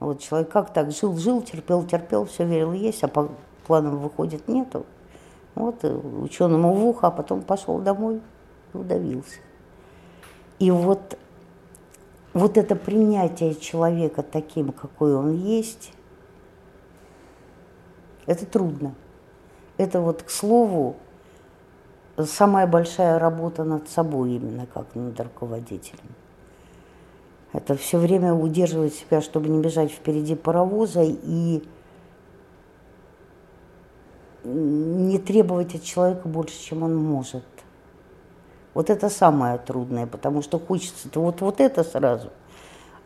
Вот 0.00 0.20
человек 0.20 0.50
как 0.50 0.74
так 0.74 0.90
жил, 0.90 1.16
жил, 1.16 1.40
терпел, 1.40 1.84
терпел, 1.84 2.26
все 2.26 2.44
верил 2.44 2.74
есть, 2.74 3.02
а 3.04 3.08
по 3.08 3.30
планам 3.62 3.98
выходит 3.98 4.48
нету. 4.48 4.86
Вот 5.54 5.84
ученому 5.84 6.74
в 6.74 6.86
ухо, 6.86 7.08
а 7.08 7.10
потом 7.10 7.42
пошел 7.42 7.78
домой 7.78 8.20
и 8.72 8.76
удавился. 8.76 9.38
И 10.58 10.70
вот, 10.70 11.18
вот 12.32 12.56
это 12.56 12.76
принятие 12.76 13.54
человека 13.54 14.22
таким, 14.22 14.72
какой 14.72 15.14
он 15.14 15.32
есть, 15.32 15.92
это 18.26 18.46
трудно. 18.46 18.94
Это 19.76 20.00
вот, 20.00 20.22
к 20.22 20.30
слову, 20.30 20.96
самая 22.18 22.66
большая 22.66 23.18
работа 23.18 23.64
над 23.64 23.88
собой 23.88 24.32
именно, 24.32 24.66
как 24.66 24.94
над 24.94 25.18
руководителем. 25.20 26.14
Это 27.52 27.76
все 27.76 27.98
время 27.98 28.32
удерживать 28.32 28.94
себя, 28.94 29.20
чтобы 29.20 29.48
не 29.48 29.60
бежать 29.60 29.90
впереди 29.90 30.34
паровоза 30.34 31.02
и 31.02 31.62
не 34.44 35.18
требовать 35.18 35.74
от 35.74 35.82
человека 35.82 36.28
больше, 36.28 36.58
чем 36.60 36.82
он 36.82 36.96
может. 36.96 37.44
Вот 38.74 38.90
это 38.90 39.10
самое 39.10 39.58
трудное, 39.58 40.06
потому 40.06 40.42
что 40.42 40.58
хочется 40.58 41.08
вот, 41.14 41.40
вот 41.40 41.60
это 41.60 41.84
сразу. 41.84 42.30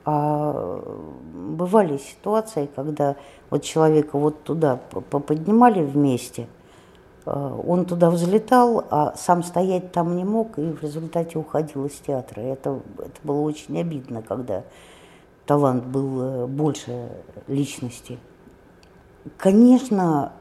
А 0.05 0.81
бывали 1.35 1.99
ситуации, 1.99 2.69
когда 2.75 3.17
вот 3.51 3.65
человека 3.65 4.17
вот 4.17 4.45
туда 4.45 4.77
поднимали 4.77 5.83
вместе, 5.83 6.47
а, 7.25 7.53
он 7.57 7.85
туда 7.85 8.11
взлетал, 8.11 8.85
а 8.91 9.15
сам 9.17 9.43
стоять 9.43 9.91
там 9.91 10.17
не 10.17 10.25
мог, 10.25 10.59
и 10.59 10.63
в 10.63 10.81
результате 10.83 11.39
уходил 11.39 11.87
из 11.87 11.95
театра. 11.95 12.41
Это, 12.41 12.79
это 12.99 13.21
было 13.25 13.41
очень 13.41 13.79
обидно, 13.81 14.23
когда 14.23 14.63
талант 15.45 15.85
был 15.85 16.23
э, 16.23 16.47
больше 16.47 17.09
личности. 17.49 18.19
Конечно, 19.37 20.33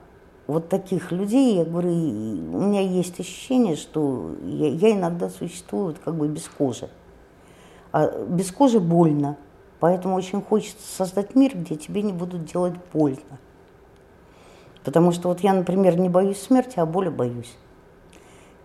вот 0.48 0.70
таких 0.70 1.12
людей, 1.12 1.56
я 1.56 1.66
говорю, 1.66 1.90
у 1.90 2.62
меня 2.62 2.82
есть 2.82 3.20
ощущение, 3.20 3.76
что 3.76 4.36
я, 4.44 4.68
я 4.68 4.92
иногда 4.92 5.30
существую 5.30 5.96
как 6.04 6.16
бы 6.16 6.28
без 6.28 6.48
кожи. 6.48 6.90
А 7.92 8.26
без 8.26 8.52
кожи 8.52 8.80
больно, 8.80 9.38
поэтому 9.80 10.16
очень 10.16 10.42
хочется 10.42 10.86
создать 10.96 11.34
мир, 11.36 11.56
где 11.56 11.76
тебе 11.76 12.04
не 12.04 12.14
будут 12.14 12.46
делать 12.46 12.76
больно. 12.94 13.40
Потому 14.84 15.12
что 15.12 15.30
вот 15.30 15.40
я, 15.40 15.54
например, 15.54 16.00
не 16.00 16.10
боюсь 16.10 16.40
смерти, 16.40 16.80
а 16.80 16.86
боли 16.86 17.10
боюсь. 17.10 17.56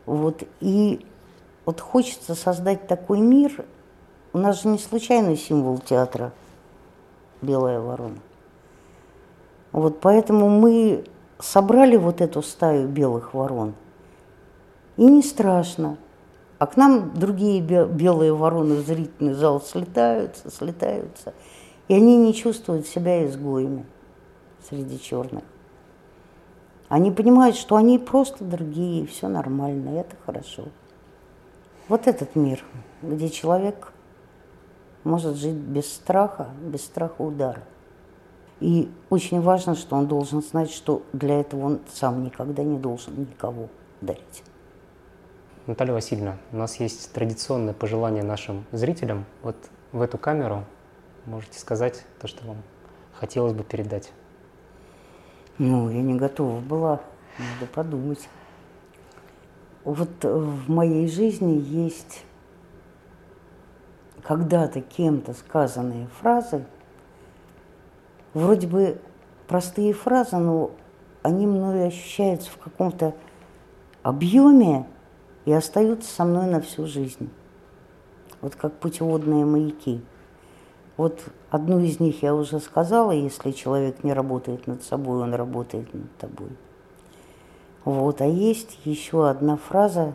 Вот, 0.05 0.43
и 0.61 1.07
вот 1.65 1.81
хочется 1.81 2.35
создать 2.35 2.87
такой 2.89 3.21
мир. 3.21 3.65
У 4.35 4.39
нас 4.39 4.63
же 4.63 4.69
не 4.69 4.79
случайный 4.79 5.37
символ 5.37 5.79
театра 5.79 6.33
белая 7.41 7.81
ворона. 7.81 8.19
Вот 9.73 10.01
поэтому 10.01 10.49
мы 10.49 11.05
собрали 11.43 11.97
вот 11.97 12.21
эту 12.21 12.43
стаю 12.43 12.89
белых 12.89 13.35
ворон, 13.35 13.75
и 14.97 15.05
не 15.05 15.23
страшно. 15.23 15.97
А 16.59 16.67
к 16.67 16.77
нам 16.77 17.15
другие 17.15 17.63
белые 17.63 18.35
вороны 18.35 18.75
в 18.75 18.87
зрительный 18.87 19.33
зал 19.33 19.63
слетаются, 19.63 20.51
слетаются, 20.51 21.33
и 21.89 21.95
они 21.95 22.19
не 22.19 22.35
чувствуют 22.35 22.87
себя 22.87 23.27
изгоями 23.27 23.87
среди 24.69 25.01
черных. 25.01 25.45
Они 26.89 27.11
понимают, 27.13 27.57
что 27.57 27.77
они 27.77 27.99
просто 27.99 28.45
другие, 28.45 29.05
и 29.05 29.07
все 29.07 29.29
нормально, 29.29 29.91
и 29.91 30.01
это 30.01 30.17
хорошо. 30.27 30.65
Вот 31.89 32.07
этот 32.07 32.37
мир, 32.37 32.63
где 33.01 33.31
человек 33.31 33.93
может 35.03 35.37
жить 35.37 35.55
без 35.55 35.91
страха, 35.91 36.49
без 36.63 36.85
страха 36.85 37.23
удара. 37.23 37.63
И 38.61 38.91
очень 39.09 39.41
важно, 39.41 39.75
что 39.75 39.97
он 39.97 40.07
должен 40.07 40.43
знать, 40.43 40.71
что 40.71 41.03
для 41.13 41.41
этого 41.41 41.65
он 41.65 41.81
сам 41.91 42.23
никогда 42.23 42.63
не 42.63 42.79
должен 42.79 43.19
никого 43.19 43.69
дарить. 44.01 44.45
Наталья 45.67 45.95
Васильевна, 45.95 46.37
у 46.53 46.57
нас 46.57 46.77
есть 46.77 47.13
традиционное 47.13 47.73
пожелание 47.73 48.23
нашим 48.23 48.65
зрителям. 48.73 49.25
Вот 49.43 49.57
в 49.93 50.03
эту 50.03 50.19
камеру 50.19 50.65
можете 51.27 51.59
сказать 51.59 52.05
то, 52.21 52.27
что 52.27 52.47
вам 52.47 52.59
хотелось 53.15 53.53
бы 53.53 53.65
передать. 53.65 54.13
Ну, 55.59 55.91
я 55.91 56.03
не 56.03 56.15
готова 56.15 56.61
была, 56.61 57.01
надо 57.39 57.71
подумать. 57.73 58.29
Вот 59.85 60.11
в 60.23 60.71
моей 60.71 61.09
жизни 61.09 61.53
есть 61.53 62.25
когда-то 64.23 64.81
кем-то 64.81 65.33
сказанные 65.35 66.09
фразы, 66.21 66.65
вроде 68.35 68.67
бы 68.67 69.01
простые 69.47 69.93
фразы, 69.93 70.37
но 70.37 70.71
они 71.23 71.47
мною 71.47 71.87
ощущаются 71.87 72.51
в 72.51 72.59
каком-то 72.59 73.15
объеме 74.03 74.87
и 75.45 75.53
остаются 75.53 76.13
со 76.13 76.25
мной 76.25 76.47
на 76.47 76.61
всю 76.61 76.87
жизнь. 76.87 77.31
Вот 78.41 78.55
как 78.55 78.75
путеводные 78.75 79.45
маяки. 79.45 80.01
Вот 80.97 81.21
одну 81.51 81.81
из 81.81 82.01
них 82.01 82.23
я 82.23 82.35
уже 82.35 82.61
сказала, 82.61 83.13
если 83.13 83.53
человек 83.53 84.05
не 84.05 84.13
работает 84.13 84.67
над 84.67 84.83
собой, 84.83 85.23
он 85.23 85.35
работает 85.35 85.93
над 85.95 86.15
тобой. 86.17 86.51
Вот, 87.85 88.21
а 88.21 88.27
есть 88.27 88.79
еще 88.85 89.29
одна 89.29 89.57
фраза, 89.57 90.15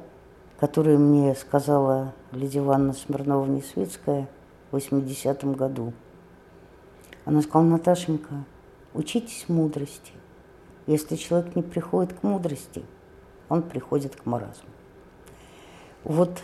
которую 0.59 0.99
мне 0.99 1.35
сказала 1.35 2.13
Лидия 2.31 2.59
Ивановна 2.59 2.93
Смирнова-Несвицкая 2.93 4.27
в 4.71 4.75
80-м 4.75 5.53
году. 5.53 5.93
Она 7.25 7.41
сказала, 7.41 7.67
Наташенька, 7.67 8.45
учитесь 8.93 9.49
мудрости. 9.49 10.13
Если 10.87 11.15
человек 11.15 11.55
не 11.55 11.63
приходит 11.63 12.13
к 12.13 12.23
мудрости, 12.23 12.83
он 13.49 13.63
приходит 13.63 14.15
к 14.15 14.25
маразму. 14.25 14.69
Вот, 16.03 16.39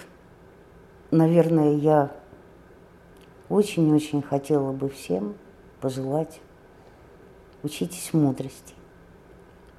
наверное, 1.11 1.75
я 1.75 2.11
очень-очень 3.49 4.21
хотела 4.21 4.71
бы 4.71 4.89
всем 4.89 5.35
пожелать 5.79 6.41
учитесь 7.63 8.13
мудрости. 8.13 8.73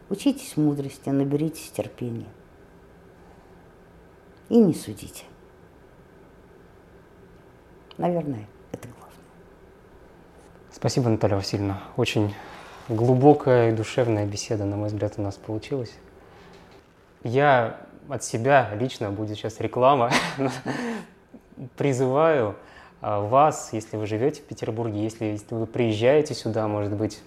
Учитесь 0.09 0.57
мудрости, 0.57 1.09
наберитесь 1.09 1.71
терпения. 1.71 2.29
И 4.49 4.59
не 4.59 4.75
судите. 4.75 5.25
Наверное, 7.97 8.47
это 8.73 8.89
главное. 8.89 9.12
Спасибо, 10.83 11.11
Наталья 11.11 11.37
Васильевна. 11.37 11.81
Очень 11.97 12.35
глубокая 12.89 13.71
и 13.71 13.73
душевная 13.73 14.27
беседа, 14.27 14.65
на 14.65 14.75
мой 14.75 14.89
взгляд, 14.89 15.15
у 15.17 15.23
нас 15.23 15.37
получилась. 15.37 15.93
Я 17.23 17.77
от 18.09 18.25
себя 18.25 18.69
лично, 18.75 19.13
будет 19.13 19.37
сейчас 19.37 19.61
реклама, 19.61 20.11
призываю 21.77 22.57
а, 23.01 23.21
вас, 23.21 23.73
если 23.73 23.97
вы 23.97 24.09
живете 24.09 24.43
в 24.43 24.45
Петербурге, 24.45 25.05
если, 25.05 25.27
если 25.27 25.55
вы 25.55 25.67
приезжаете 25.67 26.35
сюда, 26.35 26.67
может 26.67 26.95
быть, 26.95 27.23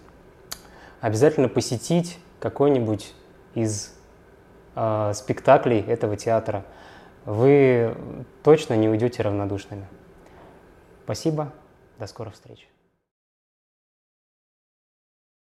обязательно 0.99 1.47
посетить 1.47 2.19
какой-нибудь 2.41 3.13
из 3.53 3.95
э, 4.75 5.13
спектаклей 5.15 5.79
этого 5.79 6.17
театра. 6.17 6.65
Вы 7.23 7.95
точно 8.43 8.73
не 8.73 8.89
уйдете 8.89 9.23
равнодушными. 9.23 9.87
Спасибо, 11.05 11.53
до 11.97 12.07
скорых 12.07 12.33
встреч. 12.33 12.67